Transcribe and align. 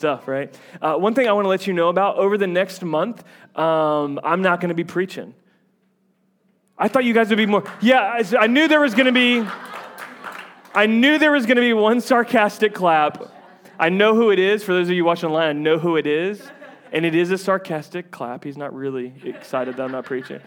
stuff, 0.00 0.26
right? 0.26 0.52
Uh, 0.80 0.94
one 0.96 1.14
thing 1.14 1.28
I 1.28 1.32
want 1.32 1.44
to 1.44 1.50
let 1.50 1.66
you 1.66 1.74
know 1.74 1.90
about 1.90 2.16
over 2.16 2.38
the 2.38 2.46
next 2.46 2.82
month, 2.82 3.22
um, 3.54 4.18
I'm 4.24 4.40
not 4.40 4.60
going 4.60 4.70
to 4.70 4.74
be 4.74 4.82
preaching. 4.82 5.34
I 6.78 6.88
thought 6.88 7.04
you 7.04 7.12
guys 7.12 7.28
would 7.28 7.36
be 7.36 7.44
more. 7.44 7.64
Yeah, 7.82 8.00
I, 8.00 8.24
I 8.38 8.46
knew 8.46 8.66
there 8.66 8.80
was 8.80 8.94
going 8.94 9.06
to 9.06 9.12
be. 9.12 9.46
I 10.74 10.86
knew 10.86 11.18
there 11.18 11.32
was 11.32 11.44
going 11.44 11.56
to 11.56 11.62
be 11.62 11.74
one 11.74 12.00
sarcastic 12.00 12.72
clap. 12.72 13.30
I 13.78 13.90
know 13.90 14.14
who 14.14 14.30
it 14.30 14.38
is. 14.38 14.64
For 14.64 14.72
those 14.72 14.88
of 14.88 14.94
you 14.94 15.04
watching 15.04 15.28
online, 15.28 15.48
I 15.48 15.52
know 15.52 15.78
who 15.78 15.96
it 15.96 16.06
is. 16.06 16.42
And 16.92 17.04
it 17.04 17.14
is 17.14 17.30
a 17.30 17.38
sarcastic 17.38 18.10
clap. 18.10 18.42
He's 18.42 18.56
not 18.56 18.74
really 18.74 19.12
excited 19.24 19.76
that 19.76 19.82
I'm 19.82 19.92
not 19.92 20.06
preaching. 20.06 20.40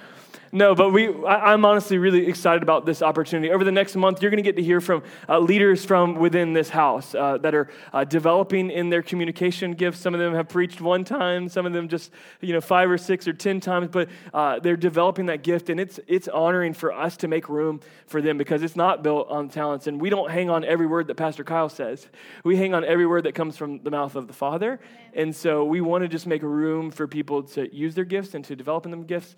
No, 0.56 0.76
but 0.76 0.92
we, 0.92 1.08
I, 1.26 1.52
am 1.52 1.66
honestly 1.66 1.98
really 1.98 2.28
excited 2.28 2.62
about 2.62 2.86
this 2.86 3.02
opportunity. 3.02 3.52
Over 3.52 3.64
the 3.64 3.72
next 3.72 3.96
month, 3.96 4.22
you're 4.22 4.30
going 4.30 4.38
to 4.38 4.48
get 4.48 4.56
to 4.58 4.62
hear 4.62 4.80
from 4.82 5.02
uh, 5.28 5.40
leaders 5.40 5.84
from 5.84 6.14
within 6.14 6.54
this 6.54 6.70
house 6.70 7.16
uh, 7.16 7.40
that 7.40 7.56
are 7.56 7.72
uh, 7.92 8.04
developing 8.04 8.70
in 8.70 8.92
their 8.92 9.02
communication 9.02 9.71
gifts. 9.71 9.98
Some 9.98 10.14
of 10.14 10.20
them 10.20 10.36
have 10.36 10.48
preached 10.48 10.80
one 10.80 11.06
time, 11.06 11.50
some 11.50 11.66
of 11.66 11.74
them 11.74 11.88
just, 11.88 12.11
you 12.39 12.54
know, 12.54 12.61
five 12.61 12.92
or 12.92 13.00
six 13.00 13.28
or 13.28 13.34
ten 13.34 13.60
times, 13.61 13.88
but 13.88 14.10
uh, 14.32 14.60
they're 14.60 14.78
developing 14.78 15.25
that 15.25 15.42
gift, 15.42 15.71
and 15.71 15.80
it's, 15.80 16.00
it's 16.06 16.28
honoring 16.28 16.75
for 16.75 16.94
us 16.94 17.18
to 17.18 17.28
make 17.28 17.50
room 17.50 17.80
for 18.06 18.22
them 18.22 18.38
because 18.38 18.61
it's 18.61 18.75
not 18.75 19.02
built 19.02 19.30
on 19.30 19.50
talents. 19.50 19.88
And 19.88 20.00
we 20.00 20.11
don't 20.11 20.30
hang 20.30 20.52
on 20.52 20.64
every 20.64 20.86
word 20.86 21.08
that 21.08 21.16
Pastor 21.16 21.44
Kyle 21.44 21.68
says, 21.68 22.08
we 22.44 22.58
hang 22.58 22.75
on 22.75 22.86
every 22.86 23.08
word 23.08 23.24
that 23.24 23.33
comes 23.33 23.58
from 23.58 23.82
the 23.82 23.89
mouth 23.89 24.16
of 24.16 24.28
the 24.28 24.33
Father. 24.33 24.80
And 25.16 25.36
so 25.36 25.64
we 25.66 25.82
want 25.82 26.04
to 26.04 26.08
just 26.08 26.28
make 26.28 26.44
room 26.44 26.92
for 26.92 27.08
people 27.08 27.42
to 27.44 27.74
use 27.75 27.96
their 27.96 28.06
gifts 28.06 28.36
and 28.36 28.46
to 28.46 28.56
develop 28.56 28.86
in 28.86 28.92
them 28.92 29.06
gifts, 29.06 29.36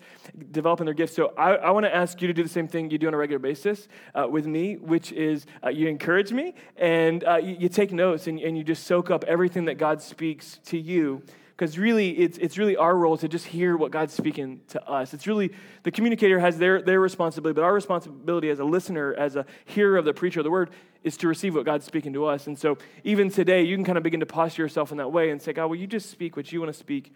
developing 0.50 0.84
their 0.84 0.94
gifts 0.94 1.05
so 1.06 1.32
I, 1.36 1.54
I 1.54 1.70
want 1.70 1.86
to 1.86 1.94
ask 1.94 2.20
you 2.20 2.28
to 2.28 2.34
do 2.34 2.42
the 2.42 2.48
same 2.48 2.68
thing 2.68 2.90
you 2.90 2.98
do 2.98 3.06
on 3.06 3.14
a 3.14 3.16
regular 3.16 3.38
basis 3.38 3.88
uh, 4.14 4.26
with 4.30 4.46
me, 4.46 4.76
which 4.76 5.12
is 5.12 5.46
uh, 5.64 5.68
you 5.68 5.88
encourage 5.88 6.32
me 6.32 6.54
and 6.76 7.24
uh, 7.24 7.36
you, 7.36 7.56
you, 7.60 7.68
take 7.68 7.92
notes 7.92 8.26
and, 8.26 8.38
and 8.40 8.56
you 8.56 8.64
just 8.64 8.84
soak 8.86 9.10
up 9.10 9.24
everything 9.24 9.64
that 9.66 9.76
God 9.76 10.02
speaks 10.02 10.58
to 10.66 10.78
you. 10.78 11.22
Because 11.56 11.78
really 11.78 12.10
it's, 12.10 12.36
it's 12.36 12.58
really 12.58 12.76
our 12.76 12.94
role 12.94 13.16
to 13.16 13.28
just 13.28 13.46
hear 13.46 13.78
what 13.78 13.90
god's 13.90 14.12
speaking 14.12 14.60
to 14.68 14.82
us. 14.86 15.14
It's 15.14 15.26
really 15.26 15.52
the 15.84 15.90
communicator 15.90 16.38
has 16.38 16.58
their, 16.58 16.82
their 16.82 17.00
responsibility 17.00 17.54
but 17.54 17.64
our 17.64 17.72
responsibility 17.72 18.50
as 18.50 18.58
a 18.58 18.64
listener 18.64 19.14
as 19.14 19.36
a 19.36 19.46
hearer 19.64 19.96
of 19.96 20.04
the 20.04 20.12
preacher 20.12 20.40
of 20.40 20.44
the 20.44 20.50
word 20.50 20.70
is 21.02 21.16
to 21.16 21.28
receive 21.28 21.54
what 21.54 21.64
god's 21.64 21.86
speaking 21.86 22.12
to 22.12 22.26
us. 22.26 22.46
And 22.46 22.58
so 22.58 22.76
even 23.04 23.30
today 23.30 23.62
you 23.62 23.74
can 23.74 23.84
kind 23.84 23.96
of 23.96 24.04
begin 24.04 24.20
to 24.20 24.26
posture 24.26 24.62
yourself 24.62 24.90
in 24.90 24.98
that 24.98 25.10
way 25.10 25.30
and 25.30 25.40
say 25.40 25.54
god 25.54 25.68
will 25.68 25.76
you 25.76 25.86
just 25.86 26.10
speak 26.10 26.36
what 26.36 26.52
you 26.52 26.60
want 26.60 26.72
to 26.72 26.78
speak 26.78 27.12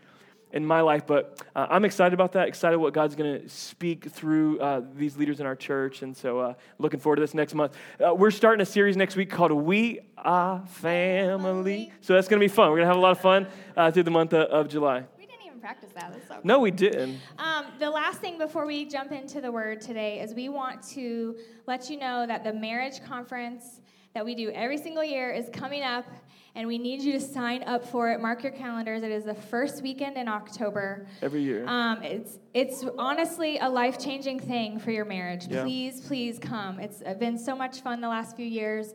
in 0.52 0.64
my 0.66 0.80
life. 0.80 1.06
But 1.06 1.42
uh, 1.54 1.66
I'm 1.70 1.84
excited 1.84 2.14
about 2.14 2.32
that, 2.32 2.48
excited 2.48 2.78
what 2.78 2.92
God's 2.92 3.14
going 3.14 3.40
to 3.40 3.48
speak 3.48 4.10
through 4.10 4.60
uh, 4.60 4.82
these 4.94 5.16
leaders 5.16 5.40
in 5.40 5.46
our 5.46 5.56
church. 5.56 6.02
And 6.02 6.16
so 6.16 6.38
uh, 6.38 6.54
looking 6.78 7.00
forward 7.00 7.16
to 7.16 7.22
this 7.22 7.34
next 7.34 7.54
month. 7.54 7.74
Uh, 8.04 8.14
we're 8.14 8.30
starting 8.30 8.60
a 8.60 8.66
series 8.66 8.96
next 8.96 9.16
week 9.16 9.30
called 9.30 9.52
We 9.52 10.00
Are 10.18 10.60
Family. 10.66 11.92
So 12.00 12.14
that's 12.14 12.28
going 12.28 12.40
to 12.40 12.44
be 12.44 12.52
fun. 12.52 12.70
We're 12.70 12.76
going 12.76 12.88
to 12.88 12.94
have 12.94 12.96
a 12.96 13.00
lot 13.00 13.12
of 13.12 13.20
fun 13.20 13.46
uh, 13.76 13.90
through 13.90 14.04
the 14.04 14.10
month 14.10 14.32
of, 14.32 14.48
of 14.48 14.68
July. 14.68 15.04
We 15.18 15.26
didn't 15.26 15.46
even 15.46 15.60
practice 15.60 15.90
that. 15.94 16.12
So 16.28 16.34
cool. 16.34 16.40
No, 16.44 16.58
we 16.58 16.70
didn't. 16.70 17.18
Um, 17.38 17.66
the 17.78 17.90
last 17.90 18.20
thing 18.20 18.38
before 18.38 18.66
we 18.66 18.84
jump 18.86 19.12
into 19.12 19.40
the 19.40 19.52
word 19.52 19.80
today 19.80 20.20
is 20.20 20.34
we 20.34 20.48
want 20.48 20.82
to 20.90 21.36
let 21.66 21.90
you 21.90 21.98
know 21.98 22.26
that 22.26 22.44
the 22.44 22.52
marriage 22.52 23.02
conference 23.04 23.80
that 24.14 24.24
we 24.24 24.34
do 24.34 24.50
every 24.50 24.78
single 24.78 25.04
year 25.04 25.30
is 25.30 25.48
coming 25.52 25.82
up 25.82 26.04
and 26.54 26.66
we 26.66 26.78
need 26.78 27.00
you 27.00 27.12
to 27.12 27.20
sign 27.20 27.62
up 27.62 27.84
for 27.84 28.10
it. 28.10 28.20
Mark 28.20 28.42
your 28.42 28.52
calendars. 28.52 29.02
It 29.02 29.12
is 29.12 29.24
the 29.24 29.34
first 29.34 29.82
weekend 29.82 30.16
in 30.16 30.26
October. 30.26 31.06
Every 31.22 31.42
year. 31.42 31.64
Um, 31.66 32.02
it's 32.02 32.38
it's 32.54 32.84
honestly 32.98 33.58
a 33.58 33.68
life 33.68 33.98
changing 33.98 34.40
thing 34.40 34.80
for 34.80 34.90
your 34.90 35.04
marriage. 35.04 35.46
Yeah. 35.48 35.62
Please, 35.62 36.00
please 36.00 36.38
come. 36.40 36.80
It's 36.80 37.02
been 37.18 37.38
so 37.38 37.54
much 37.54 37.82
fun 37.82 38.00
the 38.00 38.08
last 38.08 38.34
few 38.34 38.46
years, 38.46 38.94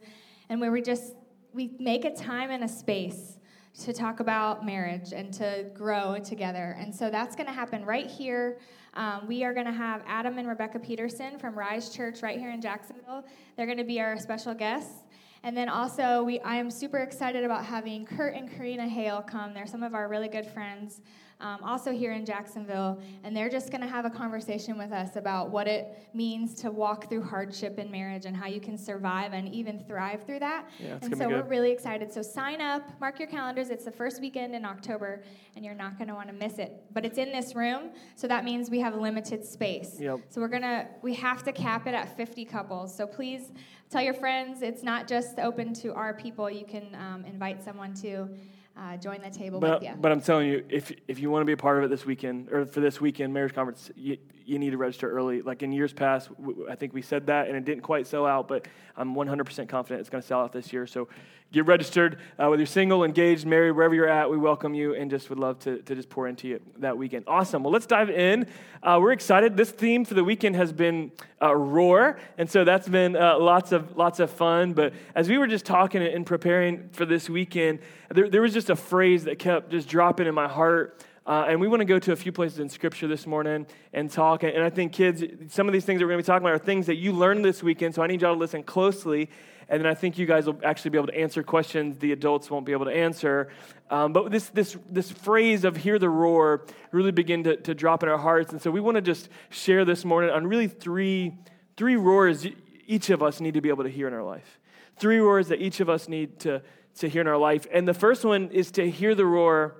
and 0.49 0.59
where 0.59 0.71
we 0.71 0.81
just 0.81 1.13
we 1.53 1.71
make 1.79 2.03
a 2.03 2.13
time 2.13 2.51
and 2.51 2.63
a 2.65 2.67
space 2.67 3.39
to 3.83 3.93
talk 3.93 4.19
about 4.19 4.65
marriage 4.65 5.13
and 5.13 5.33
to 5.33 5.65
grow 5.73 6.17
together. 6.19 6.75
And 6.79 6.93
so 6.93 7.09
that's 7.09 7.35
going 7.35 7.47
to 7.47 7.53
happen 7.53 7.85
right 7.85 8.09
here. 8.09 8.59
Um, 8.93 9.27
we 9.27 9.43
are 9.43 9.53
going 9.53 9.65
to 9.65 9.73
have 9.73 10.01
Adam 10.07 10.37
and 10.37 10.47
Rebecca 10.47 10.79
Peterson 10.79 11.37
from 11.37 11.57
Rise 11.57 11.89
Church 11.89 12.21
right 12.21 12.39
here 12.39 12.51
in 12.51 12.61
Jacksonville. 12.61 13.25
They're 13.57 13.65
going 13.65 13.77
to 13.77 13.83
be 13.83 13.99
our 13.99 14.17
special 14.17 14.53
guests. 14.53 15.04
And 15.45 15.55
then 15.55 15.69
also, 15.69 16.23
we, 16.23 16.39
I 16.39 16.55
am 16.55 16.71
super 16.71 16.97
excited 16.97 17.43
about 17.43 17.63
having 17.63 18.03
Kurt 18.03 18.33
and 18.33 18.49
Karina 18.49 18.89
Hale 18.89 19.21
come. 19.21 19.53
They're 19.53 19.67
some 19.67 19.83
of 19.83 19.93
our 19.93 20.07
really 20.07 20.27
good 20.27 20.47
friends 20.47 21.01
um, 21.41 21.59
also 21.63 21.91
here 21.91 22.13
in 22.13 22.25
Jacksonville, 22.25 22.99
and 23.23 23.35
they're 23.35 23.49
just 23.49 23.69
going 23.69 23.81
to 23.81 23.87
have 23.87 24.05
a 24.05 24.09
conversation 24.09 24.77
with 24.77 24.91
us 24.91 25.17
about 25.17 25.49
what 25.49 25.67
it 25.67 26.07
means 26.13 26.53
to 26.61 26.71
walk 26.71 27.09
through 27.09 27.23
hardship 27.23 27.77
in 27.77 27.91
marriage 27.91 28.25
and 28.25 28.35
how 28.35 28.47
you 28.47 28.61
can 28.61 28.77
survive 28.77 29.33
and 29.33 29.53
even 29.53 29.83
thrive 29.85 30.23
through 30.25 30.39
that. 30.39 30.69
Yeah, 30.79 30.97
and 31.01 31.17
so 31.17 31.27
we're 31.27 31.43
really 31.43 31.71
excited. 31.71 32.11
So 32.13 32.21
sign 32.21 32.61
up, 32.61 32.89
mark 33.01 33.19
your 33.19 33.27
calendars. 33.27 33.69
It's 33.69 33.83
the 33.83 33.91
first 33.91 34.21
weekend 34.21 34.55
in 34.55 34.63
October, 34.63 35.23
and 35.55 35.65
you're 35.65 35.75
not 35.75 35.97
going 35.97 36.07
to 36.07 36.13
want 36.15 36.29
to 36.29 36.33
miss 36.33 36.57
it. 36.57 36.83
But 36.93 37.05
it's 37.05 37.17
in 37.17 37.31
this 37.33 37.53
room, 37.53 37.91
so 38.15 38.27
that 38.27 38.45
means 38.45 38.69
we 38.69 38.79
have 38.79 38.95
limited 38.95 39.43
space. 39.43 39.99
Yep. 39.99 40.21
So 40.29 40.39
we're 40.39 40.47
gonna 40.47 40.87
we 41.01 41.13
have 41.15 41.43
to 41.43 41.51
cap 41.51 41.85
it 41.85 41.93
at 41.93 42.15
50 42.15 42.45
couples. 42.45 42.95
So 42.95 43.05
please 43.05 43.51
tell 43.89 44.01
your 44.01 44.13
friends. 44.13 44.61
It's 44.61 44.83
not 44.83 45.07
just 45.07 45.39
open 45.39 45.73
to 45.75 45.93
our 45.93 46.13
people. 46.13 46.49
You 46.49 46.65
can 46.65 46.95
um, 46.95 47.25
invite 47.25 47.63
someone 47.63 47.93
to 47.95 48.29
uh, 48.77 48.97
join 48.97 49.21
the 49.21 49.29
table 49.29 49.59
but, 49.59 49.81
with 49.81 49.89
you. 49.89 49.95
But 49.99 50.11
I'm 50.11 50.21
telling 50.21 50.47
you, 50.49 50.65
if, 50.69 50.91
if 51.07 51.19
you 51.19 51.29
want 51.29 51.41
to 51.41 51.45
be 51.45 51.53
a 51.53 51.57
part 51.57 51.77
of 51.77 51.83
it 51.85 51.89
this 51.89 52.05
weekend, 52.05 52.51
or 52.51 52.65
for 52.65 52.79
this 52.79 52.99
weekend 52.99 53.33
marriage 53.33 53.53
conference, 53.53 53.91
you, 53.95 54.17
you 54.45 54.59
need 54.59 54.71
to 54.71 54.77
register 54.77 55.09
early. 55.09 55.41
Like 55.41 55.63
in 55.63 55.71
years 55.71 55.91
past, 55.91 56.29
I 56.69 56.75
think 56.75 56.93
we 56.93 57.01
said 57.01 57.27
that, 57.27 57.47
and 57.47 57.57
it 57.57 57.65
didn't 57.65 57.81
quite 57.81 58.07
sell 58.07 58.25
out, 58.25 58.47
but 58.47 58.67
I'm 58.95 59.15
100% 59.15 59.67
confident 59.67 60.01
it's 60.01 60.09
going 60.09 60.21
to 60.21 60.27
sell 60.27 60.41
out 60.41 60.53
this 60.53 60.71
year. 60.71 60.87
So 60.87 61.07
get 61.51 61.65
registered. 61.65 62.19
Uh, 62.37 62.47
whether 62.47 62.57
you're 62.57 62.67
single, 62.67 63.03
engaged, 63.03 63.45
married, 63.45 63.71
wherever 63.71 63.95
you're 63.95 64.09
at, 64.09 64.29
we 64.29 64.37
welcome 64.37 64.73
you 64.73 64.95
and 64.95 65.09
just 65.09 65.29
would 65.29 65.39
love 65.39 65.59
to, 65.59 65.81
to 65.83 65.95
just 65.95 66.09
pour 66.09 66.27
into 66.27 66.47
you 66.47 66.59
that 66.77 66.97
weekend. 66.97 67.25
Awesome. 67.27 67.63
Well, 67.63 67.73
let's 67.73 67.85
dive 67.85 68.09
in. 68.09 68.47
Uh, 68.83 68.99
we're 69.01 69.13
excited. 69.13 69.57
This 69.57 69.71
theme 69.71 70.05
for 70.05 70.13
the 70.13 70.23
weekend 70.23 70.55
has 70.55 70.71
been 70.71 71.11
uh, 71.41 71.55
roar, 71.55 72.17
and 72.37 72.49
so 72.49 72.63
that's 72.63 72.87
been 72.87 73.15
uh, 73.15 73.39
lots 73.39 73.71
of 73.71 73.97
lots 73.97 74.19
of 74.19 74.29
fun. 74.29 74.73
But 74.73 74.93
as 75.15 75.29
we 75.29 75.37
were 75.37 75.47
just 75.47 75.65
talking 75.65 76.03
and 76.03 76.25
preparing 76.25 76.89
for 76.89 77.05
this 77.05 77.29
weekend, 77.29 77.79
there, 78.09 78.29
there 78.29 78.41
was 78.41 78.53
just 78.53 78.69
a 78.69 78.75
phrase 78.75 79.23
that 79.23 79.39
kept 79.39 79.71
just 79.71 79.87
dropping 79.87 80.27
in 80.27 80.35
my 80.35 80.47
heart. 80.47 81.01
Uh, 81.25 81.45
and 81.47 81.59
we 81.59 81.67
want 81.67 81.79
to 81.79 81.85
go 81.85 81.97
to 81.97 82.11
a 82.11 82.15
few 82.15 82.31
places 82.31 82.59
in 82.59 82.69
Scripture 82.69 83.07
this 83.07 83.25
morning 83.25 83.65
and 83.93 84.11
talk. 84.11 84.43
And 84.43 84.61
I 84.61 84.69
think, 84.69 84.93
kids, 84.93 85.23
some 85.49 85.67
of 85.67 85.73
these 85.73 85.83
things 85.83 85.99
that 85.99 86.05
we're 86.05 86.11
going 86.11 86.19
to 86.19 86.23
be 86.23 86.27
talking 86.27 86.45
about 86.45 86.53
are 86.53 86.63
things 86.63 86.85
that 86.85 86.97
you 86.97 87.13
learned 87.13 87.43
this 87.43 87.63
weekend. 87.63 87.95
So 87.95 88.03
I 88.03 88.07
need 88.07 88.21
y'all 88.21 88.35
to 88.35 88.39
listen 88.39 88.61
closely. 88.61 89.31
And 89.67 89.81
then 89.81 89.87
I 89.87 89.95
think 89.95 90.19
you 90.19 90.27
guys 90.27 90.45
will 90.45 90.59
actually 90.63 90.91
be 90.91 90.99
able 90.99 91.07
to 91.07 91.17
answer 91.17 91.41
questions 91.41 91.97
the 91.97 92.11
adults 92.11 92.51
won't 92.51 92.67
be 92.67 92.73
able 92.73 92.85
to 92.85 92.91
answer. 92.91 93.49
Um, 93.89 94.13
but 94.13 94.29
this, 94.29 94.49
this, 94.49 94.77
this 94.87 95.11
phrase 95.11 95.63
of 95.63 95.77
hear 95.77 95.97
the 95.97 96.09
roar 96.09 96.67
really 96.91 97.11
begin 97.11 97.43
to, 97.45 97.55
to 97.57 97.73
drop 97.73 98.03
in 98.03 98.09
our 98.09 98.19
hearts. 98.19 98.51
And 98.51 98.61
so 98.61 98.69
we 98.69 98.79
want 98.79 98.95
to 98.95 99.01
just 99.01 99.29
share 99.49 99.83
this 99.83 100.05
morning 100.05 100.29
on 100.29 100.45
really 100.45 100.67
three, 100.67 101.33
three 101.75 101.95
roars 101.95 102.45
each 102.85 103.09
of 103.09 103.23
us 103.23 103.41
need 103.41 103.55
to 103.55 103.61
be 103.61 103.69
able 103.69 103.83
to 103.83 103.89
hear 103.89 104.07
in 104.07 104.13
our 104.13 104.23
life. 104.23 104.59
Three 104.97 105.17
roars 105.17 105.47
that 105.47 105.59
each 105.59 105.79
of 105.79 105.89
us 105.89 106.07
need 106.07 106.39
to, 106.41 106.61
to 106.97 107.09
hear 107.09 107.21
in 107.21 107.27
our 107.27 107.37
life. 107.37 107.65
And 107.71 107.87
the 107.87 107.95
first 107.95 108.23
one 108.23 108.51
is 108.51 108.69
to 108.73 108.87
hear 108.89 109.15
the 109.15 109.25
roar 109.25 109.75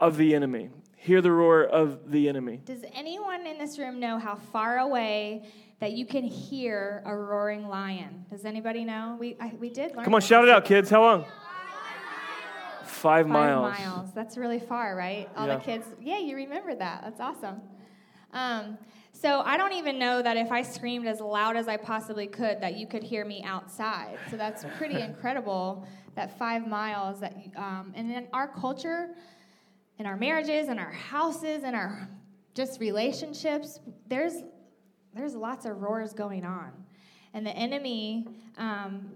of 0.00 0.16
the 0.16 0.34
enemy. 0.34 0.70
Hear 0.96 1.20
the 1.20 1.32
roar 1.32 1.64
of 1.64 2.10
the 2.10 2.28
enemy. 2.28 2.60
Does 2.64 2.84
anyone 2.92 3.46
in 3.46 3.58
this 3.58 3.78
room 3.78 4.00
know 4.00 4.18
how 4.18 4.34
far 4.34 4.78
away 4.78 5.44
that 5.80 5.92
you 5.92 6.04
can 6.04 6.24
hear 6.24 7.02
a 7.06 7.14
roaring 7.14 7.68
lion? 7.68 8.26
Does 8.30 8.44
anybody 8.44 8.84
know? 8.84 9.16
We, 9.18 9.36
I, 9.40 9.52
we 9.58 9.70
did 9.70 9.94
learn. 9.94 10.04
Come 10.04 10.14
on, 10.14 10.20
shout 10.20 10.44
it 10.44 10.50
out, 10.50 10.64
kids. 10.64 10.90
How 10.90 11.02
long? 11.02 11.24
Five, 11.24 11.30
Five 12.86 13.28
miles. 13.28 13.76
Five 13.76 13.86
miles. 13.86 14.12
That's 14.12 14.36
really 14.36 14.58
far, 14.58 14.96
right? 14.96 15.28
All 15.36 15.46
yeah. 15.46 15.56
the 15.56 15.64
kids. 15.64 15.86
Yeah, 16.00 16.18
you 16.18 16.36
remember 16.36 16.74
that. 16.74 17.02
That's 17.02 17.20
awesome. 17.20 17.60
Um, 18.32 18.76
so 19.12 19.40
I 19.40 19.56
don't 19.56 19.72
even 19.72 19.98
know 19.98 20.20
that 20.22 20.36
if 20.36 20.52
I 20.52 20.62
screamed 20.62 21.06
as 21.06 21.20
loud 21.20 21.56
as 21.56 21.68
I 21.68 21.76
possibly 21.76 22.26
could, 22.26 22.60
that 22.60 22.76
you 22.76 22.86
could 22.86 23.02
hear 23.02 23.24
me 23.24 23.42
outside. 23.44 24.18
So 24.30 24.36
that's 24.36 24.64
pretty 24.76 25.00
incredible. 25.00 25.86
That 26.14 26.38
five 26.38 26.66
miles. 26.66 27.20
That 27.20 27.34
um, 27.56 27.92
and 27.94 28.10
in 28.10 28.26
our 28.32 28.48
culture, 28.48 29.10
in 29.98 30.06
our 30.06 30.16
marriages, 30.16 30.68
in 30.68 30.78
our 30.78 30.92
houses, 30.92 31.64
in 31.64 31.74
our 31.74 32.08
just 32.54 32.80
relationships, 32.80 33.80
there's 34.06 34.34
there's 35.14 35.34
lots 35.34 35.64
of 35.64 35.80
roars 35.80 36.12
going 36.12 36.44
on, 36.44 36.72
and 37.34 37.46
the 37.46 37.52
enemy. 37.52 38.26
Um, 38.56 39.10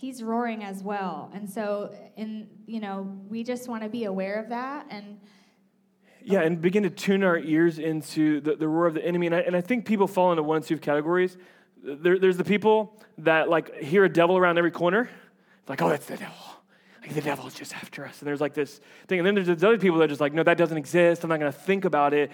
he's 0.00 0.22
roaring 0.22 0.64
as 0.64 0.82
well. 0.82 1.30
And 1.34 1.48
so 1.48 1.94
in 2.16 2.48
you 2.66 2.80
know 2.80 3.18
we 3.28 3.44
just 3.44 3.68
want 3.68 3.82
to 3.82 3.88
be 3.88 4.04
aware 4.04 4.40
of 4.40 4.48
that 4.48 4.86
and 4.88 5.20
yeah 6.22 6.40
and 6.40 6.60
begin 6.60 6.84
to 6.84 6.90
tune 6.90 7.22
our 7.22 7.38
ears 7.38 7.78
into 7.78 8.40
the, 8.40 8.56
the 8.56 8.66
roar 8.66 8.86
of 8.86 8.94
the 8.94 9.04
enemy. 9.04 9.26
And 9.26 9.34
I, 9.34 9.40
and 9.40 9.54
I 9.54 9.60
think 9.60 9.84
people 9.84 10.06
fall 10.06 10.32
into 10.32 10.42
one 10.42 10.56
of 10.56 10.66
two 10.66 10.78
categories. 10.78 11.36
There, 11.82 12.18
there's 12.18 12.38
the 12.38 12.44
people 12.44 12.98
that 13.18 13.50
like 13.50 13.76
hear 13.76 14.04
a 14.04 14.08
devil 14.08 14.38
around 14.38 14.56
every 14.56 14.70
corner. 14.70 15.10
It's 15.60 15.68
like 15.68 15.82
oh 15.82 15.90
that's 15.90 16.06
the 16.06 16.16
devil 16.16 16.59
like 17.00 17.14
the 17.14 17.20
devil's 17.20 17.54
just 17.54 17.74
after 17.74 18.04
us. 18.04 18.18
And 18.20 18.26
there's 18.26 18.40
like 18.40 18.54
this 18.54 18.80
thing. 19.06 19.20
And 19.20 19.26
then 19.26 19.34
there's 19.34 19.64
other 19.64 19.78
people 19.78 19.98
that 19.98 20.04
are 20.04 20.08
just 20.08 20.20
like, 20.20 20.34
no, 20.34 20.42
that 20.42 20.58
doesn't 20.58 20.76
exist. 20.76 21.24
I'm 21.24 21.30
not 21.30 21.40
going 21.40 21.52
to 21.52 21.58
think 21.58 21.84
about 21.84 22.12
it. 22.12 22.30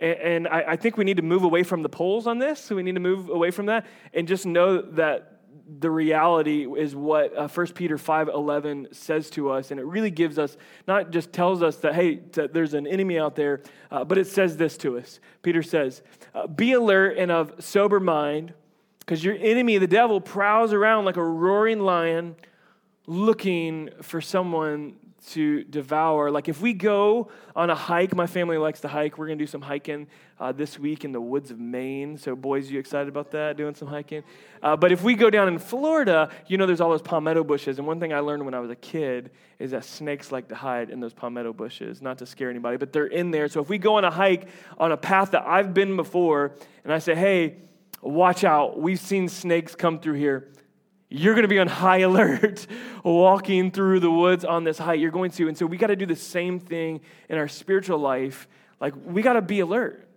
And, 0.00 0.18
and 0.18 0.48
I, 0.48 0.64
I, 0.68 0.76
think 0.76 0.96
we 0.96 1.04
need 1.04 1.16
to 1.16 1.22
move 1.22 1.42
away 1.42 1.62
from 1.62 1.82
the 1.82 1.88
poles 1.88 2.26
on 2.26 2.38
this. 2.38 2.60
So 2.60 2.76
we 2.76 2.82
need 2.82 2.94
to 2.94 3.00
move 3.00 3.28
away 3.28 3.50
from 3.50 3.66
that 3.66 3.86
and 4.12 4.28
just 4.28 4.46
know 4.46 4.82
that 4.82 5.34
the 5.78 5.90
reality 5.90 6.66
is 6.66 6.94
what 6.94 7.36
uh, 7.36 7.48
1 7.48 7.66
Peter 7.68 7.96
5:11 7.96 8.94
says 8.94 9.30
to 9.30 9.50
us 9.50 9.70
and 9.70 9.80
it 9.80 9.86
really 9.86 10.10
gives 10.10 10.38
us 10.38 10.58
not 10.86 11.10
just 11.10 11.32
tells 11.32 11.62
us 11.62 11.76
that 11.76 11.94
hey 11.94 12.16
that 12.32 12.52
there's 12.52 12.74
an 12.74 12.86
enemy 12.86 13.18
out 13.18 13.34
there 13.34 13.62
uh, 13.90 14.04
but 14.04 14.18
it 14.18 14.26
says 14.26 14.56
this 14.58 14.76
to 14.76 14.98
us. 14.98 15.20
Peter 15.42 15.62
says, 15.62 16.02
uh, 16.34 16.46
"Be 16.46 16.72
alert 16.72 17.16
and 17.16 17.30
of 17.30 17.52
sober 17.60 17.98
mind 17.98 18.52
because 18.98 19.24
your 19.24 19.36
enemy 19.38 19.78
the 19.78 19.86
devil 19.86 20.20
prowls 20.20 20.72
around 20.72 21.06
like 21.06 21.16
a 21.16 21.24
roaring 21.24 21.80
lion 21.80 22.36
looking 23.06 23.90
for 24.02 24.20
someone 24.20 24.96
to 25.26 25.64
devour. 25.64 26.30
Like 26.30 26.48
if 26.48 26.60
we 26.60 26.72
go 26.72 27.28
on 27.56 27.70
a 27.70 27.74
hike, 27.74 28.14
my 28.14 28.26
family 28.26 28.58
likes 28.58 28.80
to 28.80 28.88
hike. 28.88 29.16
We're 29.16 29.28
to 29.28 29.36
do 29.36 29.46
some 29.46 29.62
hiking 29.62 30.06
uh, 30.38 30.52
this 30.52 30.78
week 30.78 31.04
in 31.04 31.12
the 31.12 31.20
woods 31.20 31.50
of 31.50 31.58
Maine. 31.58 32.18
So, 32.18 32.36
boys, 32.36 32.70
you 32.70 32.78
excited 32.78 33.08
about 33.08 33.30
that, 33.30 33.56
doing 33.56 33.74
some 33.74 33.88
hiking? 33.88 34.22
Uh, 34.62 34.76
but 34.76 34.92
if 34.92 35.02
we 35.02 35.14
go 35.14 35.30
down 35.30 35.48
in 35.48 35.58
Florida, 35.58 36.30
you 36.46 36.58
know 36.58 36.66
there's 36.66 36.80
all 36.80 36.90
those 36.90 37.02
palmetto 37.02 37.44
bushes. 37.44 37.78
And 37.78 37.86
one 37.86 38.00
thing 38.00 38.12
I 38.12 38.18
learned 38.20 38.44
when 38.44 38.54
I 38.54 38.60
was 38.60 38.70
a 38.70 38.76
kid 38.76 39.30
is 39.58 39.70
that 39.70 39.84
snakes 39.84 40.30
like 40.30 40.48
to 40.48 40.54
hide 40.54 40.90
in 40.90 41.00
those 41.00 41.14
palmetto 41.14 41.52
bushes, 41.52 42.02
not 42.02 42.18
to 42.18 42.26
scare 42.26 42.50
anybody, 42.50 42.76
but 42.76 42.92
they're 42.92 43.06
in 43.06 43.30
there. 43.30 43.48
So 43.48 43.60
if 43.60 43.68
we 43.68 43.78
go 43.78 43.96
on 43.96 44.04
a 44.04 44.10
hike 44.10 44.48
on 44.78 44.92
a 44.92 44.96
path 44.96 45.30
that 45.30 45.46
I've 45.46 45.72
been 45.72 45.96
before, 45.96 46.52
and 46.84 46.92
I 46.92 46.98
say, 46.98 47.14
hey, 47.14 47.56
watch 48.02 48.44
out, 48.44 48.78
we've 48.78 49.00
seen 49.00 49.28
snakes 49.28 49.74
come 49.74 50.00
through 50.00 50.14
here 50.14 50.50
you're 51.14 51.34
going 51.34 51.42
to 51.42 51.48
be 51.48 51.60
on 51.60 51.68
high 51.68 51.98
alert 51.98 52.66
walking 53.04 53.70
through 53.70 54.00
the 54.00 54.10
woods 54.10 54.44
on 54.44 54.64
this 54.64 54.78
hike. 54.78 54.98
You're 54.98 55.12
going 55.12 55.30
to. 55.32 55.46
And 55.46 55.56
so 55.56 55.64
we 55.64 55.76
got 55.76 55.86
to 55.86 55.96
do 55.96 56.06
the 56.06 56.16
same 56.16 56.58
thing 56.58 57.00
in 57.28 57.38
our 57.38 57.46
spiritual 57.46 57.98
life. 57.98 58.48
Like, 58.80 58.94
we 59.06 59.22
got 59.22 59.34
to 59.34 59.42
be 59.42 59.60
alert. 59.60 60.08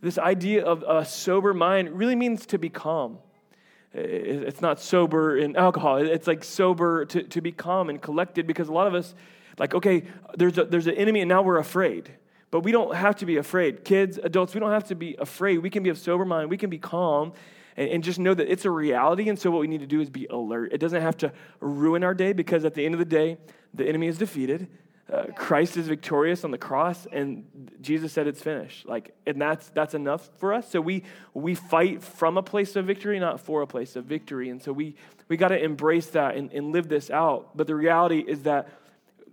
This 0.00 0.16
idea 0.16 0.64
of 0.64 0.82
a 0.82 1.04
sober 1.04 1.52
mind 1.52 1.90
really 1.90 2.16
means 2.16 2.46
to 2.46 2.58
be 2.58 2.70
calm. 2.70 3.18
It's 3.92 4.62
not 4.62 4.80
sober 4.80 5.36
in 5.36 5.56
alcohol, 5.56 5.96
it's 5.96 6.26
like 6.26 6.44
sober 6.44 7.06
to, 7.06 7.22
to 7.22 7.40
be 7.40 7.50
calm 7.50 7.88
and 7.88 8.00
collected 8.00 8.46
because 8.46 8.68
a 8.68 8.72
lot 8.72 8.86
of 8.86 8.94
us, 8.94 9.14
like, 9.58 9.74
okay, 9.74 10.04
there's, 10.36 10.58
a, 10.58 10.64
there's 10.64 10.86
an 10.86 10.94
enemy 10.94 11.20
and 11.20 11.28
now 11.28 11.42
we're 11.42 11.58
afraid. 11.58 12.10
But 12.50 12.60
we 12.60 12.72
don't 12.72 12.94
have 12.94 13.16
to 13.16 13.26
be 13.26 13.36
afraid. 13.36 13.84
Kids, 13.84 14.18
adults, 14.22 14.54
we 14.54 14.60
don't 14.60 14.70
have 14.70 14.84
to 14.84 14.94
be 14.94 15.16
afraid. 15.18 15.58
We 15.58 15.70
can 15.70 15.82
be 15.82 15.90
of 15.90 15.98
sober 15.98 16.24
mind. 16.24 16.48
We 16.50 16.56
can 16.56 16.70
be 16.70 16.78
calm 16.78 17.32
and, 17.76 17.88
and 17.90 18.04
just 18.04 18.18
know 18.18 18.34
that 18.34 18.50
it's 18.50 18.64
a 18.64 18.70
reality. 18.70 19.28
And 19.28 19.38
so, 19.38 19.50
what 19.50 19.60
we 19.60 19.66
need 19.66 19.80
to 19.80 19.86
do 19.86 20.00
is 20.00 20.10
be 20.10 20.26
alert. 20.26 20.72
It 20.72 20.78
doesn't 20.78 21.02
have 21.02 21.16
to 21.18 21.32
ruin 21.60 22.04
our 22.04 22.14
day 22.14 22.32
because 22.32 22.64
at 22.64 22.74
the 22.74 22.84
end 22.84 22.94
of 22.94 22.98
the 22.98 23.04
day, 23.04 23.38
the 23.74 23.86
enemy 23.86 24.08
is 24.08 24.18
defeated. 24.18 24.68
Uh, 25.12 25.26
Christ 25.36 25.76
is 25.76 25.86
victorious 25.86 26.42
on 26.42 26.50
the 26.50 26.58
cross, 26.58 27.06
and 27.12 27.70
Jesus 27.80 28.12
said 28.12 28.26
it's 28.26 28.42
finished. 28.42 28.88
Like, 28.88 29.14
and 29.24 29.40
that's 29.40 29.68
that's 29.68 29.94
enough 29.94 30.28
for 30.38 30.52
us. 30.52 30.68
So 30.68 30.80
we 30.80 31.04
we 31.32 31.54
fight 31.54 32.02
from 32.02 32.36
a 32.36 32.42
place 32.42 32.74
of 32.74 32.86
victory, 32.86 33.20
not 33.20 33.40
for 33.40 33.62
a 33.62 33.68
place 33.68 33.94
of 33.94 34.04
victory. 34.04 34.50
And 34.50 34.60
so 34.60 34.72
we 34.72 34.96
we 35.28 35.36
got 35.36 35.48
to 35.48 35.62
embrace 35.62 36.06
that 36.08 36.36
and, 36.36 36.52
and 36.52 36.72
live 36.72 36.88
this 36.88 37.08
out. 37.10 37.56
But 37.56 37.68
the 37.68 37.76
reality 37.76 38.18
is 38.18 38.42
that 38.42 38.68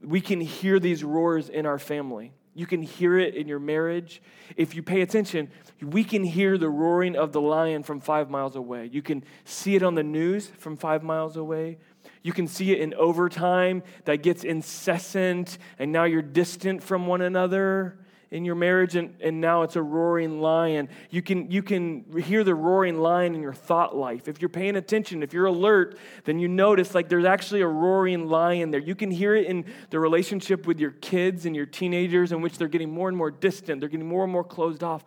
we 0.03 0.21
can 0.21 0.41
hear 0.41 0.79
these 0.79 1.03
roars 1.03 1.49
in 1.49 1.65
our 1.65 1.79
family. 1.79 2.33
You 2.55 2.65
can 2.65 2.81
hear 2.81 3.17
it 3.17 3.35
in 3.35 3.47
your 3.47 3.59
marriage. 3.59 4.21
If 4.55 4.75
you 4.75 4.83
pay 4.83 5.01
attention, 5.01 5.49
we 5.81 6.03
can 6.03 6.23
hear 6.23 6.57
the 6.57 6.69
roaring 6.69 7.15
of 7.15 7.31
the 7.31 7.41
lion 7.41 7.83
from 7.83 7.99
five 7.99 8.29
miles 8.29 8.55
away. 8.55 8.89
You 8.91 9.01
can 9.01 9.23
see 9.43 9.75
it 9.75 9.83
on 9.83 9.95
the 9.95 10.03
news 10.03 10.47
from 10.47 10.77
five 10.77 11.03
miles 11.03 11.35
away. 11.35 11.77
You 12.21 12.31
can 12.31 12.47
see 12.47 12.71
it 12.71 12.79
in 12.79 12.93
overtime 12.93 13.83
that 14.05 14.23
gets 14.23 14.43
incessant, 14.43 15.57
and 15.79 15.91
now 15.91 16.03
you're 16.03 16.21
distant 16.21 16.83
from 16.83 17.07
one 17.07 17.21
another 17.21 17.97
in 18.33 18.43
your 18.43 18.55
marriage 18.55 18.95
and, 18.95 19.15
and 19.21 19.39
now 19.39 19.61
it's 19.61 19.75
a 19.75 19.81
roaring 19.81 20.41
lion. 20.41 20.89
You 21.11 21.21
can 21.21 21.51
you 21.51 21.61
can 21.61 22.03
hear 22.19 22.43
the 22.43 22.55
roaring 22.55 22.97
lion 22.99 23.35
in 23.35 23.43
your 23.43 23.53
thought 23.53 23.95
life. 23.95 24.27
If 24.27 24.41
you're 24.41 24.49
paying 24.49 24.75
attention 24.75 25.21
if 25.21 25.33
you're 25.33 25.45
alert 25.45 25.99
then 26.23 26.39
you 26.39 26.47
notice 26.47 26.95
like 26.95 27.09
there's 27.09 27.25
actually 27.25 27.61
a 27.61 27.67
roaring 27.67 28.27
lion 28.27 28.71
there. 28.71 28.81
You 28.81 28.95
can 28.95 29.11
hear 29.11 29.35
it 29.35 29.45
in 29.45 29.65
the 29.91 29.99
relationship 29.99 30.65
with 30.65 30.79
your 30.79 30.91
kids 30.91 31.45
and 31.45 31.55
your 31.55 31.67
teenagers 31.67 32.31
in 32.31 32.41
which 32.41 32.57
they're 32.57 32.67
getting 32.67 32.89
more 32.89 33.07
and 33.07 33.15
more 33.15 33.29
distant. 33.29 33.79
They're 33.79 33.89
getting 33.89 34.09
more 34.09 34.23
and 34.23 34.33
more 34.33 34.43
closed 34.43 34.83
off. 34.83 35.05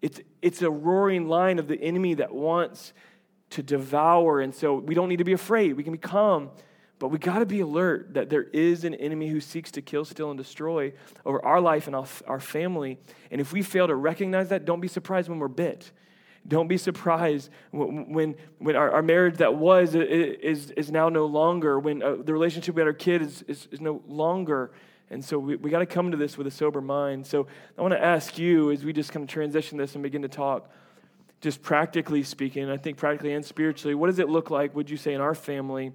It's 0.00 0.18
it's 0.40 0.62
a 0.62 0.70
roaring 0.70 1.28
lion 1.28 1.58
of 1.58 1.68
the 1.68 1.78
enemy 1.82 2.14
that 2.14 2.34
wants 2.34 2.94
to 3.50 3.62
devour 3.62 4.40
and 4.40 4.54
so 4.54 4.76
we 4.76 4.94
don't 4.94 5.10
need 5.10 5.18
to 5.18 5.24
be 5.24 5.34
afraid. 5.34 5.74
We 5.74 5.84
can 5.84 5.92
be 5.92 5.98
calm 5.98 6.48
but 6.98 7.08
we 7.08 7.18
got 7.18 7.38
to 7.38 7.46
be 7.46 7.60
alert 7.60 8.14
that 8.14 8.28
there 8.28 8.44
is 8.44 8.84
an 8.84 8.94
enemy 8.94 9.28
who 9.28 9.40
seeks 9.40 9.70
to 9.72 9.82
kill, 9.82 10.04
steal, 10.04 10.30
and 10.30 10.38
destroy 10.38 10.92
over 11.24 11.44
our 11.44 11.60
life 11.60 11.86
and 11.86 11.94
our 11.94 12.40
family. 12.40 12.98
And 13.30 13.40
if 13.40 13.52
we 13.52 13.62
fail 13.62 13.86
to 13.86 13.94
recognize 13.94 14.48
that, 14.48 14.64
don't 14.64 14.80
be 14.80 14.88
surprised 14.88 15.28
when 15.28 15.38
we're 15.38 15.48
bit. 15.48 15.92
Don't 16.46 16.66
be 16.66 16.78
surprised 16.78 17.50
when, 17.70 18.34
when, 18.58 18.76
our, 18.76 18.90
our, 18.90 19.02
marriage 19.02 19.36
that 19.36 19.54
was 19.54 19.94
is, 19.94 20.70
is 20.72 20.90
now 20.90 21.08
no 21.08 21.26
longer, 21.26 21.78
when 21.78 22.02
uh, 22.02 22.16
the 22.22 22.32
relationship 22.32 22.74
with 22.74 22.86
our 22.86 22.92
kid 22.92 23.20
is, 23.20 23.42
is, 23.42 23.68
is 23.70 23.80
no 23.80 24.02
longer. 24.08 24.70
And 25.10 25.22
so 25.22 25.38
we, 25.38 25.56
we 25.56 25.70
got 25.70 25.80
to 25.80 25.86
come 25.86 26.10
to 26.10 26.16
this 26.16 26.38
with 26.38 26.46
a 26.46 26.50
sober 26.50 26.80
mind. 26.80 27.26
So 27.26 27.46
I 27.76 27.82
want 27.82 27.92
to 27.92 28.02
ask 28.02 28.38
you 28.38 28.70
as 28.70 28.82
we 28.82 28.92
just 28.92 29.12
kind 29.12 29.22
of 29.22 29.28
transition 29.28 29.76
this 29.76 29.94
and 29.94 30.02
begin 30.02 30.22
to 30.22 30.28
talk, 30.28 30.70
just 31.40 31.62
practically 31.62 32.22
speaking, 32.22 32.70
I 32.70 32.78
think 32.78 32.96
practically 32.96 33.34
and 33.34 33.44
spiritually, 33.44 33.94
what 33.94 34.06
does 34.06 34.18
it 34.18 34.28
look 34.28 34.50
like, 34.50 34.74
would 34.74 34.88
you 34.88 34.96
say, 34.96 35.12
in 35.12 35.20
our 35.20 35.34
family? 35.34 35.92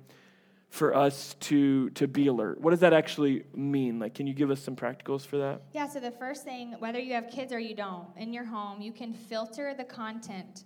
For 0.74 0.96
us 0.96 1.36
to 1.40 1.92
to 1.92 2.08
be 2.08 2.26
alert. 2.26 2.60
What 2.60 2.72
does 2.72 2.80
that 2.80 2.94
actually 2.94 3.44
mean? 3.54 4.00
Like 4.00 4.16
can 4.16 4.26
you 4.26 4.34
give 4.34 4.50
us 4.50 4.60
some 4.60 4.76
practicals 4.76 5.24
for 5.24 5.38
that? 5.38 5.62
Yeah 5.72 5.88
so 5.88 6.00
the 6.00 6.10
first 6.10 6.44
thing 6.44 6.76
whether 6.80 6.98
you 6.98 7.14
have 7.14 7.30
kids 7.30 7.54
or 7.54 7.60
you 7.60 7.76
don't 7.76 8.08
in 8.18 8.34
your 8.34 8.44
home 8.44 8.82
you 8.82 8.92
can 8.92 9.14
filter 9.14 9.76
the 9.78 9.84
content 9.84 10.64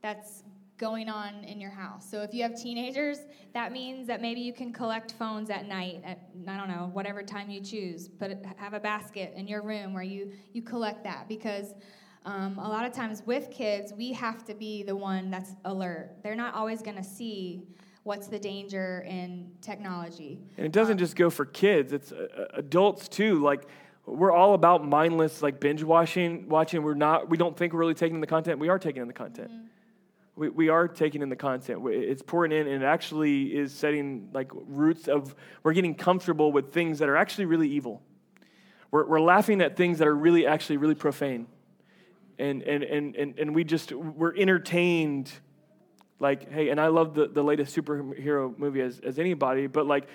that's 0.00 0.44
going 0.78 1.10
on 1.10 1.44
in 1.44 1.60
your 1.60 1.70
house. 1.70 2.10
So 2.10 2.22
if 2.22 2.32
you 2.32 2.42
have 2.42 2.56
teenagers 2.56 3.18
that 3.52 3.70
means 3.70 4.06
that 4.06 4.22
maybe 4.22 4.40
you 4.40 4.54
can 4.54 4.72
collect 4.72 5.12
phones 5.12 5.50
at 5.50 5.68
night 5.68 6.00
at 6.04 6.30
i 6.48 6.56
don't 6.56 6.68
know 6.68 6.88
whatever 6.94 7.22
time 7.22 7.50
you 7.50 7.60
choose 7.60 8.08
but 8.08 8.42
have 8.56 8.72
a 8.72 8.80
basket 8.80 9.34
in 9.36 9.46
your 9.46 9.60
room 9.60 9.92
where 9.92 10.02
you 10.02 10.32
you 10.54 10.62
collect 10.62 11.04
that. 11.04 11.28
Because 11.28 11.74
um, 12.24 12.58
a 12.58 12.66
lot 12.66 12.86
of 12.86 12.94
times 12.94 13.22
with 13.26 13.50
kids 13.50 13.92
we 13.92 14.10
have 14.14 14.42
to 14.46 14.54
be 14.54 14.84
the 14.84 14.96
one 14.96 15.30
that's 15.30 15.50
alert. 15.66 16.16
They're 16.22 16.34
not 16.34 16.54
always 16.54 16.80
going 16.80 16.96
to 16.96 17.04
see 17.04 17.66
what's 18.10 18.26
the 18.26 18.40
danger 18.40 19.04
in 19.06 19.48
technology. 19.60 20.40
And 20.56 20.66
it 20.66 20.72
doesn't 20.72 20.94
um, 20.94 20.98
just 20.98 21.14
go 21.14 21.30
for 21.30 21.44
kids, 21.44 21.92
it's 21.92 22.10
uh, 22.10 22.26
uh, 22.36 22.44
adults 22.54 23.06
too. 23.06 23.40
Like, 23.40 23.68
we're 24.04 24.32
all 24.32 24.54
about 24.54 24.84
mindless, 24.84 25.42
like 25.42 25.60
binge 25.60 25.84
watching. 25.84 26.48
Watching, 26.48 26.82
we're 26.82 26.94
not. 26.94 27.30
We 27.30 27.36
don't 27.36 27.56
think 27.56 27.72
we're 27.72 27.78
really 27.78 27.94
taking 27.94 28.16
in 28.16 28.20
the 28.20 28.26
content. 28.26 28.58
We 28.58 28.68
are 28.68 28.80
taking 28.80 29.00
in 29.00 29.06
the 29.06 29.14
content. 29.14 29.52
Mm-hmm. 29.52 29.66
We, 30.34 30.48
we 30.48 30.68
are 30.70 30.88
taking 30.88 31.22
in 31.22 31.28
the 31.28 31.36
content. 31.36 31.82
It's 31.86 32.20
pouring 32.20 32.50
in, 32.50 32.66
and 32.66 32.82
it 32.82 32.86
actually 32.86 33.56
is 33.56 33.72
setting 33.72 34.30
like 34.32 34.50
roots 34.54 35.06
of. 35.06 35.36
We're 35.62 35.72
getting 35.72 35.94
comfortable 35.94 36.50
with 36.50 36.72
things 36.72 36.98
that 36.98 37.08
are 37.08 37.16
actually 37.16 37.44
really 37.44 37.68
evil. 37.68 38.02
We're, 38.90 39.06
we're 39.06 39.20
laughing 39.20 39.60
at 39.60 39.76
things 39.76 39.98
that 39.98 40.08
are 40.08 40.16
really 40.16 40.48
actually 40.48 40.78
really 40.78 40.96
profane, 40.96 41.46
and 42.40 42.60
and 42.62 42.82
and 42.82 43.14
and, 43.14 43.38
and 43.38 43.54
we 43.54 43.62
just 43.62 43.92
we're 43.92 44.34
entertained 44.36 45.30
like, 46.20 46.52
hey, 46.52 46.68
and 46.68 46.78
I 46.78 46.88
love 46.88 47.14
the, 47.14 47.26
the 47.26 47.42
latest 47.42 47.74
superhero 47.74 48.56
movie 48.58 48.82
as, 48.82 49.00
as 49.00 49.18
anybody, 49.18 49.66
but 49.66 49.86
like, 49.86 50.06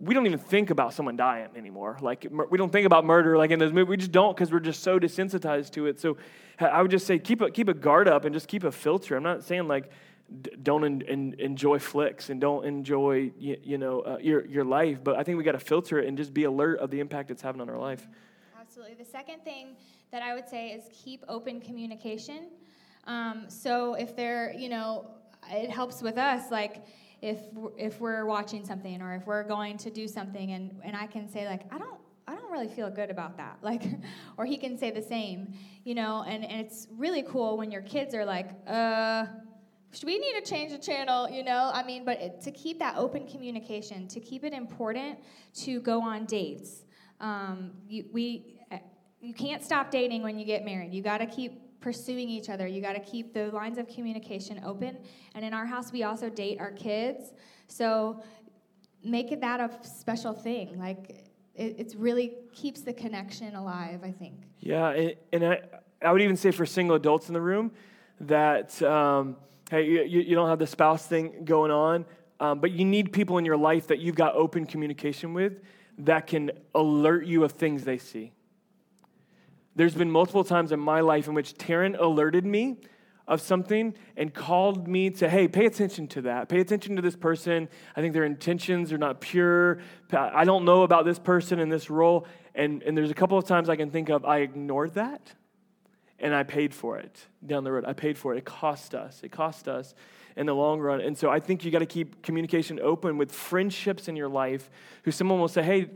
we 0.00 0.12
don't 0.12 0.26
even 0.26 0.38
think 0.38 0.70
about 0.70 0.92
someone 0.92 1.16
dying 1.16 1.48
anymore. 1.56 1.96
Like, 2.00 2.26
we 2.50 2.58
don't 2.58 2.72
think 2.72 2.86
about 2.86 3.04
murder 3.04 3.38
like 3.38 3.52
in 3.52 3.60
those 3.60 3.72
movies. 3.72 3.88
We 3.88 3.96
just 3.96 4.12
don't 4.12 4.36
because 4.36 4.52
we're 4.52 4.60
just 4.60 4.82
so 4.82 4.98
desensitized 4.98 5.70
to 5.72 5.86
it. 5.86 6.00
So 6.00 6.16
I 6.58 6.82
would 6.82 6.90
just 6.90 7.06
say 7.06 7.20
keep 7.20 7.40
a, 7.40 7.50
keep 7.50 7.68
a 7.68 7.74
guard 7.74 8.08
up 8.08 8.24
and 8.24 8.34
just 8.34 8.48
keep 8.48 8.64
a 8.64 8.72
filter. 8.72 9.16
I'm 9.16 9.22
not 9.22 9.44
saying 9.44 9.68
like, 9.68 9.90
don't 10.62 11.02
enjoy 11.02 11.78
flicks 11.78 12.30
and 12.30 12.40
don't 12.40 12.64
enjoy 12.64 13.30
you, 13.38 13.58
you 13.62 13.78
know 13.78 14.00
uh, 14.00 14.16
your 14.22 14.46
your 14.46 14.64
life 14.64 14.98
but 15.04 15.16
i 15.16 15.22
think 15.22 15.36
we 15.36 15.44
got 15.44 15.52
to 15.52 15.58
filter 15.58 15.98
it 15.98 16.08
and 16.08 16.16
just 16.16 16.32
be 16.32 16.44
alert 16.44 16.78
of 16.78 16.90
the 16.90 16.98
impact 16.98 17.30
it's 17.30 17.42
having 17.42 17.60
on 17.60 17.68
our 17.68 17.78
life 17.78 18.08
absolutely 18.58 18.94
the 18.94 19.04
second 19.04 19.44
thing 19.44 19.76
that 20.10 20.22
i 20.22 20.34
would 20.34 20.48
say 20.48 20.70
is 20.70 20.84
keep 20.92 21.22
open 21.28 21.60
communication 21.60 22.48
um, 23.06 23.44
so 23.48 23.94
if 23.94 24.16
they're 24.16 24.54
you 24.54 24.70
know 24.70 25.06
it 25.50 25.70
helps 25.70 26.02
with 26.02 26.18
us 26.18 26.50
like 26.50 26.84
if 27.22 27.38
if 27.76 28.00
we're 28.00 28.26
watching 28.26 28.64
something 28.64 29.00
or 29.00 29.14
if 29.14 29.26
we're 29.26 29.44
going 29.44 29.76
to 29.78 29.90
do 29.90 30.06
something 30.06 30.52
and 30.52 30.80
and 30.84 30.96
I 30.96 31.06
can 31.06 31.28
say 31.28 31.46
like 31.46 31.62
I 31.72 31.78
don't 31.78 31.98
I 32.26 32.34
don't 32.34 32.50
really 32.50 32.68
feel 32.68 32.90
good 32.90 33.10
about 33.10 33.36
that 33.36 33.58
like 33.62 33.82
or 34.36 34.44
he 34.44 34.56
can 34.56 34.76
say 34.78 34.90
the 34.90 35.02
same 35.02 35.54
you 35.84 35.94
know 35.94 36.24
and 36.26 36.44
and 36.44 36.60
it's 36.60 36.88
really 36.96 37.22
cool 37.22 37.56
when 37.56 37.70
your 37.70 37.82
kids 37.82 38.14
are 38.14 38.24
like 38.24 38.50
uh 38.66 39.26
should 39.92 40.06
we 40.06 40.18
need 40.18 40.34
to 40.34 40.50
change 40.50 40.72
the 40.72 40.78
channel 40.78 41.30
you 41.30 41.44
know? 41.44 41.70
I 41.72 41.84
mean 41.84 42.04
but 42.04 42.20
it, 42.20 42.40
to 42.42 42.50
keep 42.50 42.78
that 42.80 42.96
open 42.96 43.26
communication 43.26 44.08
to 44.08 44.20
keep 44.20 44.44
it 44.44 44.52
important 44.52 45.18
to 45.62 45.80
go 45.80 46.02
on 46.02 46.24
dates 46.24 46.82
um, 47.20 47.70
you, 47.88 48.04
we 48.12 48.54
you 49.24 49.32
can't 49.32 49.64
stop 49.64 49.90
dating 49.90 50.22
when 50.22 50.38
you 50.38 50.44
get 50.44 50.64
married. 50.66 50.92
You 50.92 51.02
got 51.02 51.18
to 51.18 51.26
keep 51.26 51.58
pursuing 51.84 52.28
each 52.28 52.48
other. 52.48 52.66
You 52.66 52.80
got 52.80 52.94
to 52.94 53.00
keep 53.12 53.34
the 53.34 53.46
lines 53.60 53.78
of 53.78 53.86
communication 53.86 54.60
open. 54.64 54.92
And 55.34 55.44
in 55.44 55.52
our 55.52 55.66
house, 55.66 55.92
we 55.92 56.02
also 56.02 56.28
date 56.28 56.58
our 56.58 56.72
kids. 56.72 57.32
So 57.68 58.22
make 59.04 59.28
that 59.40 59.60
a 59.60 59.70
special 59.86 60.32
thing. 60.32 60.78
Like 60.78 61.10
it 61.54 61.76
it's 61.78 61.94
really 61.94 62.28
keeps 62.52 62.80
the 62.80 62.94
connection 62.94 63.54
alive, 63.54 64.00
I 64.02 64.12
think. 64.20 64.34
Yeah, 64.60 64.88
and, 65.00 65.14
and 65.32 65.44
I, 65.44 65.60
I 66.00 66.10
would 66.10 66.22
even 66.22 66.36
say 66.36 66.50
for 66.50 66.66
single 66.66 66.96
adults 66.96 67.28
in 67.28 67.34
the 67.34 67.46
room 67.52 67.70
that. 68.20 68.70
Um, 68.82 69.36
Hey, 69.70 69.86
you, 69.86 70.20
you 70.20 70.34
don't 70.34 70.50
have 70.50 70.58
the 70.58 70.66
spouse 70.66 71.06
thing 71.06 71.44
going 71.44 71.70
on, 71.70 72.04
um, 72.38 72.60
but 72.60 72.70
you 72.70 72.84
need 72.84 73.12
people 73.12 73.38
in 73.38 73.46
your 73.46 73.56
life 73.56 73.86
that 73.86 73.98
you've 73.98 74.14
got 74.14 74.34
open 74.34 74.66
communication 74.66 75.32
with 75.32 75.54
that 75.98 76.26
can 76.26 76.50
alert 76.74 77.24
you 77.24 77.44
of 77.44 77.52
things 77.52 77.82
they 77.82 77.96
see. 77.96 78.30
There's 79.76 79.94
been 79.94 80.10
multiple 80.10 80.44
times 80.44 80.72
in 80.72 80.80
my 80.80 81.00
life 81.00 81.28
in 81.28 81.34
which 81.34 81.54
Taryn 81.54 81.98
alerted 81.98 82.44
me 82.44 82.76
of 83.26 83.40
something 83.40 83.94
and 84.16 84.32
called 84.32 84.86
me 84.86 85.10
to, 85.10 85.28
hey, 85.28 85.48
pay 85.48 85.66
attention 85.66 86.06
to 86.08 86.22
that. 86.22 86.48
Pay 86.48 86.60
attention 86.60 86.96
to 86.96 87.02
this 87.02 87.16
person. 87.16 87.68
I 87.96 88.00
think 88.00 88.12
their 88.12 88.24
intentions 88.24 88.92
are 88.92 88.98
not 88.98 89.20
pure. 89.20 89.78
I 90.12 90.44
don't 90.44 90.64
know 90.64 90.82
about 90.82 91.04
this 91.04 91.18
person 91.18 91.58
in 91.58 91.68
this 91.68 91.88
role. 91.88 92.26
And, 92.54 92.82
and 92.82 92.96
there's 92.96 93.10
a 93.10 93.14
couple 93.14 93.38
of 93.38 93.44
times 93.44 93.68
I 93.68 93.76
can 93.76 93.90
think 93.90 94.10
of 94.10 94.24
I 94.24 94.38
ignored 94.38 94.94
that 94.94 95.32
and 96.18 96.34
I 96.34 96.42
paid 96.42 96.74
for 96.74 96.98
it 96.98 97.26
down 97.44 97.64
the 97.64 97.72
road. 97.72 97.84
I 97.86 97.94
paid 97.94 98.18
for 98.18 98.34
it. 98.34 98.38
It 98.38 98.44
cost 98.44 98.94
us. 98.94 99.20
It 99.22 99.32
cost 99.32 99.68
us 99.68 99.94
in 100.36 100.46
the 100.46 100.54
long 100.54 100.80
run. 100.80 101.00
And 101.00 101.16
so 101.16 101.30
I 101.30 101.40
think 101.40 101.64
you 101.64 101.70
got 101.70 101.80
to 101.80 101.86
keep 101.86 102.22
communication 102.22 102.78
open 102.80 103.18
with 103.18 103.32
friendships 103.32 104.08
in 104.08 104.16
your 104.16 104.28
life 104.28 104.70
who 105.04 105.10
someone 105.10 105.40
will 105.40 105.48
say, 105.48 105.62
hey, 105.62 105.90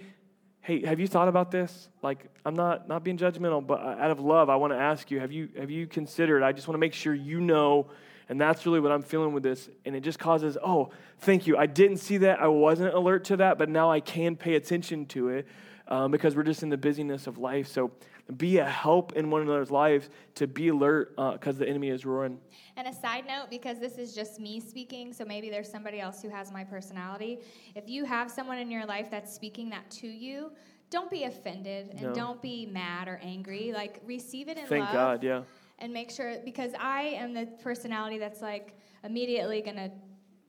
hey, 0.69 0.85
have 0.85 1.01
you 1.01 1.07
thought 1.07 1.29
about 1.29 1.51
this? 1.51 1.89
Like, 2.03 2.27
I'm 2.45 2.55
not 2.55 2.89
not 2.89 3.03
being 3.03 3.17
judgmental, 3.17 3.67
but 3.67 3.81
out 3.81 4.11
of 4.11 4.21
love, 4.21 4.51
I 4.51 4.57
want 4.57 4.75
to 4.75 4.79
ask 4.79 5.11
you, 5.11 5.19
have 5.19 5.33
you 5.33 5.49
have 5.59 5.71
you 5.71 5.87
considered? 5.87 6.43
I 6.43 6.53
just 6.53 6.69
want 6.69 6.75
to 6.75 6.79
make 6.79 6.93
sure 6.93 7.15
you 7.15 7.41
know, 7.41 7.87
and 8.29 8.39
that's 8.39 8.67
really 8.67 8.79
what 8.79 8.93
I'm 8.93 9.01
feeling 9.01 9.33
with 9.33 9.43
this. 9.43 9.71
And 9.87 9.97
it 9.97 10.03
just 10.03 10.19
causes, 10.19 10.59
oh, 10.63 10.91
thank 11.21 11.47
you. 11.47 11.57
I 11.57 11.65
didn't 11.65 11.97
see 11.97 12.19
that. 12.19 12.41
I 12.41 12.49
wasn't 12.49 12.93
alert 12.93 13.25
to 13.25 13.39
that, 13.39 13.57
but 13.57 13.71
now 13.71 13.91
I 13.91 14.01
can 14.01 14.37
pay 14.37 14.57
attention 14.57 15.07
to 15.07 15.31
it 15.31 15.49
um, 15.89 16.11
because 16.11 16.37
we're 16.37 16.43
just 16.43 16.63
in 16.63 16.69
the 16.69 16.77
busyness 16.77 17.27
of 17.27 17.39
life. 17.39 17.67
So 17.69 17.91
be 18.37 18.59
a 18.59 18.65
help 18.65 19.13
in 19.15 19.31
one 19.31 19.43
another's 19.43 19.71
lives 19.71 20.11
to 20.35 20.47
be 20.47 20.69
alert 20.69 21.11
because 21.17 21.57
uh, 21.57 21.61
the 21.61 21.69
enemy 21.69 21.89
is 21.89 22.05
roaring. 22.05 22.39
And 22.77 22.87
a 22.87 22.93
side 22.93 23.27
note, 23.27 23.47
because 23.51 23.79
this 23.81 23.97
is 23.97 24.15
just 24.15 24.39
me 24.39 24.61
speaking, 24.61 25.13
so 25.13 25.25
maybe 25.25 25.51
there's 25.51 25.71
somebody 25.71 26.01
else 26.01 26.21
who 26.21 26.29
has 26.29 26.53
my 26.53 26.63
personality. 26.63 27.39
If 27.75 27.89
you 27.89 28.05
have 28.05 28.31
someone 28.31 28.59
in 28.59 28.71
your 28.71 28.85
life 28.85 29.11
that's 29.11 29.33
speaking 29.33 29.71
that 29.71 29.91
to 29.93 30.07
you, 30.07 30.53
don't 30.91 31.11
be 31.11 31.25
offended 31.25 31.91
and 31.93 32.03
no. 32.03 32.15
don't 32.15 32.43
be 32.43 32.67
mad 32.67 33.09
or 33.09 33.21
angry. 33.23 33.73
Like 33.75 34.01
receive 34.07 34.49
it 34.49 34.59
in 34.59 34.67
Thank 34.67 34.85
love. 34.85 34.89
Thank 34.89 34.93
God, 34.93 35.25
yeah. 35.25 35.43
And 35.79 35.93
make 35.93 36.11
sure 36.11 36.37
because 36.45 36.73
I 36.79 37.03
am 37.03 37.35
the 37.35 37.47
personality 37.63 38.19
that's 38.19 38.43
like 38.43 38.77
immediately 39.05 39.63
gonna 39.63 39.91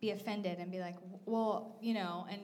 be 0.02 0.12
offended 0.12 0.60
and 0.60 0.72
be 0.72 0.80
like, 0.80 0.96
well, 1.26 1.78
you 1.82 1.94
know, 1.94 2.26
and 2.32 2.42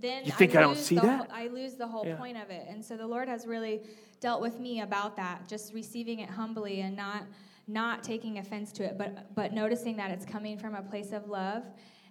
then 0.00 0.24
you 0.24 0.32
think 0.32 0.54
I, 0.54 0.60
I 0.60 0.62
don't 0.62 0.78
see 0.78 0.96
that? 0.96 1.30
I 1.32 1.48
lose 1.48 1.74
the 1.74 1.86
whole 1.86 2.06
yeah. 2.06 2.16
point 2.16 2.36
of 2.36 2.50
it. 2.50 2.66
And 2.68 2.84
so 2.84 2.96
the 2.96 3.06
Lord 3.06 3.28
has 3.28 3.46
really 3.46 3.82
dealt 4.20 4.40
with 4.40 4.58
me 4.60 4.80
about 4.80 5.16
that, 5.16 5.48
just 5.48 5.74
receiving 5.74 6.20
it 6.20 6.30
humbly 6.30 6.80
and 6.80 6.96
not 6.96 7.24
not 7.68 8.04
taking 8.04 8.38
offense 8.38 8.70
to 8.72 8.84
it, 8.84 8.96
but 8.96 9.34
but 9.34 9.52
noticing 9.52 9.96
that 9.96 10.10
it's 10.10 10.24
coming 10.24 10.58
from 10.58 10.74
a 10.74 10.82
place 10.82 11.12
of 11.12 11.28
love. 11.28 11.64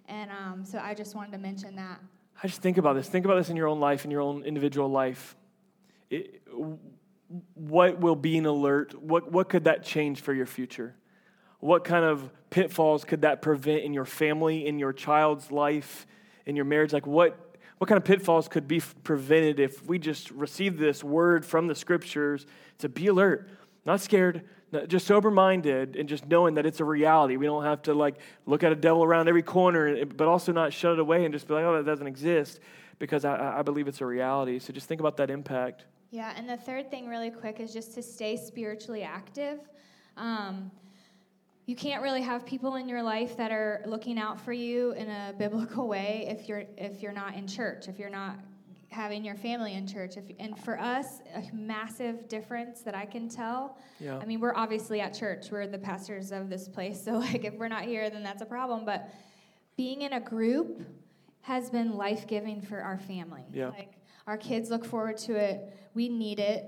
And 0.06 0.30
um, 0.30 0.64
so 0.64 0.78
I 0.78 0.94
just 0.94 1.14
wanted 1.14 1.32
to 1.32 1.38
mention 1.38 1.76
that. 1.76 2.00
I 2.42 2.46
just 2.46 2.60
think 2.60 2.78
about 2.78 2.94
this. 2.94 3.08
Think 3.08 3.24
about 3.24 3.36
this 3.36 3.48
in 3.48 3.56
your 3.56 3.66
own 3.66 3.80
life, 3.80 4.04
in 4.04 4.10
your 4.10 4.20
own 4.20 4.44
individual 4.44 4.88
life. 4.88 5.36
It, 6.10 6.42
what 7.54 7.98
will 7.98 8.14
be 8.16 8.36
an 8.38 8.46
alert? 8.46 9.00
What, 9.00 9.32
what 9.32 9.48
could 9.48 9.64
that 9.64 9.82
change 9.82 10.20
for 10.20 10.32
your 10.32 10.46
future? 10.46 10.94
What 11.58 11.84
kind 11.84 12.04
of 12.04 12.30
pitfalls 12.50 13.04
could 13.04 13.22
that 13.22 13.42
prevent 13.42 13.82
in 13.82 13.94
your 13.94 14.04
family, 14.04 14.66
in 14.66 14.78
your 14.78 14.92
child's 14.92 15.50
life, 15.50 16.06
in 16.44 16.54
your 16.54 16.66
marriage? 16.66 16.92
Like, 16.92 17.06
what, 17.06 17.45
what 17.78 17.88
kind 17.88 17.98
of 17.98 18.04
pitfalls 18.04 18.48
could 18.48 18.66
be 18.66 18.80
prevented 19.04 19.60
if 19.60 19.84
we 19.86 19.98
just 19.98 20.30
receive 20.30 20.78
this 20.78 21.04
word 21.04 21.44
from 21.44 21.66
the 21.66 21.74
scriptures 21.74 22.46
to 22.78 22.88
be 22.88 23.08
alert, 23.08 23.48
not 23.84 24.00
scared, 24.00 24.42
just 24.88 25.06
sober 25.06 25.30
minded, 25.30 25.96
and 25.96 26.08
just 26.08 26.26
knowing 26.26 26.54
that 26.54 26.66
it's 26.66 26.80
a 26.80 26.84
reality. 26.84 27.36
We 27.36 27.46
don't 27.46 27.64
have 27.64 27.82
to 27.82 27.94
like 27.94 28.16
look 28.46 28.64
at 28.64 28.72
a 28.72 28.76
devil 28.76 29.04
around 29.04 29.28
every 29.28 29.42
corner, 29.42 30.04
but 30.04 30.26
also 30.26 30.52
not 30.52 30.72
shut 30.72 30.94
it 30.94 30.98
away 30.98 31.24
and 31.24 31.32
just 31.32 31.46
be 31.46 31.54
like, 31.54 31.64
oh, 31.64 31.76
that 31.76 31.86
doesn't 31.86 32.06
exist 32.06 32.60
because 32.98 33.24
I, 33.24 33.58
I 33.58 33.62
believe 33.62 33.88
it's 33.88 34.00
a 34.00 34.06
reality. 34.06 34.58
So 34.58 34.72
just 34.72 34.88
think 34.88 35.00
about 35.00 35.16
that 35.18 35.30
impact. 35.30 35.84
Yeah, 36.10 36.32
and 36.36 36.48
the 36.48 36.56
third 36.56 36.90
thing, 36.90 37.08
really 37.08 37.30
quick, 37.30 37.60
is 37.60 37.72
just 37.72 37.94
to 37.94 38.02
stay 38.02 38.36
spiritually 38.36 39.02
active. 39.02 39.60
Um, 40.16 40.70
you 41.66 41.74
can't 41.74 42.02
really 42.02 42.22
have 42.22 42.46
people 42.46 42.76
in 42.76 42.88
your 42.88 43.02
life 43.02 43.36
that 43.36 43.50
are 43.50 43.82
looking 43.86 44.18
out 44.18 44.40
for 44.40 44.52
you 44.52 44.92
in 44.92 45.08
a 45.08 45.34
biblical 45.36 45.88
way 45.88 46.26
if 46.28 46.48
you're 46.48 46.64
if 46.76 47.02
you're 47.02 47.12
not 47.12 47.34
in 47.34 47.46
church 47.46 47.88
if 47.88 47.98
you're 47.98 48.10
not 48.10 48.36
having 48.88 49.24
your 49.24 49.34
family 49.34 49.74
in 49.74 49.86
church. 49.86 50.16
If, 50.16 50.24
and 50.38 50.58
for 50.58 50.80
us 50.80 51.20
a 51.34 51.54
massive 51.54 52.28
difference 52.28 52.80
that 52.82 52.94
i 52.94 53.04
can 53.04 53.28
tell. 53.28 53.76
Yeah. 54.00 54.18
i 54.18 54.24
mean 54.24 54.40
we're 54.40 54.54
obviously 54.54 55.00
at 55.00 55.12
church. 55.12 55.50
We're 55.50 55.66
the 55.66 55.78
pastors 55.78 56.32
of 56.32 56.48
this 56.48 56.68
place 56.68 57.02
so 57.04 57.12
like 57.12 57.44
if 57.44 57.54
we're 57.54 57.68
not 57.68 57.82
here 57.82 58.08
then 58.10 58.22
that's 58.22 58.42
a 58.42 58.46
problem. 58.46 58.84
But 58.84 59.10
being 59.76 60.02
in 60.02 60.14
a 60.14 60.20
group 60.20 60.80
has 61.42 61.70
been 61.70 61.96
life-giving 61.96 62.62
for 62.62 62.80
our 62.80 62.98
family. 62.98 63.44
Yeah. 63.52 63.68
like 63.68 63.92
our 64.26 64.36
kids 64.36 64.70
look 64.70 64.84
forward 64.84 65.18
to 65.18 65.36
it. 65.36 65.72
We 65.94 66.08
need 66.08 66.40
it 66.40 66.64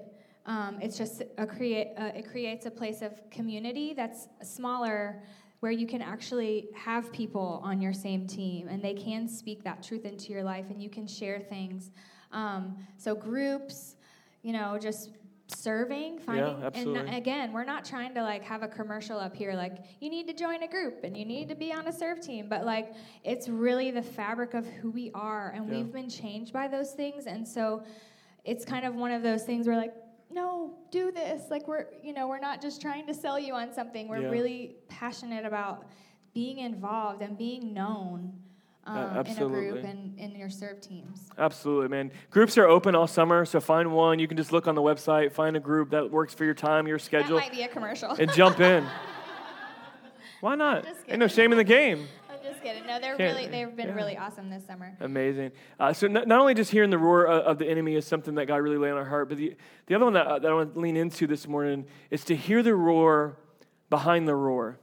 um, 0.48 0.78
it's 0.80 0.96
just 0.96 1.22
a 1.36 1.46
create 1.46 1.88
uh, 1.98 2.10
it 2.16 2.28
creates 2.28 2.64
a 2.66 2.70
place 2.70 3.02
of 3.02 3.12
community 3.30 3.92
that's 3.94 4.28
smaller 4.42 5.22
where 5.60 5.72
you 5.72 5.86
can 5.86 6.00
actually 6.00 6.68
have 6.74 7.12
people 7.12 7.60
on 7.62 7.82
your 7.82 7.92
same 7.92 8.26
team 8.26 8.66
and 8.68 8.82
they 8.82 8.94
can 8.94 9.28
speak 9.28 9.62
that 9.62 9.82
truth 9.82 10.04
into 10.04 10.32
your 10.32 10.42
life 10.42 10.66
and 10.70 10.82
you 10.82 10.88
can 10.88 11.06
share 11.06 11.38
things. 11.40 11.90
Um, 12.32 12.78
so 12.96 13.14
groups, 13.14 13.96
you 14.42 14.52
know, 14.52 14.78
just 14.80 15.10
serving 15.54 16.18
finding 16.18 16.60
yeah, 16.60 16.68
and 16.74 17.08
again 17.14 17.54
we're 17.54 17.64
not 17.64 17.82
trying 17.82 18.12
to 18.12 18.22
like 18.22 18.42
have 18.44 18.62
a 18.62 18.68
commercial 18.68 19.18
up 19.18 19.34
here 19.34 19.54
like 19.54 19.78
you 19.98 20.10
need 20.10 20.26
to 20.26 20.34
join 20.34 20.62
a 20.62 20.68
group 20.68 21.02
and 21.04 21.16
you 21.16 21.24
need 21.24 21.48
to 21.48 21.54
be 21.54 21.72
on 21.72 21.88
a 21.88 21.92
serve 21.92 22.20
team 22.20 22.46
but 22.50 22.66
like 22.66 22.92
it's 23.24 23.48
really 23.48 23.90
the 23.90 24.02
fabric 24.02 24.52
of 24.52 24.66
who 24.66 24.90
we 24.90 25.10
are 25.14 25.52
and 25.56 25.66
yeah. 25.66 25.78
we've 25.78 25.90
been 25.90 26.10
changed 26.10 26.52
by 26.52 26.68
those 26.68 26.92
things 26.92 27.24
and 27.24 27.48
so 27.48 27.82
it's 28.44 28.62
kind 28.62 28.84
of 28.84 28.94
one 28.94 29.10
of 29.10 29.22
those 29.22 29.42
things 29.44 29.66
where 29.66 29.78
like 29.78 29.94
no, 30.30 30.74
do 30.90 31.10
this. 31.10 31.42
Like 31.50 31.66
we're, 31.66 31.86
you 32.02 32.12
know, 32.12 32.28
we're 32.28 32.38
not 32.38 32.60
just 32.60 32.80
trying 32.80 33.06
to 33.06 33.14
sell 33.14 33.38
you 33.38 33.54
on 33.54 33.72
something. 33.72 34.08
We're 34.08 34.22
yeah. 34.22 34.28
really 34.28 34.76
passionate 34.88 35.44
about 35.44 35.86
being 36.34 36.58
involved 36.58 37.22
and 37.22 37.36
being 37.36 37.72
known. 37.72 38.32
Um, 38.86 39.26
in 39.26 39.36
a 39.36 39.46
group 39.46 39.84
and 39.84 40.18
in 40.18 40.34
your 40.34 40.48
serve 40.48 40.80
teams. 40.80 41.28
Absolutely, 41.36 41.88
man. 41.88 42.10
Groups 42.30 42.56
are 42.56 42.66
open 42.66 42.94
all 42.94 43.06
summer, 43.06 43.44
so 43.44 43.60
find 43.60 43.92
one. 43.92 44.18
You 44.18 44.26
can 44.26 44.38
just 44.38 44.50
look 44.50 44.66
on 44.66 44.74
the 44.74 44.80
website, 44.80 45.30
find 45.30 45.58
a 45.58 45.60
group 45.60 45.90
that 45.90 46.10
works 46.10 46.32
for 46.32 46.46
your 46.46 46.54
time, 46.54 46.88
your 46.88 46.98
schedule. 46.98 47.36
That 47.36 47.48
might 47.48 47.52
be 47.52 47.64
a 47.64 47.68
commercial. 47.68 48.12
and 48.12 48.32
jump 48.32 48.60
in. 48.60 48.86
Why 50.40 50.54
not? 50.54 50.86
Ain't 51.06 51.18
no 51.18 51.28
shame 51.28 51.52
in 51.52 51.58
the 51.58 51.64
game 51.64 52.08
kidding. 52.68 52.86
No, 52.86 53.00
they're 53.00 53.16
really 53.16 53.46
they've 53.46 53.74
been 53.74 53.88
yeah. 53.88 53.94
really 53.94 54.16
awesome 54.16 54.50
this 54.50 54.64
summer. 54.66 54.96
Amazing. 55.00 55.52
Uh, 55.78 55.92
so 55.92 56.06
not, 56.06 56.26
not, 56.26 56.40
only 56.40 56.54
just 56.54 56.70
hearing 56.70 56.90
the 56.90 56.98
roar 56.98 57.24
of, 57.26 57.44
of, 57.44 57.58
the 57.58 57.68
enemy 57.68 57.96
is 57.96 58.06
something 58.06 58.34
that 58.36 58.46
God 58.46 58.56
really 58.56 58.76
laid 58.76 58.90
on 58.90 58.98
our 58.98 59.04
heart, 59.04 59.28
but 59.28 59.38
the, 59.38 59.56
the 59.86 59.94
other 59.94 60.04
one 60.04 60.14
that, 60.14 60.26
uh, 60.26 60.38
that 60.38 60.50
I 60.50 60.54
want 60.54 60.74
to 60.74 60.80
lean 60.80 60.96
into 60.96 61.26
this 61.26 61.46
morning 61.46 61.86
is 62.10 62.24
to 62.26 62.36
hear 62.36 62.62
the 62.62 62.74
roar 62.74 63.36
behind 63.90 64.28
the 64.28 64.34
roar. 64.34 64.78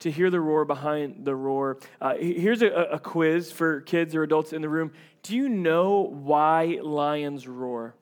To 0.00 0.10
hear 0.10 0.30
the 0.30 0.40
roar 0.40 0.64
behind 0.64 1.24
the 1.24 1.34
roar. 1.34 1.78
Uh, 2.00 2.14
here's 2.14 2.62
a, 2.62 2.68
a 2.68 2.98
quiz 3.00 3.50
for 3.50 3.80
kids 3.80 4.14
or 4.14 4.22
adults 4.22 4.52
in 4.52 4.62
the 4.62 4.68
room. 4.68 4.92
Do 5.22 5.34
you 5.34 5.48
know 5.48 6.02
why 6.02 6.78
lions 6.80 7.48
roar? 7.48 7.94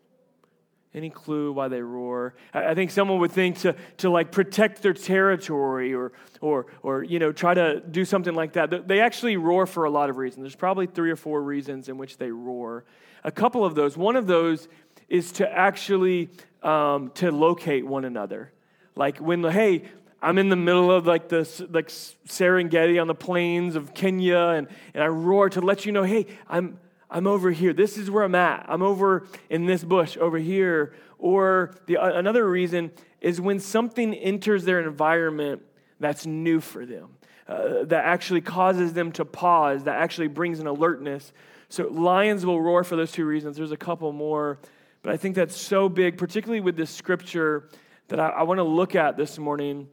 Any 0.97 1.11
clue 1.11 1.53
why 1.53 1.69
they 1.69 1.83
roar? 1.83 2.35
I 2.55 2.75
think 2.75 2.91
someone 2.91 3.19
would 3.19 3.31
think 3.31 3.59
to, 3.59 3.77
to 3.99 4.09
like 4.09 4.33
protect 4.33 4.81
their 4.81 4.95
territory 4.95 5.93
or, 5.93 6.13
or, 6.41 6.67
or, 6.83 7.03
you 7.03 7.19
know, 7.19 7.33
try 7.33 7.53
to 7.53 7.81
do 7.81 8.07
something 8.07 8.35
like 8.35 8.55
that. 8.55 8.89
They 8.89 9.01
actually 9.01 9.37
roar 9.37 9.67
for 9.67 9.85
a 9.85 9.91
lot 9.91 10.09
of 10.09 10.17
reasons. 10.17 10.45
There's 10.45 10.57
probably 10.57 10.87
three 10.87 11.11
or 11.11 11.17
four 11.17 11.43
reasons 11.43 11.91
in 11.91 11.99
which 11.99 12.17
they 12.17 12.31
roar. 12.31 12.87
A 13.25 13.31
couple 13.31 13.63
of 13.63 13.75
those, 13.75 13.95
one 13.95 14.17
of 14.17 14.27
those 14.27 14.69
is 15.11 15.33
to 15.33 15.47
actually 15.47 16.31
um, 16.63 17.11
to 17.17 17.31
locate 17.31 17.87
one 17.87 18.07
another. 18.07 18.51
Like 18.95 19.19
when, 19.19 19.45
hey, 19.45 19.83
I'm 20.23 20.39
in 20.39 20.49
the 20.49 20.57
middle 20.57 20.91
of 20.91 21.07
like 21.07 21.29
this 21.29 21.61
like 21.69 21.89
Serengeti 21.89 22.99
on 22.99 23.07
the 23.07 23.15
plains 23.15 23.77
of 23.77 23.93
Kenya 23.93 24.39
and, 24.39 24.67
and 24.95 25.05
I 25.05 25.09
roar 25.09 25.51
to 25.51 25.61
let 25.61 25.85
you 25.85 25.93
know, 25.93 26.05
hey, 26.05 26.27
I'm 26.49 26.79
I'm 27.11 27.27
over 27.27 27.51
here. 27.51 27.73
This 27.73 27.97
is 27.97 28.11
where 28.11 28.25
I'm 28.25 28.35
at. 28.35 28.67
I'm 28.69 28.83
over 28.83 29.27
in 29.49 29.67
this 29.67 29.85
bush 29.85 30.17
over 30.17 30.39
here. 30.39 30.95
Or 31.19 31.75
the, 31.87 31.97
another 31.97 32.49
reason 32.49 32.91
is 33.21 33.41
when 33.41 33.61
something 33.61 34.13
enters 34.15 34.65
their 34.65 34.81
environment 34.81 35.63
that's 35.99 36.27
new 36.27 36.61
for 36.61 36.85
them, 36.85 37.17
uh, 37.49 37.85
that 37.85 38.05
actually 38.05 38.41
causes 38.41 38.93
them 38.93 39.13
to 39.13 39.25
pause, 39.25 39.85
that 39.85 39.97
actually 39.97 40.29
brings 40.29 40.61
an 40.61 40.67
alertness. 40.67 41.33
So 41.69 41.89
lions 41.89 42.45
will 42.45 42.61
roar 42.61 42.85
for 42.85 42.97
those 42.97 43.13
two 43.13 43.25
reasons. 43.25 43.57
There's 43.57 43.73
a 43.73 43.77
couple 43.77 44.13
more, 44.13 44.59
but 45.03 45.13
I 45.13 45.17
think 45.17 45.37
that's 45.37 45.57
so 45.57 45.89
big, 45.89 46.19
particularly 46.19 46.61
with 46.61 46.77
this 46.77 46.91
scripture 46.91 47.69
that 48.09 48.21
I, 48.21 48.29
I 48.29 48.43
want 48.43 48.59
to 48.59 48.65
look 48.65 48.95
at 48.95 49.17
this 49.17 49.39
morning. 49.39 49.89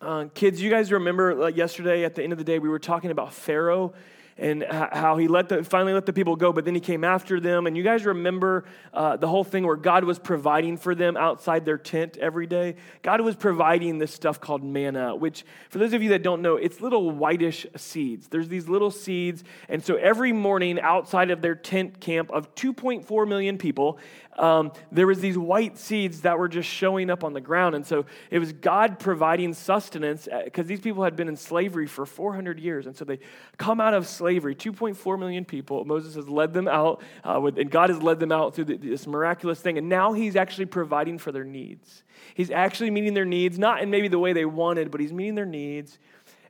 Uh, 0.00 0.26
kids, 0.34 0.60
you 0.60 0.70
guys 0.70 0.90
remember 0.90 1.42
uh, 1.42 1.46
yesterday 1.48 2.04
at 2.04 2.14
the 2.14 2.22
end 2.22 2.32
of 2.32 2.38
the 2.38 2.44
day, 2.44 2.58
we 2.58 2.68
were 2.68 2.78
talking 2.78 3.10
about 3.10 3.32
Pharaoh 3.32 3.92
and 4.36 4.64
how 4.64 5.16
he 5.16 5.28
let 5.28 5.48
the, 5.48 5.62
finally 5.62 5.92
let 5.92 6.06
the 6.06 6.12
people 6.12 6.34
go, 6.34 6.52
but 6.52 6.64
then 6.64 6.74
he 6.74 6.80
came 6.80 7.04
after 7.04 7.38
them. 7.38 7.66
And 7.66 7.76
you 7.76 7.82
guys 7.82 8.04
remember 8.04 8.64
uh, 8.92 9.16
the 9.16 9.28
whole 9.28 9.44
thing 9.44 9.64
where 9.64 9.76
God 9.76 10.04
was 10.04 10.18
providing 10.18 10.76
for 10.76 10.94
them 10.94 11.16
outside 11.16 11.64
their 11.64 11.78
tent 11.78 12.16
every 12.16 12.46
day? 12.46 12.76
God 13.02 13.20
was 13.20 13.36
providing 13.36 13.98
this 13.98 14.12
stuff 14.12 14.40
called 14.40 14.64
manna, 14.64 15.14
which, 15.14 15.44
for 15.70 15.78
those 15.78 15.92
of 15.92 16.02
you 16.02 16.10
that 16.10 16.22
don't 16.22 16.42
know, 16.42 16.56
it's 16.56 16.80
little 16.80 17.10
whitish 17.12 17.66
seeds. 17.76 18.28
There's 18.28 18.48
these 18.48 18.68
little 18.68 18.90
seeds. 18.90 19.44
And 19.68 19.84
so 19.84 19.96
every 19.96 20.32
morning 20.32 20.80
outside 20.80 21.30
of 21.30 21.40
their 21.40 21.54
tent 21.54 22.00
camp 22.00 22.30
of 22.32 22.52
2.4 22.56 23.28
million 23.28 23.56
people, 23.56 23.98
um, 24.38 24.72
there 24.90 25.06
was 25.06 25.20
these 25.20 25.38
white 25.38 25.78
seeds 25.78 26.22
that 26.22 26.38
were 26.38 26.48
just 26.48 26.68
showing 26.68 27.10
up 27.10 27.24
on 27.24 27.32
the 27.32 27.40
ground. 27.40 27.74
And 27.74 27.86
so 27.86 28.06
it 28.30 28.38
was 28.38 28.52
God 28.52 28.98
providing 28.98 29.54
sustenance 29.54 30.28
because 30.44 30.66
uh, 30.66 30.68
these 30.68 30.80
people 30.80 31.04
had 31.04 31.16
been 31.16 31.28
in 31.28 31.36
slavery 31.36 31.86
for 31.86 32.04
400 32.06 32.58
years. 32.58 32.86
And 32.86 32.96
so 32.96 33.04
they 33.04 33.18
come 33.56 33.80
out 33.80 33.94
of 33.94 34.06
slavery, 34.06 34.54
2.4 34.54 35.18
million 35.18 35.44
people. 35.44 35.84
Moses 35.84 36.14
has 36.16 36.28
led 36.28 36.52
them 36.52 36.68
out, 36.68 37.02
uh, 37.22 37.40
with, 37.40 37.58
and 37.58 37.70
God 37.70 37.90
has 37.90 38.02
led 38.02 38.20
them 38.20 38.32
out 38.32 38.54
through 38.54 38.64
the, 38.64 38.76
this 38.76 39.06
miraculous 39.06 39.60
thing. 39.60 39.78
And 39.78 39.88
now 39.88 40.12
he's 40.12 40.36
actually 40.36 40.66
providing 40.66 41.18
for 41.18 41.32
their 41.32 41.44
needs. 41.44 42.02
He's 42.34 42.50
actually 42.50 42.90
meeting 42.90 43.14
their 43.14 43.24
needs, 43.24 43.58
not 43.58 43.82
in 43.82 43.90
maybe 43.90 44.08
the 44.08 44.18
way 44.18 44.32
they 44.32 44.44
wanted, 44.44 44.90
but 44.90 45.00
he's 45.00 45.12
meeting 45.12 45.34
their 45.34 45.46
needs 45.46 45.98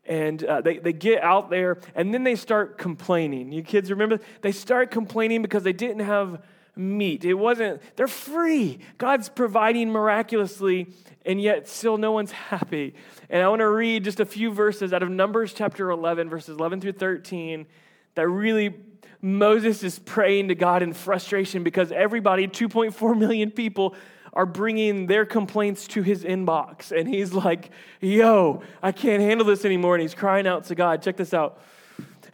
and 0.06 0.44
uh, 0.44 0.60
they, 0.60 0.76
they 0.76 0.92
get 0.92 1.22
out 1.22 1.48
there 1.48 1.78
and 1.94 2.12
then 2.12 2.24
they 2.24 2.36
start 2.36 2.76
complaining. 2.76 3.52
You 3.52 3.62
kids 3.62 3.90
remember? 3.90 4.20
They 4.42 4.52
start 4.52 4.90
complaining 4.90 5.40
because 5.40 5.62
they 5.62 5.72
didn't 5.72 6.00
have 6.00 6.42
meat. 6.76 7.24
It 7.24 7.34
wasn't, 7.34 7.80
they're 7.96 8.06
free. 8.06 8.78
God's 8.98 9.28
providing 9.28 9.90
miraculously, 9.90 10.88
and 11.24 11.40
yet 11.40 11.68
still 11.68 11.96
no 11.98 12.12
one's 12.12 12.32
happy. 12.32 12.94
And 13.30 13.42
I 13.42 13.48
want 13.48 13.60
to 13.60 13.68
read 13.68 14.04
just 14.04 14.20
a 14.20 14.26
few 14.26 14.52
verses 14.52 14.92
out 14.92 15.02
of 15.02 15.10
Numbers 15.10 15.52
chapter 15.52 15.90
11, 15.90 16.28
verses 16.28 16.56
11 16.56 16.80
through 16.80 16.92
13, 16.92 17.66
that 18.14 18.28
really 18.28 18.74
Moses 19.20 19.82
is 19.82 19.98
praying 19.98 20.48
to 20.48 20.54
God 20.54 20.82
in 20.82 20.92
frustration 20.92 21.62
because 21.62 21.90
everybody, 21.92 22.46
2.4 22.46 23.18
million 23.18 23.50
people, 23.50 23.94
are 24.34 24.46
bringing 24.46 25.06
their 25.06 25.24
complaints 25.24 25.86
to 25.88 26.02
his 26.02 26.24
inbox. 26.24 26.90
And 26.90 27.08
he's 27.08 27.32
like, 27.32 27.70
yo, 28.00 28.62
I 28.82 28.92
can't 28.92 29.22
handle 29.22 29.46
this 29.46 29.64
anymore. 29.64 29.94
And 29.94 30.02
he's 30.02 30.14
crying 30.14 30.46
out 30.46 30.64
to 30.64 30.74
God. 30.74 31.02
Check 31.02 31.16
this 31.16 31.32
out. 31.32 31.60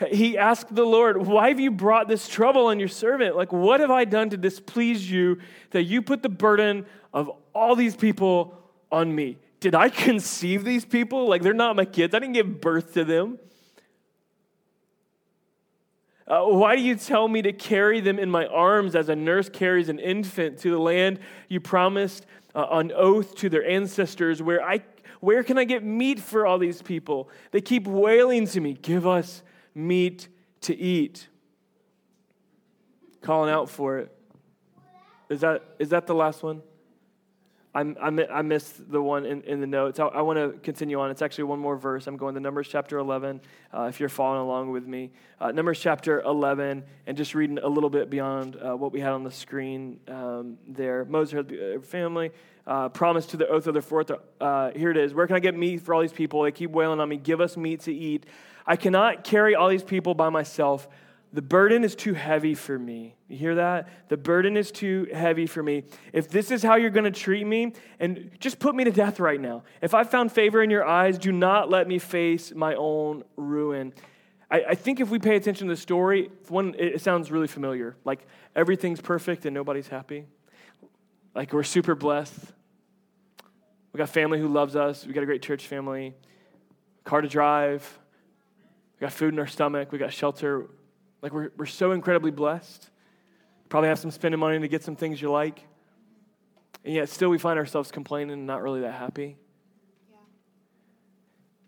He 0.08 0.38
asked 0.38 0.74
the 0.74 0.84
Lord, 0.84 1.26
Why 1.26 1.48
have 1.48 1.60
you 1.60 1.70
brought 1.70 2.08
this 2.08 2.26
trouble 2.26 2.66
on 2.66 2.78
your 2.78 2.88
servant? 2.88 3.36
Like, 3.36 3.52
what 3.52 3.80
have 3.80 3.90
I 3.90 4.04
done 4.04 4.30
to 4.30 4.36
displease 4.36 5.10
you 5.10 5.38
that 5.70 5.82
you 5.84 6.00
put 6.00 6.22
the 6.22 6.28
burden 6.28 6.86
of 7.12 7.30
all 7.54 7.76
these 7.76 7.94
people 7.94 8.58
on 8.90 9.14
me? 9.14 9.36
Did 9.60 9.74
I 9.74 9.90
conceive 9.90 10.64
these 10.64 10.86
people? 10.86 11.28
Like, 11.28 11.42
they're 11.42 11.52
not 11.52 11.76
my 11.76 11.84
kids. 11.84 12.14
I 12.14 12.18
didn't 12.18 12.32
give 12.32 12.60
birth 12.60 12.94
to 12.94 13.04
them. 13.04 13.38
Uh, 16.26 16.44
why 16.44 16.76
do 16.76 16.82
you 16.82 16.94
tell 16.94 17.26
me 17.28 17.42
to 17.42 17.52
carry 17.52 18.00
them 18.00 18.18
in 18.18 18.30
my 18.30 18.46
arms 18.46 18.94
as 18.94 19.08
a 19.08 19.16
nurse 19.16 19.48
carries 19.48 19.88
an 19.88 19.98
infant 19.98 20.58
to 20.58 20.70
the 20.70 20.78
land 20.78 21.18
you 21.48 21.60
promised 21.60 22.24
uh, 22.54 22.64
on 22.70 22.92
oath 22.92 23.34
to 23.34 23.50
their 23.50 23.68
ancestors? 23.68 24.40
Where, 24.40 24.62
I, 24.62 24.80
where 25.18 25.42
can 25.42 25.58
I 25.58 25.64
get 25.64 25.84
meat 25.84 26.20
for 26.20 26.46
all 26.46 26.58
these 26.58 26.80
people? 26.80 27.28
They 27.50 27.60
keep 27.60 27.86
wailing 27.86 28.46
to 28.46 28.60
me, 28.60 28.74
Give 28.74 29.06
us 29.06 29.42
meat 29.74 30.28
to 30.62 30.76
eat. 30.76 31.28
Calling 33.20 33.50
out 33.50 33.68
for 33.68 33.98
it. 33.98 34.16
Is 35.28 35.40
that, 35.42 35.62
is 35.78 35.90
that 35.90 36.06
the 36.06 36.14
last 36.14 36.42
one? 36.42 36.62
I, 37.72 37.80
I, 37.80 38.42
missed 38.42 38.90
the 38.90 39.00
one 39.00 39.24
in, 39.24 39.42
in 39.42 39.60
the 39.60 39.66
notes. 39.66 40.00
I, 40.00 40.06
I 40.06 40.22
want 40.22 40.38
to 40.38 40.58
continue 40.58 40.98
on. 40.98 41.12
It's 41.12 41.22
actually 41.22 41.44
one 41.44 41.60
more 41.60 41.76
verse. 41.76 42.08
I'm 42.08 42.16
going 42.16 42.34
to 42.34 42.40
Numbers 42.40 42.66
chapter 42.66 42.98
11, 42.98 43.40
uh, 43.72 43.82
if 43.82 44.00
you're 44.00 44.08
following 44.08 44.40
along 44.40 44.72
with 44.72 44.86
me. 44.86 45.12
Uh, 45.40 45.52
Numbers 45.52 45.78
chapter 45.78 46.20
11, 46.22 46.82
and 47.06 47.16
just 47.16 47.32
reading 47.32 47.58
a 47.58 47.68
little 47.68 47.90
bit 47.90 48.10
beyond 48.10 48.56
uh, 48.56 48.76
what 48.76 48.92
we 48.92 48.98
had 48.98 49.12
on 49.12 49.22
the 49.22 49.30
screen 49.30 50.00
um, 50.08 50.58
there. 50.66 51.04
Moses 51.04 51.44
the 51.46 51.76
uh, 51.76 51.80
family 51.80 52.32
uh, 52.66 52.88
promised 52.88 53.30
to 53.30 53.36
the 53.36 53.46
oath 53.46 53.68
of 53.68 53.74
the 53.74 53.82
fourth. 53.82 54.10
Uh, 54.40 54.70
here 54.72 54.90
it 54.90 54.96
is. 54.96 55.14
Where 55.14 55.28
can 55.28 55.36
I 55.36 55.40
get 55.40 55.56
meat 55.56 55.82
for 55.82 55.94
all 55.94 56.00
these 56.00 56.12
people? 56.12 56.42
They 56.42 56.50
keep 56.50 56.72
wailing 56.72 56.98
on 56.98 57.08
me. 57.08 57.18
Give 57.18 57.40
us 57.40 57.56
meat 57.56 57.82
to 57.82 57.94
eat. 57.94 58.26
I 58.66 58.74
cannot 58.74 59.22
carry 59.22 59.54
all 59.54 59.68
these 59.68 59.84
people 59.84 60.14
by 60.14 60.28
myself. 60.28 60.88
The 61.32 61.42
burden 61.42 61.84
is 61.84 61.94
too 61.94 62.14
heavy 62.14 62.54
for 62.54 62.76
me. 62.76 63.14
You 63.28 63.36
hear 63.36 63.54
that? 63.54 63.88
The 64.08 64.16
burden 64.16 64.56
is 64.56 64.72
too 64.72 65.06
heavy 65.12 65.46
for 65.46 65.62
me. 65.62 65.84
If 66.12 66.28
this 66.28 66.50
is 66.50 66.62
how 66.62 66.74
you're 66.74 66.90
going 66.90 67.04
to 67.04 67.12
treat 67.12 67.46
me, 67.46 67.72
and 68.00 68.30
just 68.40 68.58
put 68.58 68.74
me 68.74 68.82
to 68.82 68.90
death 68.90 69.20
right 69.20 69.40
now. 69.40 69.62
If 69.80 69.94
I 69.94 70.02
found 70.02 70.32
favor 70.32 70.60
in 70.60 70.70
your 70.70 70.84
eyes, 70.84 71.18
do 71.18 71.30
not 71.30 71.70
let 71.70 71.86
me 71.86 72.00
face 72.00 72.52
my 72.52 72.74
own 72.74 73.22
ruin. 73.36 73.92
I, 74.50 74.64
I 74.70 74.74
think 74.74 74.98
if 74.98 75.08
we 75.08 75.20
pay 75.20 75.36
attention 75.36 75.68
to 75.68 75.74
the 75.74 75.80
story, 75.80 76.30
one, 76.48 76.74
it 76.76 77.00
sounds 77.00 77.30
really 77.30 77.46
familiar. 77.46 77.96
Like 78.04 78.26
everything's 78.56 79.00
perfect 79.00 79.46
and 79.46 79.54
nobody's 79.54 79.86
happy. 79.86 80.24
Like 81.34 81.52
we're 81.52 81.62
super 81.62 81.94
blessed. 81.94 82.40
We 83.92 83.98
got 83.98 84.08
family 84.08 84.40
who 84.40 84.48
loves 84.48 84.74
us. 84.74 85.06
We 85.06 85.12
got 85.12 85.22
a 85.22 85.26
great 85.26 85.42
church 85.42 85.66
family, 85.66 86.14
car 87.04 87.20
to 87.20 87.28
drive. 87.28 87.98
We 88.98 89.04
got 89.04 89.12
food 89.12 89.32
in 89.32 89.38
our 89.38 89.46
stomach. 89.46 89.92
We 89.92 89.98
got 89.98 90.12
shelter. 90.12 90.68
Like 91.22 91.32
we're, 91.32 91.50
we're 91.56 91.66
so 91.66 91.92
incredibly 91.92 92.30
blessed. 92.30 92.90
Probably 93.68 93.88
have 93.88 93.98
some 93.98 94.10
spending 94.10 94.40
money 94.40 94.58
to 94.58 94.68
get 94.68 94.82
some 94.82 94.96
things 94.96 95.20
you 95.20 95.30
like. 95.30 95.66
And 96.84 96.94
yet 96.94 97.08
still 97.08 97.28
we 97.28 97.38
find 97.38 97.58
ourselves 97.58 97.90
complaining 97.90 98.32
and 98.32 98.46
not 98.46 98.62
really 98.62 98.80
that 98.80 98.94
happy. 98.94 99.36
Yeah. 100.10 100.16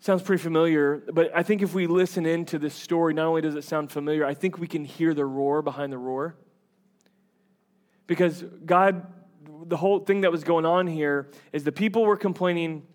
Sounds 0.01 0.23
pretty 0.23 0.43
familiar, 0.43 1.03
but 1.13 1.31
I 1.35 1.43
think 1.43 1.63
if 1.63 1.75
we 1.75 1.87
listen 1.87 2.25
into 2.25 2.59
this 2.59 2.75
story, 2.75 3.15
not 3.15 3.27
only 3.27 3.43
does 3.43 3.55
it 3.55 3.65
sound 3.65 3.93
familiar, 3.93 4.25
I 4.25 4.35
think 4.35 4.59
we 4.59 4.67
can 4.67 4.85
hear 4.85 5.15
the 5.15 5.25
roar 5.25 5.63
behind 5.63 5.93
the 5.93 5.99
roar. 5.99 6.37
Because 8.07 8.43
God, 8.65 9.07
the 9.67 9.77
whole 9.77 10.01
thing 10.01 10.23
that 10.23 10.33
was 10.33 10.45
going 10.45 10.65
on 10.65 10.87
here 10.87 11.31
is 11.53 11.63
the 11.63 11.73
people 11.73 12.05
were 12.05 12.17
complaining 12.17 12.87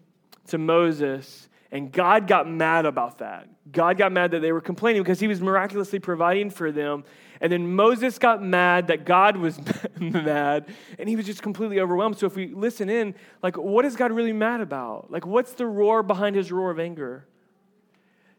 to 0.48 0.58
Moses 0.58 1.47
and 1.72 1.92
God 1.92 2.28
got 2.28 2.50
mad 2.50 2.86
about 2.86 3.20
that. 3.20 3.48
God 3.72 3.98
got 3.98 4.12
mad 4.12 4.32
that 4.32 4.40
they 4.40 4.52
were 4.52 4.62
complaining 4.62 5.04
because 5.04 5.20
he 5.20 5.28
was 5.28 5.42
miraculously 5.42 6.00
providing 6.00 6.50
for 6.50 6.72
them. 6.72 7.04
And 7.42 7.52
then 7.52 7.76
Moses 7.76 8.18
got 8.18 8.42
mad 8.42 8.88
that 8.88 9.06
God 9.06 9.38
was 9.38 9.60
mad, 10.00 10.68
and 10.98 11.08
he 11.08 11.16
was 11.16 11.26
just 11.26 11.42
completely 11.44 11.80
overwhelmed. 11.80 12.18
So 12.18 12.26
if 12.26 12.36
we 12.36 12.48
listen 12.48 12.90
in, 12.90 13.14
like, 13.44 13.58
what 13.58 13.86
is 13.86 13.96
God 13.96 14.12
really 14.12 14.34
mad 14.34 14.62
about? 14.62 15.12
Like, 15.12 15.26
what's 15.26 15.54
the 15.54 15.66
roar 15.66 16.02
behind 16.02 16.36
his 16.36 16.52
roar 16.52 16.72
of 16.72 16.80
anger? 16.80 17.28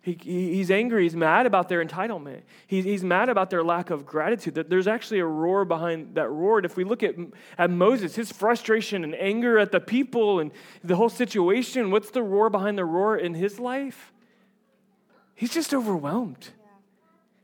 He, 0.00 0.16
he's 0.22 0.70
angry. 0.70 1.02
He's 1.02 1.16
mad 1.16 1.46
about 1.46 1.68
their 1.68 1.84
entitlement. 1.84 2.42
He's, 2.66 2.84
he's 2.84 3.04
mad 3.04 3.28
about 3.28 3.50
their 3.50 3.64
lack 3.64 3.90
of 3.90 4.06
gratitude. 4.06 4.54
There's 4.54 4.87
actually 4.87 5.18
a 5.18 5.26
roar 5.26 5.64
behind 5.64 6.14
that 6.14 6.28
roar. 6.30 6.58
And 6.58 6.64
if 6.64 6.76
we 6.76 6.84
look 6.84 7.02
at, 7.02 7.14
at 7.58 7.70
Moses, 7.70 8.14
his 8.14 8.30
frustration 8.32 9.04
and 9.04 9.14
anger 9.14 9.58
at 9.58 9.72
the 9.72 9.80
people 9.80 10.40
and 10.40 10.52
the 10.84 10.96
whole 10.96 11.08
situation, 11.08 11.90
what's 11.90 12.11
the 12.11 12.22
roar 12.22 12.48
behind 12.48 12.78
the 12.78 12.84
roar 12.84 13.16
in 13.16 13.34
his 13.34 13.58
life? 13.58 14.12
He's 15.34 15.52
just 15.52 15.74
overwhelmed. 15.74 16.48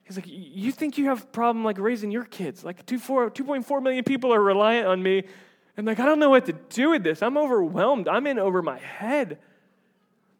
He's 0.05 0.17
like, 0.17 0.27
you 0.29 0.71
think 0.71 0.99
you 0.99 1.07
have 1.07 1.23
a 1.23 1.27
problem 1.27 1.64
like 1.64 1.79
raising 1.79 2.11
your 2.11 2.25
kids? 2.25 2.64
Like 2.64 2.87
2.4 2.87 3.83
million 3.83 4.05
people 4.05 4.33
are 4.33 4.40
reliant 4.40 4.87
on 4.87 5.03
me. 5.03 5.25
And 5.77 5.87
like, 5.87 5.99
I 5.99 6.05
don't 6.05 6.19
know 6.19 6.31
what 6.31 6.47
to 6.47 6.53
do 6.53 6.90
with 6.90 7.03
this. 7.03 7.23
I'm 7.23 7.37
overwhelmed. 7.37 8.07
I'm 8.07 8.27
in 8.27 8.38
over 8.38 8.62
my 8.62 8.79
head. 8.79 9.38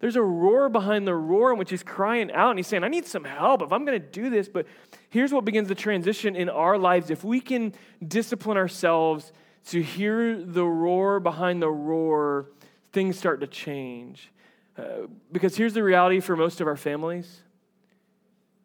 There's 0.01 0.17
a 0.17 0.23
roar 0.23 0.69
behind 0.69 1.07
the 1.07 1.15
roar 1.15 1.53
in 1.53 1.59
which 1.59 1.71
he's 1.71 1.83
crying 1.83 2.31
out 2.33 2.51
and 2.51 2.59
he's 2.59 2.67
saying, 2.67 2.85
I 2.85 2.89
need 2.89 3.07
some 3.07 3.25
help 3.25 3.63
if 3.63 3.73
I'm 3.73 3.85
going 3.85 4.01
to 4.01 4.07
do 4.07 4.29
this. 4.29 4.49
But 4.49 4.67
here's 5.09 5.33
what 5.33 5.45
begins 5.45 5.69
the 5.69 5.75
transition 5.75 6.37
in 6.37 6.49
our 6.49 6.77
lives. 6.77 7.11
If 7.11 7.25
we 7.25 7.41
can 7.41 7.73
discipline 8.07 8.57
ourselves 8.57 9.33
to 9.67 9.83
hear 9.83 10.43
the 10.43 10.65
roar 10.65 11.21
behind 11.21 11.63
the 11.63 11.71
roar, 11.71 12.51
things 12.93 13.17
start 13.17 13.41
to 13.41 13.47
change. 13.47 14.31
Uh, 14.77 15.07
because 15.31 15.57
here's 15.57 15.73
the 15.73 15.83
reality 15.83 16.21
for 16.21 16.37
most 16.37 16.61
of 16.61 16.67
our 16.67 16.77
families 16.77 17.41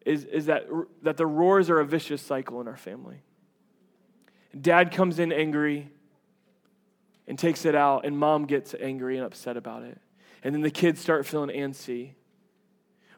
is, 0.04 0.24
is 0.24 0.46
that, 0.46 0.66
that 1.02 1.16
the 1.16 1.26
roars 1.26 1.70
are 1.70 1.78
a 1.78 1.86
vicious 1.86 2.20
cycle 2.20 2.60
in 2.60 2.66
our 2.66 2.76
family. 2.76 3.22
Dad 4.58 4.90
comes 4.90 5.18
in 5.18 5.32
angry 5.32 5.90
and 7.28 7.38
takes 7.38 7.64
it 7.64 7.76
out, 7.76 8.04
and 8.04 8.18
mom 8.18 8.44
gets 8.44 8.74
angry 8.80 9.16
and 9.16 9.24
upset 9.24 9.56
about 9.56 9.84
it 9.84 10.00
and 10.42 10.54
then 10.54 10.62
the 10.62 10.70
kids 10.70 11.00
start 11.00 11.26
feeling 11.26 11.50
antsy. 11.50 12.12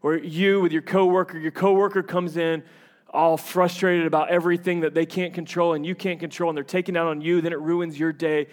Or 0.03 0.17
you 0.17 0.61
with 0.61 0.73
your 0.73 0.83
coworker, 0.83 1.39
your 1.39 1.53
coworker 1.53 2.03
comes 2.03 2.37
in 2.37 2.65
all 3.11 3.37
frustrated 3.37 4.07
about 4.07 4.31
everything 4.31 4.81
that 4.81 4.95
they 4.95 5.07
can't 5.07 5.35
control 5.35 5.75
and 5.75 5.85
you 5.85 5.95
can't 5.95 6.19
control, 6.19 6.51
and 6.51 6.57
they're 6.57 6.65
taking 6.65 6.97
out 6.97 7.07
on 7.07 7.21
you, 7.21 7.41
then 7.41 7.53
it 7.53 7.61
ruins 7.61 7.99
your 7.99 8.13
day. 8.13 8.49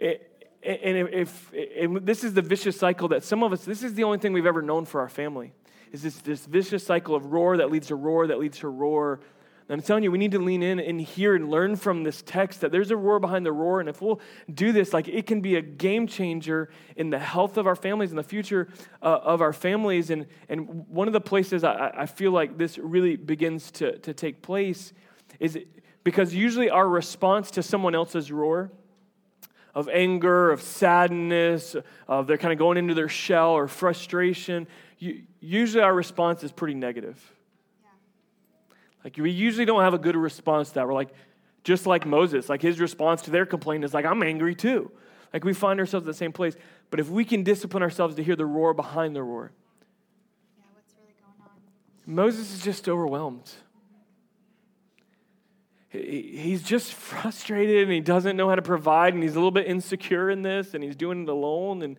And 0.00 0.18
if 0.62 1.52
and 1.52 1.98
this 2.06 2.24
is 2.24 2.34
the 2.34 2.42
vicious 2.42 2.78
cycle 2.78 3.08
that 3.08 3.24
some 3.24 3.42
of 3.42 3.52
us, 3.52 3.64
this 3.64 3.82
is 3.82 3.94
the 3.94 4.04
only 4.04 4.18
thing 4.18 4.32
we've 4.32 4.46
ever 4.46 4.62
known 4.62 4.84
for 4.84 5.00
our 5.00 5.08
family, 5.08 5.52
is 5.92 6.02
this, 6.02 6.16
this 6.18 6.46
vicious 6.46 6.84
cycle 6.84 7.14
of 7.14 7.26
roar 7.26 7.56
that 7.56 7.70
leads 7.70 7.88
to 7.88 7.96
roar 7.96 8.26
that 8.26 8.38
leads 8.38 8.58
to 8.58 8.68
roar 8.68 9.20
And 9.68 9.78
I'm 9.78 9.84
telling 9.84 10.02
you, 10.02 10.10
we 10.10 10.16
need 10.16 10.32
to 10.32 10.38
lean 10.38 10.62
in 10.62 10.80
and 10.80 10.98
hear 10.98 11.34
and 11.34 11.50
learn 11.50 11.76
from 11.76 12.02
this 12.02 12.22
text 12.22 12.62
that 12.62 12.72
there's 12.72 12.90
a 12.90 12.96
roar 12.96 13.20
behind 13.20 13.44
the 13.44 13.52
roar. 13.52 13.80
And 13.80 13.88
if 13.88 14.00
we'll 14.00 14.18
do 14.52 14.72
this, 14.72 14.94
like 14.94 15.08
it 15.08 15.26
can 15.26 15.42
be 15.42 15.56
a 15.56 15.62
game 15.62 16.06
changer 16.06 16.70
in 16.96 17.10
the 17.10 17.18
health 17.18 17.58
of 17.58 17.66
our 17.66 17.76
families 17.76 18.10
and 18.10 18.18
the 18.18 18.22
future 18.22 18.68
uh, 19.02 19.18
of 19.22 19.42
our 19.42 19.52
families. 19.52 20.08
And, 20.08 20.26
and 20.48 20.88
one 20.88 21.06
of 21.06 21.12
the 21.12 21.20
places 21.20 21.64
I, 21.64 21.92
I 21.94 22.06
feel 22.06 22.32
like 22.32 22.56
this 22.56 22.78
really 22.78 23.16
begins 23.16 23.70
to, 23.72 23.98
to 23.98 24.14
take 24.14 24.40
place 24.40 24.94
is 25.38 25.58
because 26.02 26.34
usually 26.34 26.70
our 26.70 26.88
response 26.88 27.50
to 27.50 27.62
someone 27.62 27.94
else's 27.94 28.32
roar, 28.32 28.72
of 29.74 29.88
anger, 29.90 30.50
of 30.50 30.62
sadness, 30.62 31.76
of 32.08 32.26
they're 32.26 32.38
kind 32.38 32.52
of 32.52 32.58
going 32.58 32.78
into 32.78 32.94
their 32.94 33.08
shell 33.08 33.50
or 33.50 33.68
frustration, 33.68 34.66
you, 34.98 35.24
usually 35.40 35.82
our 35.82 35.94
response 35.94 36.42
is 36.42 36.50
pretty 36.50 36.74
negative. 36.74 37.32
Like 39.04 39.16
we 39.16 39.30
usually 39.30 39.64
don't 39.64 39.82
have 39.82 39.94
a 39.94 39.98
good 39.98 40.16
response 40.16 40.68
to 40.68 40.74
that. 40.74 40.86
We're 40.86 40.94
like, 40.94 41.10
just 41.64 41.86
like 41.86 42.06
Moses, 42.06 42.48
like 42.48 42.62
his 42.62 42.80
response 42.80 43.22
to 43.22 43.30
their 43.30 43.46
complaint 43.46 43.84
is 43.84 43.94
like, 43.94 44.04
I'm 44.04 44.22
angry 44.22 44.54
too. 44.54 44.90
Like 45.32 45.44
we 45.44 45.52
find 45.52 45.78
ourselves 45.80 46.04
in 46.04 46.08
the 46.08 46.14
same 46.14 46.32
place. 46.32 46.56
But 46.90 47.00
if 47.00 47.08
we 47.08 47.24
can 47.24 47.42
discipline 47.42 47.82
ourselves 47.82 48.14
to 48.16 48.24
hear 48.24 48.36
the 48.36 48.46
roar 48.46 48.72
behind 48.74 49.14
the 49.14 49.22
roar, 49.22 49.52
yeah, 50.56 50.64
what's 50.72 50.94
really 50.98 51.14
going 51.20 51.34
on? 51.42 52.14
Moses 52.14 52.52
is 52.54 52.62
just 52.62 52.88
overwhelmed. 52.88 53.50
He's 55.90 56.62
just 56.62 56.92
frustrated 56.92 57.84
and 57.84 57.92
he 57.92 58.00
doesn't 58.00 58.36
know 58.36 58.48
how 58.48 58.54
to 58.54 58.62
provide 58.62 59.14
and 59.14 59.22
he's 59.22 59.32
a 59.32 59.38
little 59.38 59.50
bit 59.50 59.66
insecure 59.66 60.30
in 60.30 60.42
this 60.42 60.74
and 60.74 60.84
he's 60.84 60.96
doing 60.96 61.22
it 61.22 61.28
alone. 61.28 61.82
And 61.82 61.98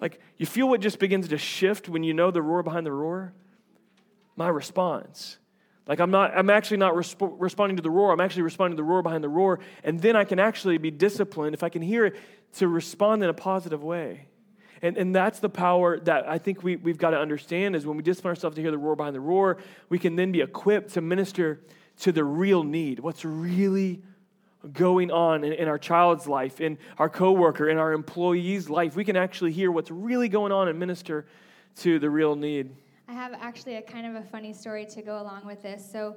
like, 0.00 0.20
you 0.36 0.46
feel 0.46 0.68
what 0.68 0.80
just 0.80 0.98
begins 0.98 1.28
to 1.28 1.38
shift 1.38 1.88
when 1.88 2.04
you 2.04 2.14
know 2.14 2.30
the 2.30 2.40
roar 2.40 2.62
behind 2.62 2.86
the 2.86 2.92
roar? 2.92 3.32
My 4.36 4.48
response. 4.48 5.38
Like 5.90 5.98
I'm 5.98 6.12
not, 6.12 6.38
I'm 6.38 6.50
actually 6.50 6.76
not 6.76 6.94
resp- 6.94 7.34
responding 7.40 7.76
to 7.76 7.82
the 7.82 7.90
roar. 7.90 8.12
I'm 8.12 8.20
actually 8.20 8.42
responding 8.42 8.76
to 8.76 8.80
the 8.80 8.86
roar 8.86 9.02
behind 9.02 9.24
the 9.24 9.28
roar. 9.28 9.58
And 9.82 10.00
then 10.00 10.14
I 10.14 10.22
can 10.22 10.38
actually 10.38 10.78
be 10.78 10.92
disciplined 10.92 11.52
if 11.52 11.64
I 11.64 11.68
can 11.68 11.82
hear 11.82 12.06
it 12.06 12.16
to 12.58 12.68
respond 12.68 13.24
in 13.24 13.28
a 13.28 13.34
positive 13.34 13.82
way. 13.82 14.28
And, 14.82 14.96
and 14.96 15.12
that's 15.12 15.40
the 15.40 15.48
power 15.48 15.98
that 15.98 16.28
I 16.28 16.38
think 16.38 16.62
we, 16.62 16.76
we've 16.76 16.96
got 16.96 17.10
to 17.10 17.18
understand 17.18 17.74
is 17.74 17.86
when 17.86 17.96
we 17.96 18.04
discipline 18.04 18.30
ourselves 18.30 18.54
to 18.54 18.62
hear 18.62 18.70
the 18.70 18.78
roar 18.78 18.94
behind 18.94 19.16
the 19.16 19.20
roar, 19.20 19.58
we 19.88 19.98
can 19.98 20.14
then 20.14 20.30
be 20.30 20.42
equipped 20.42 20.94
to 20.94 21.00
minister 21.00 21.60
to 22.02 22.12
the 22.12 22.22
real 22.22 22.62
need, 22.62 23.00
what's 23.00 23.24
really 23.24 24.00
going 24.72 25.10
on 25.10 25.42
in, 25.42 25.52
in 25.54 25.66
our 25.66 25.78
child's 25.78 26.28
life, 26.28 26.60
in 26.60 26.78
our 26.98 27.08
coworker, 27.08 27.68
in 27.68 27.78
our 27.78 27.92
employee's 27.92 28.70
life. 28.70 28.94
We 28.94 29.04
can 29.04 29.16
actually 29.16 29.50
hear 29.50 29.72
what's 29.72 29.90
really 29.90 30.28
going 30.28 30.52
on 30.52 30.68
and 30.68 30.78
minister 30.78 31.26
to 31.78 31.98
the 31.98 32.08
real 32.08 32.36
need. 32.36 32.76
I 33.10 33.12
have 33.12 33.34
actually 33.40 33.74
a 33.74 33.82
kind 33.82 34.06
of 34.06 34.22
a 34.22 34.24
funny 34.28 34.52
story 34.52 34.86
to 34.86 35.02
go 35.02 35.20
along 35.20 35.44
with 35.44 35.60
this. 35.64 35.84
So, 35.90 36.16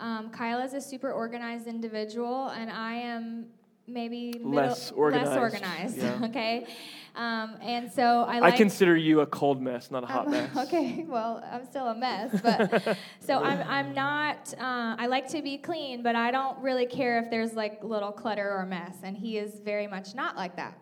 um, 0.00 0.28
Kyle 0.30 0.58
is 0.58 0.74
a 0.74 0.80
super 0.80 1.12
organized 1.12 1.68
individual, 1.68 2.48
and 2.48 2.68
I 2.68 2.94
am 2.94 3.46
maybe 3.86 4.32
middle, 4.32 4.50
less 4.50 4.90
organized. 4.90 5.30
Less 5.30 5.38
organized. 5.38 5.98
Yeah. 5.98 6.20
okay. 6.24 6.66
Um, 7.14 7.58
and 7.62 7.92
so 7.92 8.24
I. 8.26 8.40
Like, 8.40 8.54
I 8.54 8.56
consider 8.56 8.96
you 8.96 9.20
a 9.20 9.26
cold 9.26 9.62
mess, 9.62 9.92
not 9.92 10.02
a 10.02 10.06
hot 10.06 10.26
um, 10.26 10.32
mess. 10.32 10.56
Okay. 10.56 11.04
Well, 11.08 11.44
I'm 11.48 11.64
still 11.64 11.86
a 11.86 11.94
mess, 11.94 12.40
but 12.42 12.98
so 13.20 13.38
I'm. 13.38 13.64
I'm 13.68 13.94
not. 13.94 14.52
Uh, 14.54 14.96
I 14.98 15.06
like 15.06 15.28
to 15.28 15.42
be 15.42 15.58
clean, 15.58 16.02
but 16.02 16.16
I 16.16 16.32
don't 16.32 16.58
really 16.58 16.86
care 16.86 17.20
if 17.20 17.30
there's 17.30 17.52
like 17.52 17.84
little 17.84 18.10
clutter 18.10 18.50
or 18.50 18.66
mess, 18.66 18.96
and 19.04 19.16
he 19.16 19.38
is 19.38 19.60
very 19.60 19.86
much 19.86 20.16
not 20.16 20.36
like 20.36 20.56
that. 20.56 20.76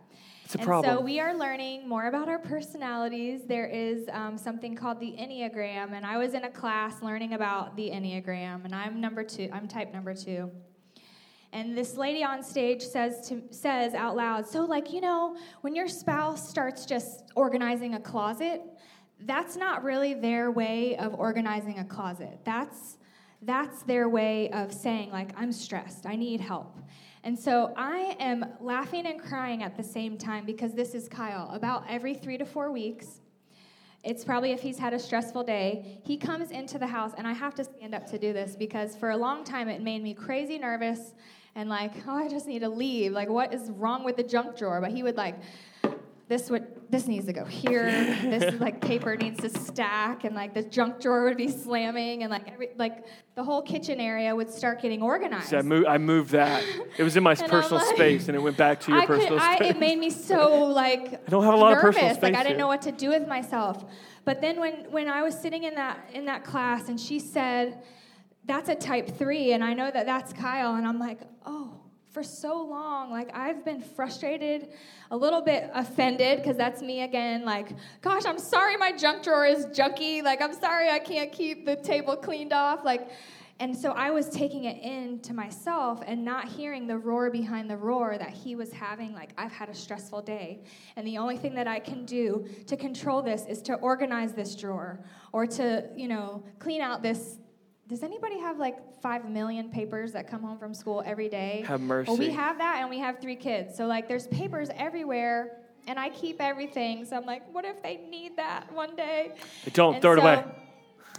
It's 0.50 0.56
a 0.56 0.58
and 0.58 0.66
problem. 0.66 0.96
so 0.96 1.00
we 1.00 1.20
are 1.20 1.32
learning 1.32 1.88
more 1.88 2.08
about 2.08 2.28
our 2.28 2.40
personalities. 2.40 3.42
There 3.46 3.66
is 3.66 4.08
um, 4.10 4.36
something 4.36 4.74
called 4.74 4.98
the 4.98 5.12
Enneagram, 5.12 5.92
and 5.92 6.04
I 6.04 6.18
was 6.18 6.34
in 6.34 6.42
a 6.42 6.50
class 6.50 7.00
learning 7.02 7.34
about 7.34 7.76
the 7.76 7.88
Enneagram, 7.88 8.64
and 8.64 8.74
I'm 8.74 9.00
number 9.00 9.22
two. 9.22 9.48
I'm 9.52 9.68
type 9.68 9.92
number 9.92 10.12
two. 10.12 10.50
And 11.52 11.78
this 11.78 11.96
lady 11.96 12.24
on 12.24 12.42
stage 12.42 12.82
says 12.82 13.28
to 13.28 13.42
says 13.52 13.94
out 13.94 14.16
loud, 14.16 14.44
"So 14.44 14.64
like, 14.64 14.92
you 14.92 15.00
know, 15.00 15.36
when 15.60 15.76
your 15.76 15.86
spouse 15.86 16.48
starts 16.48 16.84
just 16.84 17.30
organizing 17.36 17.94
a 17.94 18.00
closet, 18.00 18.60
that's 19.20 19.54
not 19.54 19.84
really 19.84 20.14
their 20.14 20.50
way 20.50 20.96
of 20.96 21.14
organizing 21.14 21.78
a 21.78 21.84
closet. 21.84 22.40
That's 22.44 22.96
that's 23.42 23.84
their 23.84 24.08
way 24.08 24.50
of 24.50 24.72
saying 24.72 25.12
like, 25.12 25.30
I'm 25.36 25.52
stressed. 25.52 26.06
I 26.06 26.16
need 26.16 26.40
help." 26.40 26.76
And 27.22 27.38
so 27.38 27.74
I 27.76 28.16
am 28.18 28.46
laughing 28.60 29.06
and 29.06 29.20
crying 29.20 29.62
at 29.62 29.76
the 29.76 29.82
same 29.82 30.16
time 30.16 30.46
because 30.46 30.72
this 30.72 30.94
is 30.94 31.06
Kyle. 31.06 31.50
About 31.52 31.84
every 31.88 32.14
three 32.14 32.38
to 32.38 32.46
four 32.46 32.72
weeks, 32.72 33.20
it's 34.02 34.24
probably 34.24 34.52
if 34.52 34.60
he's 34.60 34.78
had 34.78 34.94
a 34.94 34.98
stressful 34.98 35.44
day, 35.44 36.00
he 36.02 36.16
comes 36.16 36.50
into 36.50 36.78
the 36.78 36.86
house, 36.86 37.12
and 37.18 37.26
I 37.26 37.32
have 37.34 37.54
to 37.56 37.64
stand 37.64 37.94
up 37.94 38.06
to 38.10 38.18
do 38.18 38.32
this 38.32 38.56
because 38.56 38.96
for 38.96 39.10
a 39.10 39.16
long 39.16 39.44
time 39.44 39.68
it 39.68 39.82
made 39.82 40.02
me 40.02 40.14
crazy 40.14 40.58
nervous 40.58 41.12
and 41.54 41.68
like, 41.68 41.92
oh, 42.08 42.16
I 42.16 42.26
just 42.26 42.46
need 42.46 42.60
to 42.60 42.68
leave. 42.70 43.12
Like, 43.12 43.28
what 43.28 43.52
is 43.52 43.70
wrong 43.72 44.02
with 44.02 44.16
the 44.16 44.22
junk 44.22 44.56
drawer? 44.56 44.80
But 44.80 44.92
he 44.92 45.02
would 45.02 45.16
like 45.16 45.36
this 46.30 46.48
would 46.48 46.64
this 46.90 47.08
needs 47.08 47.26
to 47.26 47.32
go 47.32 47.44
here. 47.44 47.90
this 48.22 48.54
like 48.60 48.80
paper 48.80 49.16
needs 49.16 49.40
to 49.40 49.48
stack, 49.48 50.22
and 50.22 50.32
like 50.32 50.54
the 50.54 50.62
junk 50.62 51.00
drawer 51.00 51.24
would 51.24 51.36
be 51.36 51.48
slamming, 51.48 52.22
and 52.22 52.30
like 52.30 52.48
every 52.48 52.68
like 52.76 53.04
the 53.34 53.42
whole 53.42 53.60
kitchen 53.60 53.98
area 53.98 54.34
would 54.34 54.48
start 54.48 54.80
getting 54.80 55.02
organized. 55.02 55.48
See, 55.48 55.56
I, 55.56 55.62
moved, 55.62 55.88
I 55.88 55.98
moved 55.98 56.30
that. 56.30 56.64
It 56.96 57.02
was 57.02 57.16
in 57.16 57.24
my 57.24 57.34
personal 57.48 57.84
like, 57.84 57.96
space, 57.96 58.28
and 58.28 58.36
it 58.36 58.40
went 58.40 58.56
back 58.56 58.78
to 58.82 58.92
your 58.92 59.00
I 59.00 59.06
personal 59.06 59.40
could, 59.40 59.56
space. 59.56 59.60
I, 59.60 59.70
it 59.70 59.80
made 59.80 59.98
me 59.98 60.08
so 60.08 60.66
like 60.66 61.14
I 61.26 61.30
don't 61.30 61.42
have 61.42 61.54
a 61.54 61.56
lot 61.56 61.70
nervous. 61.70 61.88
of 61.88 61.94
personal 61.94 62.14
space. 62.14 62.22
Like 62.22 62.36
I 62.36 62.44
didn't 62.44 62.58
know 62.58 62.68
what 62.68 62.82
to 62.82 62.92
do 62.92 63.08
with 63.08 63.26
myself. 63.26 63.84
But 64.24 64.40
then 64.40 64.60
when 64.60 64.88
when 64.92 65.08
I 65.08 65.22
was 65.22 65.36
sitting 65.36 65.64
in 65.64 65.74
that 65.74 65.98
in 66.14 66.26
that 66.26 66.44
class, 66.44 66.88
and 66.88 67.00
she 67.00 67.18
said, 67.18 67.82
"That's 68.44 68.68
a 68.68 68.76
type 68.76 69.16
three, 69.18 69.52
and 69.52 69.64
I 69.64 69.74
know 69.74 69.90
that 69.90 70.06
that's 70.06 70.32
Kyle," 70.32 70.76
and 70.76 70.86
I'm 70.86 71.00
like, 71.00 71.18
"Oh." 71.44 71.79
For 72.10 72.22
so 72.22 72.62
long. 72.62 73.10
Like, 73.10 73.30
I've 73.34 73.64
been 73.64 73.80
frustrated, 73.80 74.68
a 75.10 75.16
little 75.16 75.40
bit 75.40 75.70
offended, 75.74 76.38
because 76.38 76.56
that's 76.56 76.82
me 76.82 77.02
again. 77.02 77.44
Like, 77.44 77.70
gosh, 78.02 78.24
I'm 78.26 78.38
sorry 78.38 78.76
my 78.76 78.92
junk 78.92 79.22
drawer 79.22 79.46
is 79.46 79.66
junky. 79.66 80.22
Like, 80.22 80.42
I'm 80.42 80.54
sorry 80.54 80.90
I 80.90 80.98
can't 80.98 81.30
keep 81.32 81.64
the 81.64 81.76
table 81.76 82.16
cleaned 82.16 82.52
off. 82.52 82.84
Like, 82.84 83.10
and 83.60 83.76
so 83.76 83.92
I 83.92 84.10
was 84.10 84.30
taking 84.30 84.64
it 84.64 84.82
in 84.82 85.20
to 85.20 85.34
myself 85.34 86.02
and 86.06 86.24
not 86.24 86.48
hearing 86.48 86.86
the 86.86 86.96
roar 86.96 87.30
behind 87.30 87.68
the 87.68 87.76
roar 87.76 88.16
that 88.16 88.30
he 88.30 88.56
was 88.56 88.72
having. 88.72 89.12
Like, 89.12 89.32
I've 89.36 89.52
had 89.52 89.68
a 89.68 89.74
stressful 89.74 90.22
day. 90.22 90.62
And 90.96 91.06
the 91.06 91.18
only 91.18 91.36
thing 91.36 91.54
that 91.56 91.68
I 91.68 91.78
can 91.78 92.06
do 92.06 92.46
to 92.66 92.76
control 92.76 93.20
this 93.20 93.44
is 93.46 93.60
to 93.62 93.74
organize 93.74 94.32
this 94.32 94.56
drawer 94.56 95.04
or 95.32 95.46
to, 95.46 95.90
you 95.94 96.08
know, 96.08 96.42
clean 96.58 96.80
out 96.80 97.02
this 97.02 97.36
does 97.90 98.04
anybody 98.04 98.38
have 98.38 98.56
like 98.58 98.78
five 99.02 99.28
million 99.28 99.68
papers 99.68 100.12
that 100.12 100.30
come 100.30 100.42
home 100.42 100.58
from 100.58 100.72
school 100.72 101.02
every 101.04 101.28
day? 101.28 101.64
Have 101.66 101.80
mercy. 101.80 102.08
Well, 102.08 102.18
we 102.18 102.30
have 102.30 102.56
that, 102.58 102.78
and 102.80 102.88
we 102.88 103.00
have 103.00 103.18
three 103.20 103.34
kids. 103.34 103.76
So 103.76 103.86
like, 103.86 104.06
there's 104.06 104.28
papers 104.28 104.70
everywhere, 104.76 105.58
and 105.88 105.98
I 105.98 106.10
keep 106.10 106.40
everything. 106.40 107.04
So 107.04 107.16
I'm 107.16 107.26
like, 107.26 107.52
what 107.52 107.64
if 107.64 107.82
they 107.82 107.96
need 107.96 108.36
that 108.36 108.72
one 108.72 108.94
day? 108.94 109.32
They 109.64 109.72
Don't 109.72 109.94
and 109.94 110.02
throw 110.02 110.12
it 110.12 110.18
away. 110.20 110.44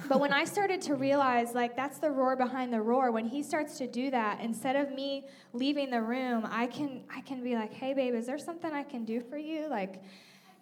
But 0.07 0.19
when 0.19 0.33
I 0.33 0.45
started 0.45 0.81
to 0.83 0.95
realize, 0.95 1.53
like, 1.53 1.75
that's 1.75 1.99
the 1.99 2.09
roar 2.09 2.35
behind 2.35 2.73
the 2.73 2.81
roar. 2.81 3.11
When 3.11 3.25
he 3.25 3.43
starts 3.43 3.77
to 3.77 3.85
do 3.85 4.09
that, 4.09 4.39
instead 4.41 4.75
of 4.75 4.91
me 4.91 5.25
leaving 5.53 5.91
the 5.91 6.01
room, 6.01 6.47
I 6.49 6.65
can 6.67 7.03
I 7.15 7.21
can 7.21 7.43
be 7.43 7.53
like, 7.53 7.71
hey, 7.71 7.93
babe, 7.93 8.15
is 8.15 8.25
there 8.25 8.39
something 8.39 8.71
I 8.71 8.81
can 8.81 9.05
do 9.05 9.21
for 9.21 9.37
you? 9.37 9.67
Like 9.69 10.01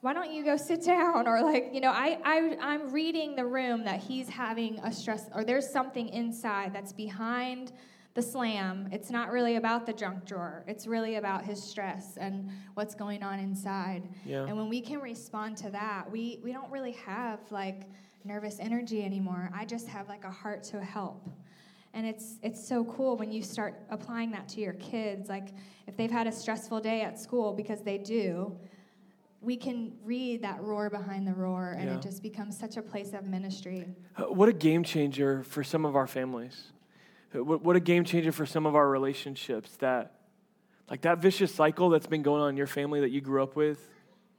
why 0.01 0.13
don't 0.13 0.31
you 0.31 0.43
go 0.43 0.55
sit 0.55 0.83
down? 0.83 1.27
Or 1.27 1.41
like 1.41 1.69
you 1.73 1.81
know 1.81 1.91
I, 1.91 2.17
I 2.23 2.57
i'm 2.61 2.91
reading 2.91 3.35
the 3.35 3.45
room 3.45 3.83
that 3.85 3.99
he's 3.99 4.29
having 4.29 4.79
a 4.79 4.91
stress 4.91 5.25
or 5.33 5.43
there's 5.43 5.69
something 5.69 6.09
inside 6.09 6.73
that's 6.73 6.93
behind 6.93 7.73
the 8.15 8.21
slam. 8.21 8.89
It's 8.91 9.11
not 9.11 9.31
really 9.31 9.57
about 9.57 9.85
the 9.85 9.93
junk 9.93 10.25
drawer. 10.25 10.63
It's 10.67 10.87
really 10.87 11.15
about 11.15 11.45
his 11.45 11.61
stress 11.61 12.17
and 12.17 12.49
what's 12.73 12.95
going 12.95 13.21
on 13.23 13.39
inside. 13.39 14.09
Yeah. 14.25 14.45
and 14.45 14.57
when 14.57 14.67
we 14.67 14.81
can 14.81 14.99
respond 14.99 15.57
to 15.57 15.69
that 15.71 16.09
we 16.09 16.39
we 16.43 16.51
don't 16.51 16.71
really 16.71 16.93
have 16.93 17.39
like 17.51 17.83
nervous 18.23 18.57
energy 18.59 19.03
anymore. 19.03 19.49
I 19.53 19.65
just 19.65 19.87
have 19.87 20.07
like 20.07 20.23
a 20.23 20.31
heart 20.31 20.63
to 20.65 20.83
help. 20.83 21.29
And 21.93 22.05
it's 22.05 22.37
it's 22.43 22.65
so 22.65 22.83
cool 22.85 23.17
when 23.17 23.31
you 23.31 23.41
start 23.41 23.81
applying 23.89 24.31
that 24.31 24.47
to 24.49 24.61
your 24.61 24.73
kids. 24.73 25.27
Like 25.29 25.49
if 25.87 25.97
they've 25.97 26.11
had 26.11 26.27
a 26.27 26.31
stressful 26.31 26.79
day 26.81 27.01
at 27.01 27.19
school 27.19 27.53
because 27.53 27.81
they 27.81 27.97
do 27.97 28.55
we 29.41 29.55
can 29.55 29.93
read 30.03 30.41
that 30.41 30.61
roar 30.61 30.89
behind 30.89 31.25
the 31.25 31.33
roar, 31.33 31.75
and 31.77 31.89
yeah. 31.89 31.95
it 31.95 32.01
just 32.01 32.21
becomes 32.21 32.57
such 32.57 32.77
a 32.77 32.81
place 32.81 33.13
of 33.13 33.25
ministry. 33.25 33.85
Uh, 34.17 34.23
what 34.23 34.49
a 34.49 34.53
game 34.53 34.83
changer 34.83 35.43
for 35.43 35.63
some 35.63 35.85
of 35.85 35.95
our 35.95 36.07
families. 36.07 36.71
Uh, 37.33 37.43
what 37.43 37.75
a 37.75 37.79
game 37.79 38.03
changer 38.03 38.31
for 38.31 38.45
some 38.45 38.65
of 38.65 38.75
our 38.75 38.89
relationships 38.89 39.75
that, 39.77 40.15
like 40.89 41.01
that 41.01 41.19
vicious 41.19 41.53
cycle 41.53 41.89
that's 41.89 42.07
been 42.07 42.21
going 42.21 42.41
on 42.41 42.49
in 42.49 42.57
your 42.57 42.67
family 42.67 42.99
that 42.99 43.11
you 43.11 43.21
grew 43.21 43.41
up 43.41 43.55
with, 43.55 43.79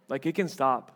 like 0.08 0.26
it 0.26 0.34
can 0.34 0.48
stop. 0.48 0.92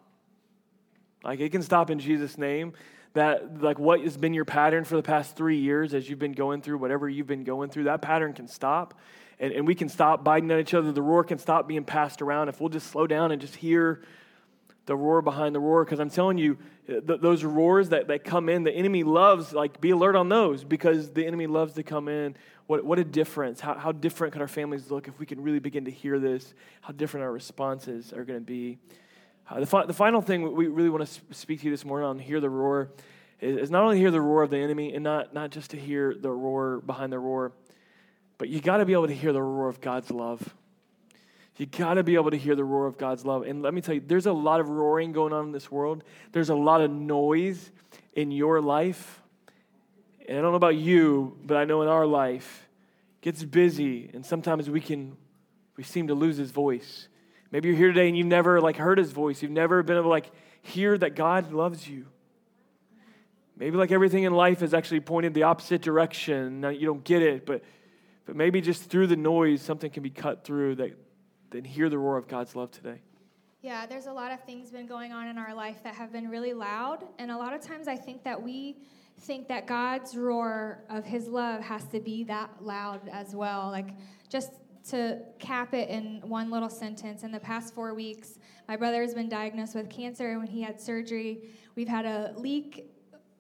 Like 1.23 1.41
it 1.41 1.51
can 1.51 1.63
stop 1.63 1.91
in 1.91 1.99
Jesus' 1.99 2.37
name. 2.37 2.75
That, 3.15 3.63
like, 3.63 3.79
what 3.79 4.01
has 4.01 4.17
been 4.17 4.35
your 4.35 4.45
pattern 4.45 4.83
for 4.83 4.97
the 4.97 5.03
past 5.03 5.37
three 5.37 5.59
years 5.59 5.95
as 5.95 6.11
you've 6.11 6.19
been 6.19 6.33
going 6.33 6.63
through 6.63 6.79
whatever 6.79 7.09
you've 7.09 7.29
been 7.29 7.45
going 7.45 7.71
through, 7.71 7.85
that 7.85 8.03
pattern 8.03 8.33
can 8.33 8.49
stop 8.49 8.99
and, 9.39 9.53
and 9.53 9.67
we 9.67 9.75
can 9.75 9.89
stop 9.89 10.25
biting 10.25 10.51
at 10.51 10.59
each 10.59 10.75
other. 10.75 10.93
The 10.93 11.03
roar 11.03 11.25
can 11.25 11.39
stop 11.39 11.67
being 11.69 11.85
passed 11.85 12.23
around 12.23 12.49
if 12.49 12.61
we'll 12.61 12.69
just 12.69 12.89
slow 12.89 13.07
down 13.07 13.33
and 13.33 13.41
just 13.41 13.57
hear 13.57 14.03
the 14.87 14.97
roar 14.97 15.23
behind 15.23 15.55
the 15.55 15.61
roar 15.61 15.85
because 15.85 16.01
I'm 16.01 16.11
telling 16.11 16.39
you, 16.39 16.59
th- 16.87 17.03
those 17.07 17.45
roars 17.45 17.89
that, 17.91 18.09
that 18.09 18.25
come 18.25 18.49
in, 18.49 18.65
the 18.65 18.73
enemy 18.73 19.03
loves, 19.03 19.53
like, 19.53 19.81
be 19.81 19.91
alert 19.91 20.17
on 20.17 20.29
those 20.29 20.65
because 20.65 21.11
the 21.11 21.27
enemy 21.27 21.47
loves 21.47 21.75
to 21.75 21.83
come 21.83 22.09
in. 22.09 22.37
What, 22.67 22.85
what 22.85 22.99
a 22.99 23.05
difference. 23.05 23.61
How, 23.61 23.75
how 23.75 23.93
different 23.93 24.33
could 24.33 24.43
our 24.43 24.49
families 24.49 24.91
look 24.91 25.09
if 25.09 25.19
we 25.19 25.27
can 25.27 25.43
really 25.43 25.59
begin 25.59 25.85
to 25.87 25.91
hear 25.91 26.19
this? 26.19 26.55
How 26.81 26.93
different 26.93 27.25
our 27.25 27.33
responses 27.33 28.13
are 28.13 28.25
going 28.25 28.39
to 28.39 28.45
be. 28.45 28.79
Uh, 29.49 29.61
the, 29.61 29.67
fi- 29.67 29.85
the 29.85 29.93
final 29.93 30.23
thing 30.23 30.55
we 30.55 30.69
really 30.69 30.89
want 30.89 31.07
to 31.07 31.35
speak 31.35 31.61
to 31.61 31.67
you 31.67 31.71
this 31.71 31.85
morning 31.85 32.09
on 32.09 32.19
Hear 32.19 32.41
the 32.41 32.49
Roar 32.49 32.91
is, 33.41 33.57
is 33.57 33.71
not 33.71 33.85
only 33.85 33.99
hear 33.99 34.11
the 34.11 34.21
roar 34.21 34.43
of 34.43 34.51
the 34.51 34.59
enemy 34.59 34.95
and 34.95 35.05
not, 35.05 35.35
not 35.35 35.51
just 35.51 35.71
to 35.73 35.77
hear 35.77 36.15
the 36.15 36.31
roar 36.31 36.81
behind 36.81 37.13
the 37.13 37.19
roar, 37.19 37.53
but 38.39 38.49
you 38.49 38.61
got 38.61 38.79
to 38.79 38.85
be 38.85 38.93
able 38.93 39.07
to 39.07 39.15
hear 39.15 39.33
the 39.33 39.43
roar 39.43 39.69
of 39.69 39.81
God's 39.81 40.11
love. 40.11 40.55
You 41.57 41.67
got 41.67 41.95
to 41.95 42.03
be 42.03 42.17
able 42.17 42.31
to 42.33 42.37
hear 42.37 42.57
the 42.57 42.65
roar 42.65 42.87
of 42.87 42.99
God's 42.99 43.25
love. 43.25 43.43
And 43.43 43.63
let 43.63 43.75
me 43.75 43.81
tell 43.81 43.95
you, 43.95 44.03
there's 44.05 44.27
a 44.27 44.33
lot 44.33 44.61
of 44.61 44.69
roaring 44.69 45.13
going 45.13 45.33
on 45.33 45.47
in 45.47 45.53
this 45.53 45.71
world. 45.71 46.03
There's 46.33 46.51
a 46.51 46.55
lot 46.55 46.81
of 46.81 46.91
noise 46.91 47.71
in 48.15 48.33
your 48.33 48.61
life. 48.61 49.23
And 50.29 50.39
I 50.39 50.41
don't 50.41 50.51
know 50.51 50.57
about 50.57 50.77
you, 50.77 51.39
but 51.45 51.57
I 51.57 51.65
know 51.65 51.83
in 51.83 51.89
our 51.89 52.07
life, 52.07 52.67
gets 53.21 53.43
busy, 53.45 54.11
and 54.13 54.25
sometimes 54.25 54.69
we 54.69 54.81
can 54.81 55.17
we 55.77 55.83
seem 55.83 56.09
to 56.09 56.15
lose 56.15 56.37
his 56.37 56.51
voice. 56.51 57.09
Maybe 57.51 57.69
you're 57.69 57.77
here 57.77 57.89
today 57.89 58.09
and 58.09 58.17
you've 58.17 58.27
never 58.27 58.61
like 58.61 58.77
heard 58.77 58.99
his 58.99 59.13
voice. 59.13 59.43
You've 59.43 59.51
never 59.51 59.83
been 59.83 59.97
able 59.97 60.05
to 60.05 60.09
like 60.09 60.31
hear 60.63 60.97
that 60.99 61.15
God 61.15 61.53
loves 61.53 61.89
you. 61.89 62.07
Maybe 63.57 63.77
like 63.77 63.93
everything 63.93 64.25
in 64.25 64.33
life 64.33 64.63
is 64.63 64.75
actually 64.75 65.01
pointed 65.01 65.35
the 65.35 65.45
opposite 65.45 65.81
direction. 65.81 66.61
Now 66.61 66.71
you 66.71 66.87
don't 66.87 67.05
get 67.05 67.23
it, 67.23 67.47
but 67.47 67.63
but 68.27 68.37
maybe 68.37 68.61
just 68.61 68.91
through 68.91 69.07
the 69.09 69.17
noise, 69.17 69.63
something 69.63 69.91
can 69.91 70.03
be 70.03 70.11
cut 70.11 70.45
through 70.45 70.77
that 70.77 70.97
then 71.51 71.65
hear 71.65 71.89
the 71.89 71.99
roar 71.99 72.17
of 72.17 72.27
God's 72.27 72.57
love 72.57 72.73
today. 72.73 73.01
Yeah, 73.63 73.87
there's 73.87 74.07
a 74.07 74.13
lot 74.13 74.33
of 74.33 74.43
things 74.45 74.71
been 74.71 74.87
going 74.87 75.13
on 75.13 75.29
in 75.29 75.39
our 75.39 75.55
life 75.55 75.83
that 75.85 75.95
have 75.95 76.13
been 76.13 76.29
really 76.29 76.53
loud, 76.53 77.05
and 77.19 77.31
a 77.31 77.37
lot 77.37 77.55
of 77.55 77.61
times 77.61 77.89
I 77.89 77.97
think 77.97 78.25
that 78.25 78.43
we 78.43 78.77
think 79.21 79.49
that 79.49 79.67
God's 79.67 80.17
roar 80.17 80.85
of 80.91 81.05
his 81.05 81.29
love 81.29 81.63
has 81.63 81.85
to 81.87 82.01
be 82.01 82.25
that 82.25 82.51
loud 82.61 83.09
as 83.09 83.35
well. 83.35 83.71
Like 83.71 83.91
just 84.29 84.51
to 84.91 85.21
cap 85.39 85.73
it 85.73 85.89
in 85.89 86.21
one 86.25 86.51
little 86.51 86.69
sentence, 86.69 87.23
in 87.23 87.31
the 87.31 87.41
past 87.41 87.73
four 87.73 87.95
weeks, 87.95 88.39
my 88.69 88.77
brother 88.77 89.01
has 89.01 89.15
been 89.15 89.29
diagnosed 89.29 89.75
with 89.75 89.89
cancer. 89.89 90.39
When 90.39 90.49
he 90.49 90.61
had 90.61 90.81
surgery, 90.81 91.49
we've 91.75 91.89
had 91.89 92.05
a 92.05 92.35
leak 92.37 92.91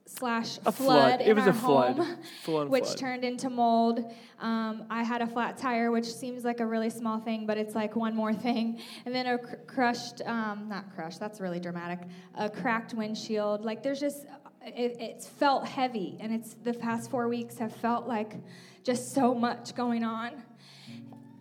slash 0.06 0.58
a 0.66 0.72
flood, 0.72 0.74
flood. 0.74 1.20
in 1.22 1.28
it 1.28 1.34
was 1.34 1.44
our 1.44 1.50
a 1.50 1.54
flood. 1.54 1.96
home, 2.44 2.68
which 2.68 2.84
flood. 2.84 2.98
turned 2.98 3.24
into 3.24 3.50
mold. 3.50 4.12
Um, 4.38 4.84
I 4.90 5.02
had 5.02 5.22
a 5.22 5.26
flat 5.26 5.56
tire, 5.56 5.90
which 5.90 6.06
seems 6.06 6.44
like 6.44 6.60
a 6.60 6.66
really 6.66 6.90
small 6.90 7.20
thing, 7.20 7.46
but 7.46 7.56
it's 7.56 7.74
like 7.74 7.96
one 7.96 8.14
more 8.14 8.32
thing. 8.34 8.80
And 9.06 9.14
then 9.14 9.26
a 9.26 9.38
cr- 9.38 9.56
crushed, 9.66 10.20
um, 10.26 10.68
not 10.68 10.94
crushed, 10.94 11.20
that's 11.20 11.40
really 11.40 11.60
dramatic, 11.60 12.00
a 12.36 12.50
cracked 12.50 12.94
windshield. 12.94 13.64
Like 13.64 13.82
there's 13.82 14.00
just, 14.00 14.26
it, 14.62 14.96
it's 15.00 15.26
felt 15.26 15.66
heavy, 15.66 16.18
and 16.20 16.32
it's 16.32 16.54
the 16.54 16.74
past 16.74 17.10
four 17.10 17.28
weeks 17.28 17.58
have 17.58 17.74
felt 17.76 18.06
like 18.06 18.34
just 18.82 19.14
so 19.14 19.34
much 19.34 19.74
going 19.74 20.04
on. 20.04 20.42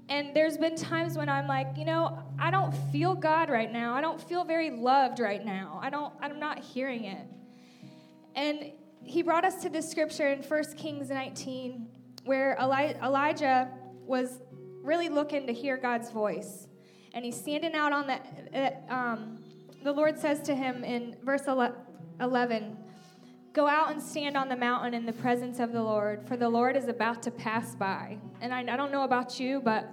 And 0.10 0.36
there's 0.36 0.58
been 0.58 0.76
times 0.76 1.18
when 1.18 1.30
I'm 1.30 1.48
like, 1.48 1.68
you 1.78 1.86
know, 1.86 2.20
I 2.40 2.52
don't 2.52 2.74
feel 2.92 3.16
God 3.16 3.50
right 3.50 3.72
now. 3.72 3.94
I 3.94 4.02
don't 4.02 4.22
feel 4.22 4.44
very 4.44 4.70
loved 4.70 5.20
right 5.20 5.44
now. 5.44 5.80
I 5.82 5.90
don't, 5.90 6.14
I'm 6.22 6.40
not 6.40 6.60
hearing 6.60 7.06
it. 7.06 7.26
And 8.36 8.72
he 9.02 9.22
brought 9.22 9.46
us 9.46 9.62
to 9.64 9.70
this 9.70 9.90
scripture 9.90 10.30
in 10.30 10.42
1 10.42 10.64
Kings 10.78 11.10
19 11.10 11.88
where 12.26 12.58
Eli- 12.62 12.94
Elijah 13.04 13.70
was 14.06 14.42
really 14.82 15.10
looking 15.10 15.48
to 15.48 15.54
hear 15.54 15.78
God's 15.78 16.10
voice. 16.10 16.68
And 17.14 17.24
he's 17.24 17.40
standing 17.40 17.74
out 17.74 17.92
on 17.92 18.08
the, 18.08 18.20
uh, 18.58 18.94
um, 18.94 19.44
the 19.84 19.92
Lord 19.92 20.18
says 20.18 20.42
to 20.42 20.56
him 20.56 20.84
in 20.84 21.16
verse 21.24 21.48
11, 21.48 22.78
Go 23.54 23.68
out 23.68 23.92
and 23.92 24.02
stand 24.02 24.36
on 24.36 24.50
the 24.50 24.56
mountain 24.56 24.96
in 24.96 25.06
the 25.06 25.14
presence 25.14 25.60
of 25.60 25.74
the 25.74 25.84
Lord, 25.84 26.28
for 26.28 26.36
the 26.36 26.50
Lord 26.50 26.76
is 26.76 26.88
about 26.88 27.22
to 27.24 27.32
pass 27.32 27.76
by. 27.76 28.18
And 28.42 28.52
I, 28.52 28.62
I 28.62 28.76
don't 28.76 28.92
know 28.92 29.04
about 29.04 29.40
you, 29.40 29.62
but 29.62 29.92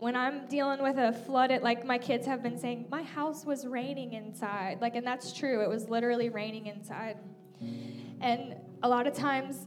when 0.00 0.14
I'm 0.14 0.46
dealing 0.48 0.82
with 0.82 0.98
a 0.98 1.12
flood, 1.12 1.50
it 1.50 1.62
like 1.62 1.86
my 1.86 1.96
kids 1.96 2.26
have 2.26 2.42
been 2.42 2.58
saying, 2.58 2.86
my 2.90 3.02
house 3.02 3.46
was 3.46 3.66
raining 3.66 4.12
inside. 4.12 4.82
Like, 4.82 4.96
and 4.96 5.06
that's 5.06 5.32
true. 5.32 5.62
It 5.62 5.68
was 5.70 5.88
literally 5.88 6.28
raining 6.28 6.66
inside. 6.66 7.16
And 8.20 8.56
a 8.82 8.88
lot 8.88 9.06
of 9.06 9.14
times 9.14 9.66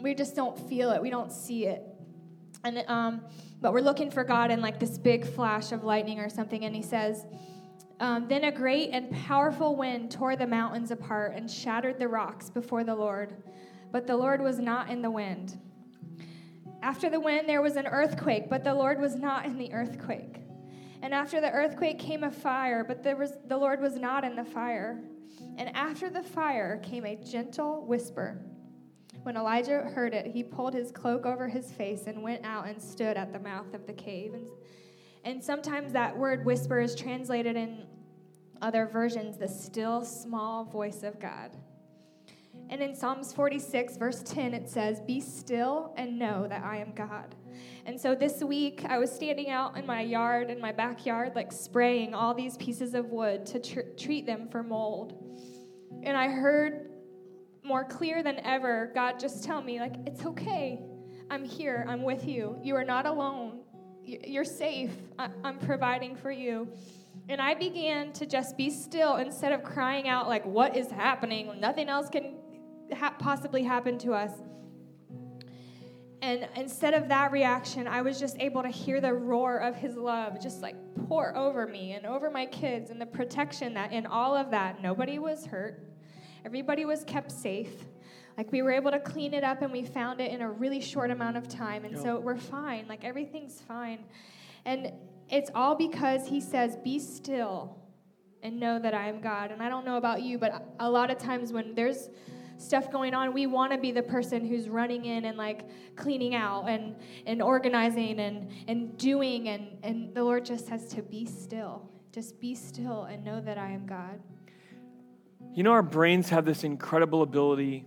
we 0.00 0.14
just 0.14 0.36
don't 0.36 0.58
feel 0.68 0.90
it, 0.90 1.02
we 1.02 1.10
don't 1.10 1.32
see 1.32 1.66
it. 1.66 1.82
And 2.64 2.84
um, 2.88 3.22
but 3.60 3.72
we're 3.72 3.80
looking 3.80 4.10
for 4.10 4.24
God 4.24 4.50
in 4.50 4.60
like 4.60 4.78
this 4.78 4.98
big 4.98 5.26
flash 5.26 5.72
of 5.72 5.84
lightning 5.84 6.18
or 6.18 6.28
something, 6.28 6.64
and 6.64 6.74
He 6.74 6.82
says, 6.82 7.26
um, 8.00 8.26
"Then 8.28 8.44
a 8.44 8.52
great 8.52 8.90
and 8.90 9.10
powerful 9.10 9.76
wind 9.76 10.10
tore 10.10 10.36
the 10.36 10.46
mountains 10.46 10.90
apart 10.90 11.34
and 11.34 11.50
shattered 11.50 11.98
the 11.98 12.08
rocks 12.08 12.50
before 12.50 12.84
the 12.84 12.94
Lord, 12.94 13.36
but 13.92 14.06
the 14.06 14.16
Lord 14.16 14.40
was 14.40 14.58
not 14.58 14.90
in 14.90 15.02
the 15.02 15.10
wind." 15.10 15.58
After 16.82 17.08
the 17.08 17.20
wind, 17.20 17.48
there 17.48 17.62
was 17.62 17.76
an 17.76 17.86
earthquake, 17.86 18.48
but 18.48 18.62
the 18.62 18.74
Lord 18.74 19.00
was 19.00 19.16
not 19.16 19.46
in 19.46 19.58
the 19.58 19.72
earthquake. 19.72 20.42
And 21.02 21.14
after 21.14 21.40
the 21.40 21.50
earthquake 21.50 21.98
came 21.98 22.22
a 22.22 22.30
fire, 22.30 22.84
but 22.84 23.02
was, 23.18 23.32
the 23.46 23.56
Lord 23.56 23.80
was 23.80 23.96
not 23.96 24.24
in 24.24 24.36
the 24.36 24.44
fire. 24.44 25.00
And 25.56 25.74
after 25.76 26.10
the 26.10 26.22
fire 26.22 26.80
came 26.82 27.04
a 27.04 27.16
gentle 27.16 27.84
whisper. 27.86 28.40
When 29.22 29.36
Elijah 29.36 29.80
heard 29.94 30.14
it, 30.14 30.26
he 30.26 30.42
pulled 30.42 30.74
his 30.74 30.90
cloak 30.92 31.26
over 31.26 31.48
his 31.48 31.72
face 31.72 32.04
and 32.06 32.22
went 32.22 32.44
out 32.44 32.68
and 32.68 32.80
stood 32.80 33.16
at 33.16 33.32
the 33.32 33.38
mouth 33.38 33.74
of 33.74 33.86
the 33.86 33.92
cave. 33.92 34.34
And, 34.34 34.46
and 35.24 35.42
sometimes 35.42 35.92
that 35.92 36.16
word 36.16 36.44
whisper 36.44 36.80
is 36.80 36.94
translated 36.94 37.56
in 37.56 37.86
other 38.62 38.86
versions 38.86 39.36
the 39.36 39.48
still 39.48 40.04
small 40.04 40.64
voice 40.64 41.02
of 41.02 41.18
God. 41.18 41.56
And 42.68 42.82
in 42.82 42.94
Psalms 42.94 43.32
46, 43.32 43.96
verse 43.96 44.22
10, 44.22 44.54
it 44.54 44.68
says, 44.68 45.00
Be 45.00 45.20
still 45.20 45.92
and 45.96 46.18
know 46.18 46.46
that 46.48 46.64
I 46.64 46.78
am 46.78 46.92
God. 46.94 47.34
And 47.84 48.00
so 48.00 48.14
this 48.14 48.42
week, 48.42 48.84
I 48.88 48.98
was 48.98 49.10
standing 49.10 49.50
out 49.50 49.76
in 49.76 49.86
my 49.86 50.00
yard, 50.00 50.50
in 50.50 50.60
my 50.60 50.72
backyard, 50.72 51.32
like 51.34 51.52
spraying 51.52 52.14
all 52.14 52.34
these 52.34 52.56
pieces 52.56 52.94
of 52.94 53.10
wood 53.10 53.46
to 53.46 53.60
tr- 53.60 53.80
treat 53.96 54.26
them 54.26 54.48
for 54.48 54.62
mold. 54.62 55.22
And 56.02 56.16
I 56.16 56.28
heard 56.28 56.90
more 57.62 57.84
clear 57.84 58.22
than 58.22 58.38
ever 58.40 58.90
God 58.94 59.18
just 59.18 59.44
tell 59.44 59.60
me, 59.62 59.80
like, 59.80 59.94
it's 60.06 60.24
okay. 60.24 60.80
I'm 61.30 61.44
here. 61.44 61.84
I'm 61.88 62.02
with 62.02 62.26
you. 62.26 62.58
You 62.62 62.76
are 62.76 62.84
not 62.84 63.06
alone. 63.06 63.60
You're 64.04 64.44
safe. 64.44 64.92
I'm 65.18 65.58
providing 65.58 66.14
for 66.14 66.30
you. 66.30 66.68
And 67.28 67.40
I 67.40 67.54
began 67.54 68.12
to 68.12 68.26
just 68.26 68.56
be 68.56 68.70
still 68.70 69.16
instead 69.16 69.50
of 69.50 69.64
crying 69.64 70.08
out, 70.08 70.28
like, 70.28 70.46
what 70.46 70.76
is 70.76 70.90
happening? 70.90 71.58
Nothing 71.58 71.88
else 71.88 72.08
can 72.08 72.36
ha- 72.96 73.16
possibly 73.18 73.64
happen 73.64 73.98
to 73.98 74.12
us. 74.12 74.30
And 76.22 76.48
instead 76.56 76.94
of 76.94 77.08
that 77.08 77.30
reaction, 77.30 77.86
I 77.86 78.02
was 78.02 78.18
just 78.18 78.36
able 78.38 78.62
to 78.62 78.68
hear 78.68 79.00
the 79.00 79.12
roar 79.12 79.58
of 79.58 79.76
his 79.76 79.96
love 79.96 80.40
just 80.40 80.62
like 80.62 80.76
pour 81.08 81.36
over 81.36 81.66
me 81.66 81.92
and 81.92 82.06
over 82.06 82.30
my 82.30 82.46
kids 82.46 82.90
and 82.90 83.00
the 83.00 83.06
protection 83.06 83.74
that 83.74 83.92
in 83.92 84.06
all 84.06 84.34
of 84.34 84.50
that, 84.50 84.82
nobody 84.82 85.18
was 85.18 85.46
hurt. 85.46 85.80
Everybody 86.44 86.84
was 86.84 87.04
kept 87.04 87.30
safe. 87.30 87.84
Like 88.36 88.52
we 88.52 88.62
were 88.62 88.72
able 88.72 88.90
to 88.90 89.00
clean 89.00 89.34
it 89.34 89.44
up 89.44 89.62
and 89.62 89.72
we 89.72 89.84
found 89.84 90.20
it 90.20 90.30
in 90.30 90.42
a 90.42 90.50
really 90.50 90.80
short 90.80 91.10
amount 91.10 91.36
of 91.36 91.48
time. 91.48 91.84
And 91.84 91.94
yep. 91.94 92.02
so 92.02 92.18
we're 92.18 92.36
fine. 92.36 92.86
Like 92.88 93.04
everything's 93.04 93.60
fine. 93.60 94.04
And 94.64 94.92
it's 95.28 95.50
all 95.54 95.74
because 95.74 96.28
he 96.28 96.40
says, 96.40 96.76
Be 96.76 96.98
still 96.98 97.76
and 98.42 98.60
know 98.60 98.78
that 98.78 98.94
I 98.94 99.08
am 99.08 99.20
God. 99.20 99.50
And 99.50 99.62
I 99.62 99.68
don't 99.68 99.84
know 99.84 99.96
about 99.96 100.22
you, 100.22 100.38
but 100.38 100.74
a 100.78 100.88
lot 100.88 101.10
of 101.10 101.18
times 101.18 101.52
when 101.52 101.74
there's 101.74 102.10
stuff 102.58 102.90
going 102.90 103.14
on, 103.14 103.32
we 103.32 103.46
want 103.46 103.72
to 103.72 103.78
be 103.78 103.92
the 103.92 104.02
person 104.02 104.46
who's 104.46 104.68
running 104.68 105.04
in 105.04 105.24
and 105.26 105.36
like 105.36 105.64
cleaning 105.96 106.34
out 106.34 106.64
and, 106.68 106.96
and 107.26 107.42
organizing 107.42 108.20
and, 108.20 108.50
and 108.68 108.96
doing. 108.98 109.48
And, 109.48 109.78
and 109.82 110.14
the 110.14 110.24
Lord 110.24 110.44
just 110.44 110.66
says 110.66 110.86
to 110.94 111.02
be 111.02 111.26
still. 111.26 111.88
Just 112.12 112.40
be 112.40 112.54
still 112.54 113.04
and 113.04 113.24
know 113.24 113.40
that 113.40 113.58
I 113.58 113.70
am 113.70 113.86
God. 113.86 114.20
You 115.54 115.62
know, 115.62 115.72
our 115.72 115.82
brains 115.82 116.30
have 116.30 116.44
this 116.44 116.64
incredible 116.64 117.22
ability 117.22 117.86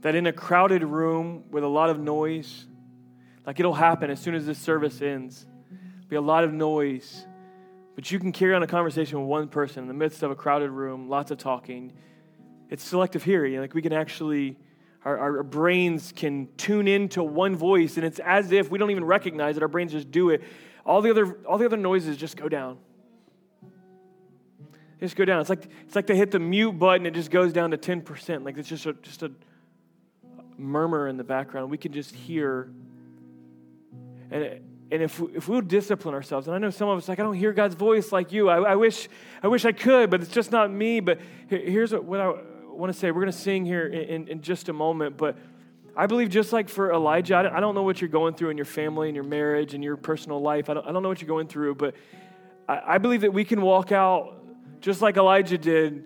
that 0.00 0.14
in 0.14 0.26
a 0.26 0.32
crowded 0.32 0.84
room 0.84 1.44
with 1.50 1.64
a 1.64 1.68
lot 1.68 1.90
of 1.90 1.98
noise, 1.98 2.66
like 3.44 3.58
it'll 3.58 3.74
happen 3.74 4.10
as 4.10 4.20
soon 4.20 4.34
as 4.34 4.46
this 4.46 4.58
service 4.58 5.02
ends, 5.02 5.46
be 6.08 6.16
a 6.16 6.20
lot 6.20 6.44
of 6.44 6.52
noise. 6.52 7.26
But 7.96 8.10
you 8.12 8.20
can 8.20 8.30
carry 8.30 8.54
on 8.54 8.62
a 8.62 8.66
conversation 8.66 9.18
with 9.20 9.28
one 9.28 9.48
person 9.48 9.82
in 9.82 9.88
the 9.88 9.94
midst 9.94 10.22
of 10.22 10.30
a 10.30 10.36
crowded 10.36 10.70
room, 10.70 11.08
lots 11.08 11.32
of 11.32 11.38
talking 11.38 11.92
it's 12.70 12.84
selective 12.84 13.22
hearing. 13.22 13.58
Like 13.58 13.74
we 13.74 13.82
can 13.82 13.92
actually, 13.92 14.56
our, 15.04 15.18
our 15.18 15.42
brains 15.42 16.12
can 16.14 16.48
tune 16.56 16.88
into 16.88 17.22
one 17.22 17.56
voice, 17.56 17.96
and 17.96 18.04
it's 18.04 18.18
as 18.20 18.52
if 18.52 18.70
we 18.70 18.78
don't 18.78 18.90
even 18.90 19.04
recognize 19.04 19.56
it. 19.56 19.62
Our 19.62 19.68
brains 19.68 19.92
just 19.92 20.10
do 20.10 20.30
it. 20.30 20.42
All 20.84 21.02
the 21.02 21.10
other, 21.10 21.38
all 21.46 21.58
the 21.58 21.66
other 21.66 21.76
noises 21.76 22.16
just 22.16 22.36
go 22.36 22.48
down. 22.48 22.78
They 24.98 25.06
just 25.06 25.16
go 25.16 25.24
down. 25.24 25.40
It's 25.40 25.50
like 25.50 25.68
it's 25.86 25.94
like 25.94 26.06
they 26.06 26.16
hit 26.16 26.30
the 26.30 26.40
mute 26.40 26.72
button. 26.72 27.06
It 27.06 27.14
just 27.14 27.30
goes 27.30 27.52
down 27.52 27.70
to 27.70 27.76
ten 27.76 28.00
percent. 28.00 28.44
Like 28.44 28.58
it's 28.58 28.68
just 28.68 28.86
a, 28.86 28.94
just 28.94 29.22
a 29.22 29.30
murmur 30.56 31.08
in 31.08 31.16
the 31.16 31.24
background. 31.24 31.70
We 31.70 31.78
can 31.78 31.92
just 31.92 32.14
hear. 32.14 32.70
And 34.30 34.60
and 34.90 35.02
if, 35.02 35.20
we, 35.20 35.36
if 35.36 35.48
we'll 35.48 35.60
discipline 35.60 36.14
ourselves, 36.14 36.48
and 36.48 36.56
I 36.56 36.58
know 36.58 36.70
some 36.70 36.88
of 36.88 36.96
us 36.96 37.08
like, 37.08 37.20
I 37.20 37.22
don't 37.22 37.34
hear 37.34 37.52
God's 37.52 37.74
voice 37.74 38.10
like 38.10 38.32
you. 38.32 38.48
I, 38.48 38.72
I 38.72 38.74
wish, 38.74 39.08
I 39.42 39.48
wish 39.48 39.66
I 39.66 39.72
could, 39.72 40.08
but 40.08 40.22
it's 40.22 40.32
just 40.32 40.50
not 40.50 40.70
me. 40.70 41.00
But 41.00 41.20
here's 41.48 41.92
what, 41.92 42.04
what 42.04 42.20
I 42.20 42.32
want 42.78 42.92
to 42.92 42.98
say. 42.98 43.10
We're 43.10 43.22
going 43.22 43.32
to 43.32 43.38
sing 43.38 43.64
here 43.64 43.86
in, 43.86 44.02
in, 44.02 44.28
in, 44.28 44.42
just 44.42 44.68
a 44.68 44.72
moment, 44.72 45.16
but 45.16 45.36
I 45.96 46.06
believe 46.06 46.30
just 46.30 46.52
like 46.52 46.68
for 46.68 46.92
Elijah, 46.92 47.50
I 47.52 47.60
don't 47.60 47.74
know 47.74 47.82
what 47.82 48.00
you're 48.00 48.08
going 48.08 48.34
through 48.34 48.50
in 48.50 48.56
your 48.56 48.66
family 48.66 49.08
and 49.08 49.16
your 49.16 49.24
marriage 49.24 49.74
and 49.74 49.82
your 49.82 49.96
personal 49.96 50.40
life. 50.40 50.70
I 50.70 50.74
don't, 50.74 50.86
I 50.86 50.92
don't 50.92 51.02
know 51.02 51.08
what 51.08 51.20
you're 51.20 51.28
going 51.28 51.48
through, 51.48 51.74
but 51.74 51.94
I, 52.68 52.94
I 52.94 52.98
believe 52.98 53.22
that 53.22 53.32
we 53.32 53.44
can 53.44 53.60
walk 53.60 53.90
out 53.90 54.44
just 54.80 55.02
like 55.02 55.16
Elijah 55.16 55.58
did 55.58 56.04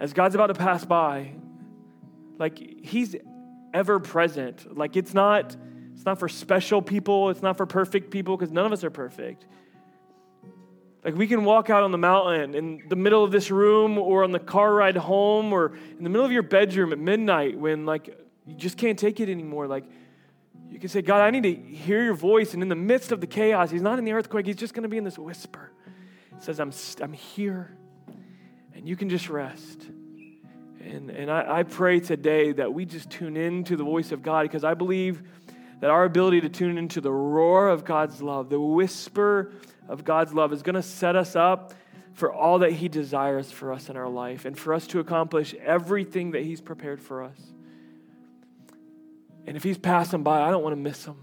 as 0.00 0.12
God's 0.12 0.34
about 0.34 0.48
to 0.48 0.54
pass 0.54 0.84
by. 0.84 1.32
Like 2.38 2.58
he's 2.58 3.14
ever 3.72 4.00
present. 4.00 4.76
Like 4.76 4.96
it's 4.96 5.14
not 5.14 5.56
it's 5.94 6.04
not 6.04 6.18
for 6.18 6.28
special 6.28 6.82
people, 6.82 7.30
it's 7.30 7.42
not 7.42 7.56
for 7.56 7.64
perfect 7.64 8.10
people 8.10 8.36
because 8.36 8.52
none 8.52 8.66
of 8.66 8.72
us 8.72 8.84
are 8.84 8.90
perfect. 8.90 9.46
Like 11.06 11.14
we 11.14 11.28
can 11.28 11.44
walk 11.44 11.70
out 11.70 11.84
on 11.84 11.92
the 11.92 11.98
mountain 11.98 12.56
in 12.56 12.82
the 12.88 12.96
middle 12.96 13.22
of 13.22 13.30
this 13.30 13.48
room 13.48 13.96
or 13.96 14.24
on 14.24 14.32
the 14.32 14.40
car 14.40 14.74
ride 14.74 14.96
home 14.96 15.52
or 15.52 15.76
in 15.96 16.02
the 16.02 16.10
middle 16.10 16.26
of 16.26 16.32
your 16.32 16.42
bedroom 16.42 16.92
at 16.92 16.98
midnight 16.98 17.56
when 17.56 17.86
like 17.86 18.08
you 18.44 18.56
just 18.56 18.76
can't 18.76 18.98
take 18.98 19.20
it 19.20 19.28
anymore. 19.28 19.68
Like 19.68 19.84
you 20.68 20.80
can 20.80 20.88
say, 20.88 21.02
God, 21.02 21.20
I 21.20 21.30
need 21.30 21.44
to 21.44 21.54
hear 21.54 22.02
your 22.02 22.14
voice. 22.14 22.54
And 22.54 22.62
in 22.62 22.68
the 22.68 22.74
midst 22.74 23.12
of 23.12 23.20
the 23.20 23.28
chaos, 23.28 23.70
he's 23.70 23.82
not 23.82 24.00
in 24.00 24.04
the 24.04 24.14
earthquake, 24.14 24.46
he's 24.46 24.56
just 24.56 24.74
going 24.74 24.82
to 24.82 24.88
be 24.88 24.98
in 24.98 25.04
this 25.04 25.16
whisper. 25.16 25.70
He 26.36 26.44
says, 26.44 26.58
I'm, 26.58 26.72
I'm 27.00 27.12
here. 27.12 27.76
And 28.74 28.88
you 28.88 28.96
can 28.96 29.08
just 29.08 29.28
rest. 29.28 29.82
And, 30.80 31.10
and 31.10 31.30
I, 31.30 31.58
I 31.58 31.62
pray 31.62 32.00
today 32.00 32.50
that 32.50 32.74
we 32.74 32.84
just 32.84 33.10
tune 33.10 33.36
in 33.36 33.62
to 33.64 33.76
the 33.76 33.84
voice 33.84 34.10
of 34.10 34.24
God 34.24 34.42
because 34.42 34.64
I 34.64 34.74
believe 34.74 35.22
that 35.78 35.88
our 35.88 36.02
ability 36.02 36.40
to 36.40 36.48
tune 36.48 36.78
into 36.78 37.00
the 37.00 37.12
roar 37.12 37.68
of 37.68 37.84
God's 37.84 38.20
love, 38.20 38.48
the 38.48 38.58
whisper 38.58 39.52
of 39.88 40.04
God's 40.04 40.32
love, 40.32 40.52
is 40.52 40.62
going 40.62 40.74
to 40.74 40.82
set 40.82 41.16
us 41.16 41.36
up 41.36 41.74
for 42.14 42.32
all 42.32 42.60
that 42.60 42.72
He 42.72 42.88
desires 42.88 43.50
for 43.52 43.72
us 43.72 43.88
in 43.88 43.96
our 43.96 44.08
life 44.08 44.44
and 44.44 44.58
for 44.58 44.72
us 44.72 44.86
to 44.88 45.00
accomplish 45.00 45.54
everything 45.54 46.32
that 46.32 46.42
He's 46.42 46.60
prepared 46.60 47.00
for 47.00 47.22
us. 47.22 47.38
And 49.46 49.56
if 49.56 49.62
He's 49.62 49.78
passing 49.78 50.22
by, 50.22 50.42
I 50.42 50.50
don't 50.50 50.62
want 50.62 50.72
to 50.72 50.80
miss 50.80 51.04
Him. 51.04 51.16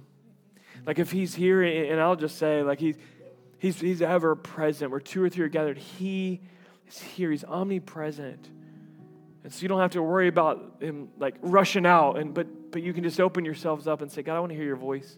Like 0.85 0.99
if 0.99 1.11
He's 1.11 1.33
here, 1.35 1.63
and 1.63 1.99
I'll 1.99 2.15
just 2.15 2.37
say, 2.37 2.61
like 2.63 2.79
He's, 2.79 2.95
he's, 3.57 3.79
he's 3.79 4.01
ever 4.01 4.35
present. 4.35 4.91
Where 4.91 4.99
two 4.99 5.23
or 5.23 5.29
three 5.29 5.45
are 5.45 5.49
gathered, 5.49 5.77
He 5.77 6.41
is 6.87 6.99
here. 6.99 7.31
He's 7.31 7.43
omnipresent. 7.43 8.49
And 9.43 9.51
so 9.51 9.61
you 9.61 9.67
don't 9.67 9.81
have 9.81 9.91
to 9.91 10.01
worry 10.01 10.29
about 10.29 10.77
him 10.79 11.09
like 11.19 11.35
rushing 11.41 11.85
out 11.85 12.17
and 12.17 12.33
but 12.33 12.71
but 12.71 12.81
you 12.81 12.93
can 12.93 13.03
just 13.03 13.19
open 13.19 13.45
yourselves 13.45 13.87
up 13.87 14.01
and 14.01 14.11
say, 14.11 14.23
God, 14.23 14.35
I 14.35 14.39
want 14.39 14.51
to 14.51 14.55
hear 14.55 14.65
your 14.65 14.75
voice 14.75 15.17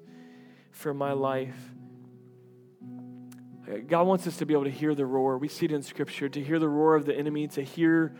for 0.71 0.93
my 0.93 1.13
life. 1.13 1.55
God 3.87 4.03
wants 4.03 4.27
us 4.27 4.37
to 4.37 4.45
be 4.45 4.53
able 4.53 4.65
to 4.65 4.71
hear 4.71 4.93
the 4.93 5.05
roar. 5.05 5.37
We 5.37 5.47
see 5.47 5.65
it 5.65 5.71
in 5.71 5.81
Scripture 5.81 6.29
to 6.29 6.43
hear 6.43 6.59
the 6.59 6.69
roar 6.69 6.95
of 6.95 7.05
the 7.05 7.15
enemy, 7.15 7.47
to 7.49 7.63
hear 7.63 8.15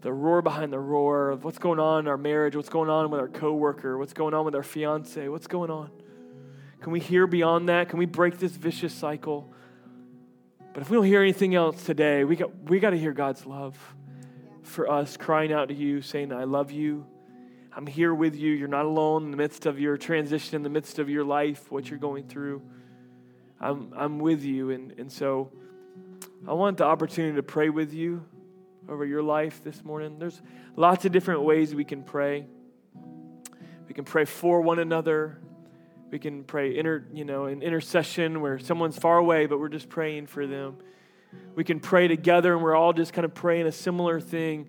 the 0.00 0.12
roar 0.12 0.42
behind 0.42 0.72
the 0.72 0.80
roar 0.80 1.30
of 1.30 1.44
what's 1.44 1.58
going 1.58 1.78
on 1.78 2.00
in 2.00 2.08
our 2.08 2.16
marriage, 2.16 2.56
what's 2.56 2.68
going 2.68 2.90
on 2.90 3.10
with 3.10 3.20
our 3.20 3.28
coworker, 3.28 3.96
what's 3.96 4.12
going 4.12 4.34
on 4.34 4.44
with 4.44 4.56
our 4.56 4.64
fiance, 4.64 5.28
what's 5.28 5.46
going 5.46 5.70
on. 5.70 5.90
Can 6.80 6.92
we 6.92 6.98
hear 6.98 7.28
beyond 7.28 7.68
that? 7.68 7.88
Can 7.88 8.00
we 8.00 8.06
break 8.06 8.38
this 8.38 8.52
vicious 8.52 8.92
cycle? 8.92 9.52
But 10.72 10.82
if 10.82 10.90
we 10.90 10.96
don't 10.96 11.06
hear 11.06 11.22
anything 11.22 11.54
else 11.54 11.84
today, 11.84 12.24
we 12.24 12.34
got, 12.34 12.50
we 12.64 12.80
got 12.80 12.90
to 12.90 12.98
hear 12.98 13.12
God's 13.12 13.46
love 13.46 13.78
for 14.62 14.90
us, 14.90 15.16
crying 15.16 15.52
out 15.52 15.68
to 15.68 15.74
you, 15.74 16.02
saying, 16.02 16.32
I 16.32 16.44
love 16.44 16.72
you. 16.72 17.06
I'm 17.74 17.86
here 17.86 18.12
with 18.12 18.34
you. 18.34 18.52
You're 18.52 18.68
not 18.68 18.84
alone 18.84 19.26
in 19.26 19.30
the 19.30 19.36
midst 19.36 19.66
of 19.66 19.78
your 19.78 19.96
transition, 19.96 20.56
in 20.56 20.62
the 20.62 20.70
midst 20.70 20.98
of 20.98 21.08
your 21.08 21.24
life, 21.24 21.70
what 21.70 21.88
you're 21.88 21.98
going 21.98 22.26
through. 22.26 22.62
I'm, 23.62 23.92
I'm 23.96 24.18
with 24.18 24.44
you. 24.44 24.70
And, 24.70 24.92
and 24.98 25.10
so 25.10 25.52
I 26.46 26.52
want 26.52 26.78
the 26.78 26.84
opportunity 26.84 27.36
to 27.36 27.42
pray 27.42 27.68
with 27.68 27.94
you 27.94 28.24
over 28.88 29.06
your 29.06 29.22
life 29.22 29.62
this 29.62 29.84
morning. 29.84 30.18
There's 30.18 30.42
lots 30.74 31.04
of 31.04 31.12
different 31.12 31.42
ways 31.42 31.74
we 31.74 31.84
can 31.84 32.02
pray. 32.02 32.44
We 33.86 33.94
can 33.94 34.04
pray 34.04 34.24
for 34.24 34.60
one 34.60 34.80
another. 34.80 35.38
We 36.10 36.18
can 36.18 36.42
pray 36.42 36.76
inter, 36.76 37.06
you 37.12 37.24
know, 37.24 37.44
an 37.44 37.62
intercession 37.62 38.40
where 38.40 38.58
someone's 38.58 38.98
far 38.98 39.18
away, 39.18 39.46
but 39.46 39.60
we're 39.60 39.68
just 39.68 39.88
praying 39.88 40.26
for 40.26 40.46
them. 40.46 40.78
We 41.54 41.64
can 41.64 41.78
pray 41.78 42.08
together 42.08 42.54
and 42.54 42.62
we're 42.62 42.74
all 42.74 42.92
just 42.92 43.12
kind 43.12 43.24
of 43.24 43.32
praying 43.32 43.66
a 43.66 43.72
similar 43.72 44.20
thing. 44.20 44.68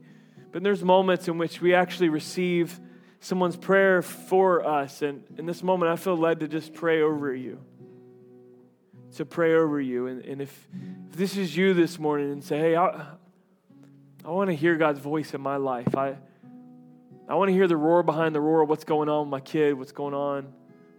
But 0.52 0.64
there's 0.64 0.84
moments 0.84 1.28
in 1.28 1.40
which 1.40 1.60
we 1.60 1.74
actually 1.74 2.10
receive 2.10 2.80
someone's 3.20 3.58
prayer 3.58 4.04
for 4.04 4.66
us. 4.66 5.02
And 5.02 5.24
in 5.38 5.48
this 5.48 5.64
moment, 5.64 5.92
I 5.92 5.96
feel 5.96 6.16
led 6.16 6.42
to 6.42 6.48
just 6.48 6.74
pray 6.74 7.02
over 7.02 7.34
you. 7.34 7.60
To 9.18 9.26
pray 9.26 9.54
over 9.54 9.80
you. 9.80 10.08
And, 10.08 10.26
and 10.26 10.42
if, 10.42 10.68
if 11.10 11.16
this 11.16 11.38
is 11.38 11.56
you 11.56 11.74
this 11.74 12.00
morning 12.00 12.32
and 12.32 12.44
say, 12.44 12.58
hey, 12.58 12.76
I, 12.76 13.06
I 14.26 14.30
want 14.30 14.50
to 14.50 14.56
hear 14.56 14.76
God's 14.76 15.00
voice 15.00 15.34
in 15.34 15.42
my 15.42 15.58
life. 15.58 15.96
I, 15.96 16.16
I 17.28 17.36
want 17.36 17.50
to 17.50 17.54
hear 17.54 17.68
the 17.68 17.78
roar 17.78 18.02
behind 18.02 18.34
the 18.34 18.42
roar 18.42 18.62
of 18.62 18.70
what's 18.70 18.86
going 18.86 19.10
on 19.10 19.28
with 19.28 19.32
my 19.32 19.40
kid, 19.40 19.78
what's 19.78 19.92
going 19.92 20.14
on 20.14 20.52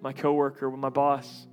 my 0.05 0.13
coworker, 0.13 0.69
with 0.69 0.79
my 0.79 0.91
boss. 0.91 1.47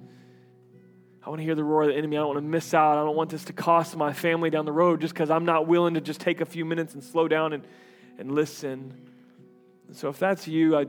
I 1.23 1.29
want 1.29 1.39
to 1.39 1.45
hear 1.45 1.55
the 1.55 1.63
roar 1.63 1.83
of 1.83 1.87
the 1.87 1.95
enemy. 1.95 2.17
I 2.17 2.19
don't 2.19 2.27
want 2.27 2.37
to 2.39 2.49
miss 2.49 2.73
out. 2.73 2.97
I 2.97 3.05
don't 3.05 3.15
want 3.15 3.29
this 3.29 3.45
to 3.45 3.53
cost 3.53 3.95
my 3.95 4.11
family 4.11 4.49
down 4.49 4.65
the 4.65 4.73
road 4.73 4.99
just 4.99 5.13
because 5.13 5.31
I'm 5.31 5.45
not 5.45 5.67
willing 5.67 5.93
to 5.93 6.01
just 6.01 6.19
take 6.19 6.41
a 6.41 6.45
few 6.45 6.65
minutes 6.65 6.93
and 6.93 7.01
slow 7.01 7.29
down 7.29 7.53
and, 7.53 7.65
and 8.19 8.33
listen. 8.33 9.09
So 9.93 10.09
if 10.09 10.19
that's 10.19 10.49
you, 10.49 10.75
I, 10.77 10.85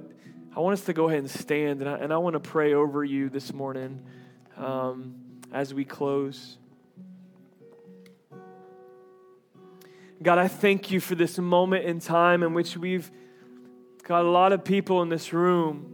I 0.56 0.61
want 0.61 0.72
us 0.72 0.85
to 0.87 0.92
go 0.92 1.06
ahead 1.06 1.20
and 1.20 1.30
stand, 1.30 1.82
and 1.82 1.88
I, 1.88 1.98
and 1.98 2.12
I 2.12 2.18
want 2.18 2.35
to 2.35 2.40
pray 2.40 2.74
over 2.74 3.04
you 3.04 3.28
this 3.28 3.52
morning 3.52 4.02
um, 4.56 5.21
as 5.52 5.74
we 5.74 5.84
close. 5.84 6.58
God, 10.22 10.38
I 10.38 10.48
thank 10.48 10.90
you 10.90 11.00
for 11.00 11.14
this 11.14 11.38
moment 11.38 11.84
in 11.84 11.98
time 11.98 12.42
in 12.42 12.54
which 12.54 12.76
we've 12.76 13.10
got 14.04 14.24
a 14.24 14.28
lot 14.28 14.52
of 14.52 14.64
people 14.64 15.02
in 15.02 15.08
this 15.08 15.32
room 15.32 15.92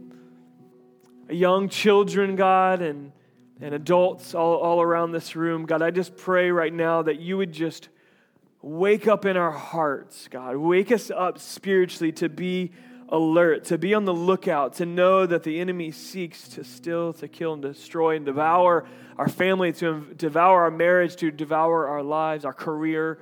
young 1.29 1.69
children, 1.69 2.35
God, 2.35 2.81
and, 2.81 3.11
and 3.61 3.73
adults 3.73 4.33
all, 4.33 4.57
all 4.57 4.81
around 4.81 5.11
this 5.11 5.35
room. 5.35 5.65
God, 5.65 5.81
I 5.81 5.91
just 5.91 6.17
pray 6.17 6.51
right 6.51 6.73
now 6.73 7.03
that 7.03 7.19
you 7.19 7.37
would 7.37 7.51
just 7.51 7.89
wake 8.61 9.07
up 9.07 9.25
in 9.25 9.37
our 9.37 9.51
hearts, 9.51 10.27
God. 10.27 10.57
Wake 10.57 10.91
us 10.91 11.11
up 11.11 11.39
spiritually 11.39 12.11
to 12.13 12.29
be 12.29 12.71
alert, 13.11 13.65
to 13.65 13.77
be 13.77 13.93
on 13.93 14.05
the 14.05 14.13
lookout, 14.13 14.75
to 14.75 14.85
know 14.85 15.25
that 15.25 15.43
the 15.43 15.59
enemy 15.59 15.91
seeks 15.91 16.47
to 16.49 16.63
steal, 16.63 17.13
to 17.13 17.27
kill, 17.27 17.53
and 17.53 17.61
destroy, 17.61 18.15
and 18.15 18.25
devour 18.25 18.85
our 19.17 19.27
family, 19.27 19.73
to 19.73 20.07
devour 20.15 20.63
our 20.63 20.71
marriage, 20.71 21.15
to 21.17 21.31
devour 21.31 21.87
our 21.87 22.03
lives, 22.03 22.45
our 22.45 22.53
career. 22.53 23.19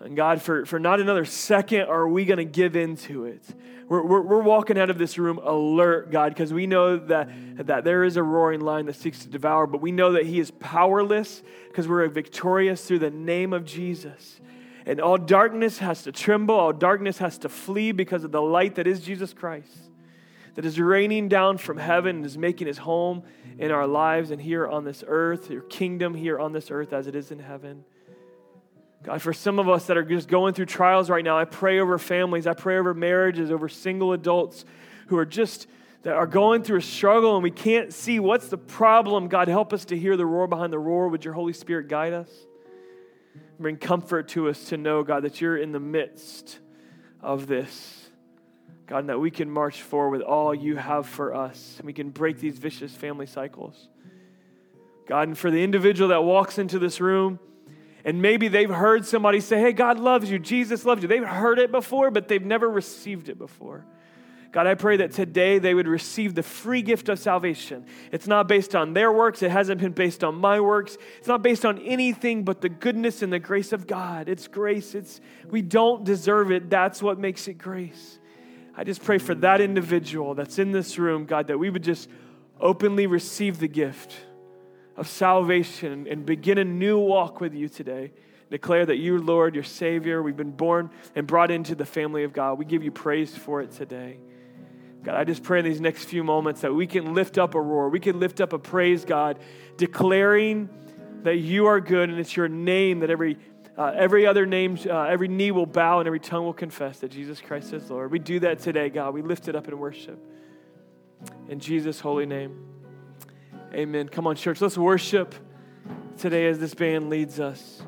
And 0.00 0.16
God, 0.16 0.40
for, 0.40 0.64
for 0.64 0.78
not 0.78 1.00
another 1.00 1.24
second 1.24 1.82
are 1.82 2.08
we 2.08 2.24
going 2.24 2.38
to 2.38 2.44
give 2.44 2.74
into 2.74 3.26
it. 3.26 3.42
We're, 3.86 4.02
we're, 4.02 4.22
we're, 4.22 4.42
walking 4.42 4.78
out 4.78 4.88
of 4.88 4.98
this 4.98 5.18
room 5.18 5.38
alert, 5.38 6.10
God, 6.10 6.32
because 6.32 6.52
we 6.52 6.66
know 6.66 6.96
that, 6.96 7.66
that 7.66 7.84
there 7.84 8.04
is 8.04 8.16
a 8.16 8.22
roaring 8.22 8.60
lion 8.60 8.86
that 8.86 8.94
seeks 8.94 9.18
to 9.24 9.28
devour, 9.28 9.66
but 9.66 9.80
we 9.80 9.90
know 9.90 10.12
that 10.12 10.24
he 10.24 10.38
is 10.38 10.52
powerless 10.52 11.42
because 11.68 11.88
we're 11.88 12.06
victorious 12.08 12.84
through 12.84 13.00
the 13.00 13.10
name 13.10 13.52
of 13.52 13.64
Jesus. 13.64 14.39
And 14.90 15.00
all 15.00 15.18
darkness 15.18 15.78
has 15.78 16.02
to 16.02 16.10
tremble, 16.10 16.56
all 16.56 16.72
darkness 16.72 17.18
has 17.18 17.38
to 17.38 17.48
flee 17.48 17.92
because 17.92 18.24
of 18.24 18.32
the 18.32 18.42
light 18.42 18.74
that 18.74 18.88
is 18.88 18.98
Jesus 18.98 19.32
Christ, 19.32 19.72
that 20.56 20.64
is 20.64 20.80
raining 20.80 21.28
down 21.28 21.58
from 21.58 21.78
heaven 21.78 22.16
and 22.16 22.26
is 22.26 22.36
making 22.36 22.66
his 22.66 22.78
home 22.78 23.22
in 23.56 23.70
our 23.70 23.86
lives 23.86 24.32
and 24.32 24.42
here 24.42 24.66
on 24.66 24.82
this 24.82 25.04
earth, 25.06 25.48
your 25.48 25.62
kingdom 25.62 26.12
here 26.12 26.40
on 26.40 26.52
this 26.52 26.72
earth 26.72 26.92
as 26.92 27.06
it 27.06 27.14
is 27.14 27.30
in 27.30 27.38
heaven. 27.38 27.84
God, 29.04 29.22
for 29.22 29.32
some 29.32 29.60
of 29.60 29.68
us 29.68 29.86
that 29.86 29.96
are 29.96 30.02
just 30.02 30.26
going 30.26 30.54
through 30.54 30.66
trials 30.66 31.08
right 31.08 31.22
now, 31.22 31.38
I 31.38 31.44
pray 31.44 31.78
over 31.78 31.96
families, 31.96 32.48
I 32.48 32.54
pray 32.54 32.76
over 32.76 32.92
marriages, 32.92 33.52
over 33.52 33.68
single 33.68 34.12
adults 34.12 34.64
who 35.06 35.16
are 35.18 35.24
just 35.24 35.68
that 36.02 36.14
are 36.14 36.26
going 36.26 36.64
through 36.64 36.78
a 36.78 36.82
struggle 36.82 37.36
and 37.36 37.44
we 37.44 37.52
can't 37.52 37.94
see 37.94 38.18
what's 38.18 38.48
the 38.48 38.58
problem. 38.58 39.28
God, 39.28 39.46
help 39.46 39.72
us 39.72 39.84
to 39.84 39.96
hear 39.96 40.16
the 40.16 40.26
roar 40.26 40.48
behind 40.48 40.72
the 40.72 40.80
roar. 40.80 41.06
Would 41.06 41.24
your 41.24 41.34
Holy 41.34 41.52
Spirit 41.52 41.86
guide 41.86 42.12
us? 42.12 42.28
Bring 43.60 43.76
comfort 43.76 44.28
to 44.28 44.48
us 44.48 44.70
to 44.70 44.78
know, 44.78 45.02
God, 45.02 45.24
that 45.24 45.40
you're 45.40 45.56
in 45.56 45.72
the 45.72 45.80
midst 45.80 46.58
of 47.20 47.46
this. 47.46 48.08
God, 48.86 49.00
and 49.00 49.08
that 49.10 49.20
we 49.20 49.30
can 49.30 49.50
march 49.50 49.82
forward 49.82 50.18
with 50.18 50.22
all 50.22 50.54
you 50.54 50.76
have 50.76 51.06
for 51.06 51.34
us 51.34 51.76
and 51.78 51.86
we 51.86 51.92
can 51.92 52.10
break 52.10 52.40
these 52.40 52.58
vicious 52.58 52.92
family 52.92 53.26
cycles. 53.26 53.88
God, 55.06 55.28
and 55.28 55.38
for 55.38 55.50
the 55.50 55.62
individual 55.62 56.08
that 56.08 56.24
walks 56.24 56.58
into 56.58 56.78
this 56.78 57.00
room, 57.00 57.38
and 58.04 58.22
maybe 58.22 58.48
they've 58.48 58.70
heard 58.70 59.04
somebody 59.04 59.40
say, 59.40 59.60
Hey, 59.60 59.72
God 59.72 59.98
loves 59.98 60.30
you, 60.30 60.38
Jesus 60.38 60.84
loves 60.84 61.02
you. 61.02 61.08
They've 61.08 61.22
heard 61.22 61.58
it 61.58 61.70
before, 61.70 62.10
but 62.10 62.28
they've 62.28 62.44
never 62.44 62.68
received 62.68 63.28
it 63.28 63.38
before. 63.38 63.84
God, 64.52 64.66
I 64.66 64.74
pray 64.74 64.96
that 64.96 65.12
today 65.12 65.60
they 65.60 65.74
would 65.74 65.86
receive 65.86 66.34
the 66.34 66.42
free 66.42 66.82
gift 66.82 67.08
of 67.08 67.20
salvation. 67.20 67.86
It's 68.10 68.26
not 68.26 68.48
based 68.48 68.74
on 68.74 68.94
their 68.94 69.12
works, 69.12 69.42
it 69.42 69.50
hasn't 69.50 69.80
been 69.80 69.92
based 69.92 70.24
on 70.24 70.34
my 70.34 70.58
works. 70.58 70.98
It's 71.18 71.28
not 71.28 71.42
based 71.42 71.64
on 71.64 71.78
anything 71.78 72.42
but 72.42 72.60
the 72.60 72.68
goodness 72.68 73.22
and 73.22 73.32
the 73.32 73.38
grace 73.38 73.72
of 73.72 73.86
God. 73.86 74.28
It's 74.28 74.48
grace. 74.48 74.94
It's 74.94 75.20
we 75.48 75.62
don't 75.62 76.04
deserve 76.04 76.50
it. 76.50 76.68
That's 76.68 77.00
what 77.00 77.18
makes 77.18 77.46
it 77.46 77.54
grace. 77.54 78.18
I 78.76 78.82
just 78.82 79.04
pray 79.04 79.18
for 79.18 79.34
that 79.36 79.60
individual 79.60 80.34
that's 80.34 80.58
in 80.58 80.72
this 80.72 80.98
room, 80.98 81.26
God, 81.26 81.46
that 81.46 81.58
we 81.58 81.70
would 81.70 81.84
just 81.84 82.08
openly 82.60 83.06
receive 83.06 83.58
the 83.58 83.68
gift 83.68 84.16
of 84.96 85.06
salvation 85.06 86.06
and 86.08 86.26
begin 86.26 86.58
a 86.58 86.64
new 86.64 86.98
walk 86.98 87.40
with 87.40 87.54
you 87.54 87.68
today. 87.68 88.12
Declare 88.50 88.86
that 88.86 88.96
you, 88.96 89.18
Lord, 89.18 89.54
your 89.54 89.64
Savior, 89.64 90.22
we've 90.22 90.36
been 90.36 90.50
born 90.50 90.90
and 91.14 91.24
brought 91.24 91.52
into 91.52 91.76
the 91.76 91.84
family 91.84 92.24
of 92.24 92.32
God. 92.32 92.58
We 92.58 92.64
give 92.64 92.82
you 92.82 92.90
praise 92.90 93.36
for 93.36 93.60
it 93.60 93.70
today. 93.70 94.18
God, 95.02 95.14
I 95.14 95.24
just 95.24 95.42
pray 95.42 95.60
in 95.60 95.64
these 95.64 95.80
next 95.80 96.04
few 96.04 96.22
moments 96.22 96.60
that 96.60 96.74
we 96.74 96.86
can 96.86 97.14
lift 97.14 97.38
up 97.38 97.54
a 97.54 97.60
roar. 97.60 97.88
We 97.88 98.00
can 98.00 98.20
lift 98.20 98.40
up 98.40 98.52
a 98.52 98.58
praise, 98.58 99.04
God, 99.04 99.38
declaring 99.76 100.68
that 101.22 101.36
you 101.36 101.66
are 101.66 101.80
good 101.80 102.10
and 102.10 102.18
it's 102.18 102.36
your 102.36 102.48
name 102.48 103.00
that 103.00 103.10
every 103.10 103.38
uh, 103.78 103.92
every 103.96 104.26
other 104.26 104.44
name, 104.44 104.78
uh, 104.86 105.04
every 105.04 105.28
knee 105.28 105.50
will 105.50 105.64
bow 105.64 106.00
and 106.00 106.06
every 106.06 106.20
tongue 106.20 106.44
will 106.44 106.52
confess 106.52 106.98
that 106.98 107.10
Jesus 107.10 107.40
Christ 107.40 107.72
is 107.72 107.88
Lord. 107.88 108.10
We 108.10 108.18
do 108.18 108.38
that 108.40 108.58
today, 108.58 108.90
God. 108.90 109.14
We 109.14 109.22
lift 109.22 109.48
it 109.48 109.56
up 109.56 109.68
in 109.68 109.78
worship. 109.78 110.22
In 111.48 111.60
Jesus' 111.60 111.98
holy 111.98 112.26
name. 112.26 112.66
Amen. 113.72 114.08
Come 114.08 114.26
on, 114.26 114.36
church. 114.36 114.60
Let's 114.60 114.76
worship 114.76 115.34
today 116.18 116.46
as 116.48 116.58
this 116.58 116.74
band 116.74 117.08
leads 117.08 117.40
us. 117.40 117.82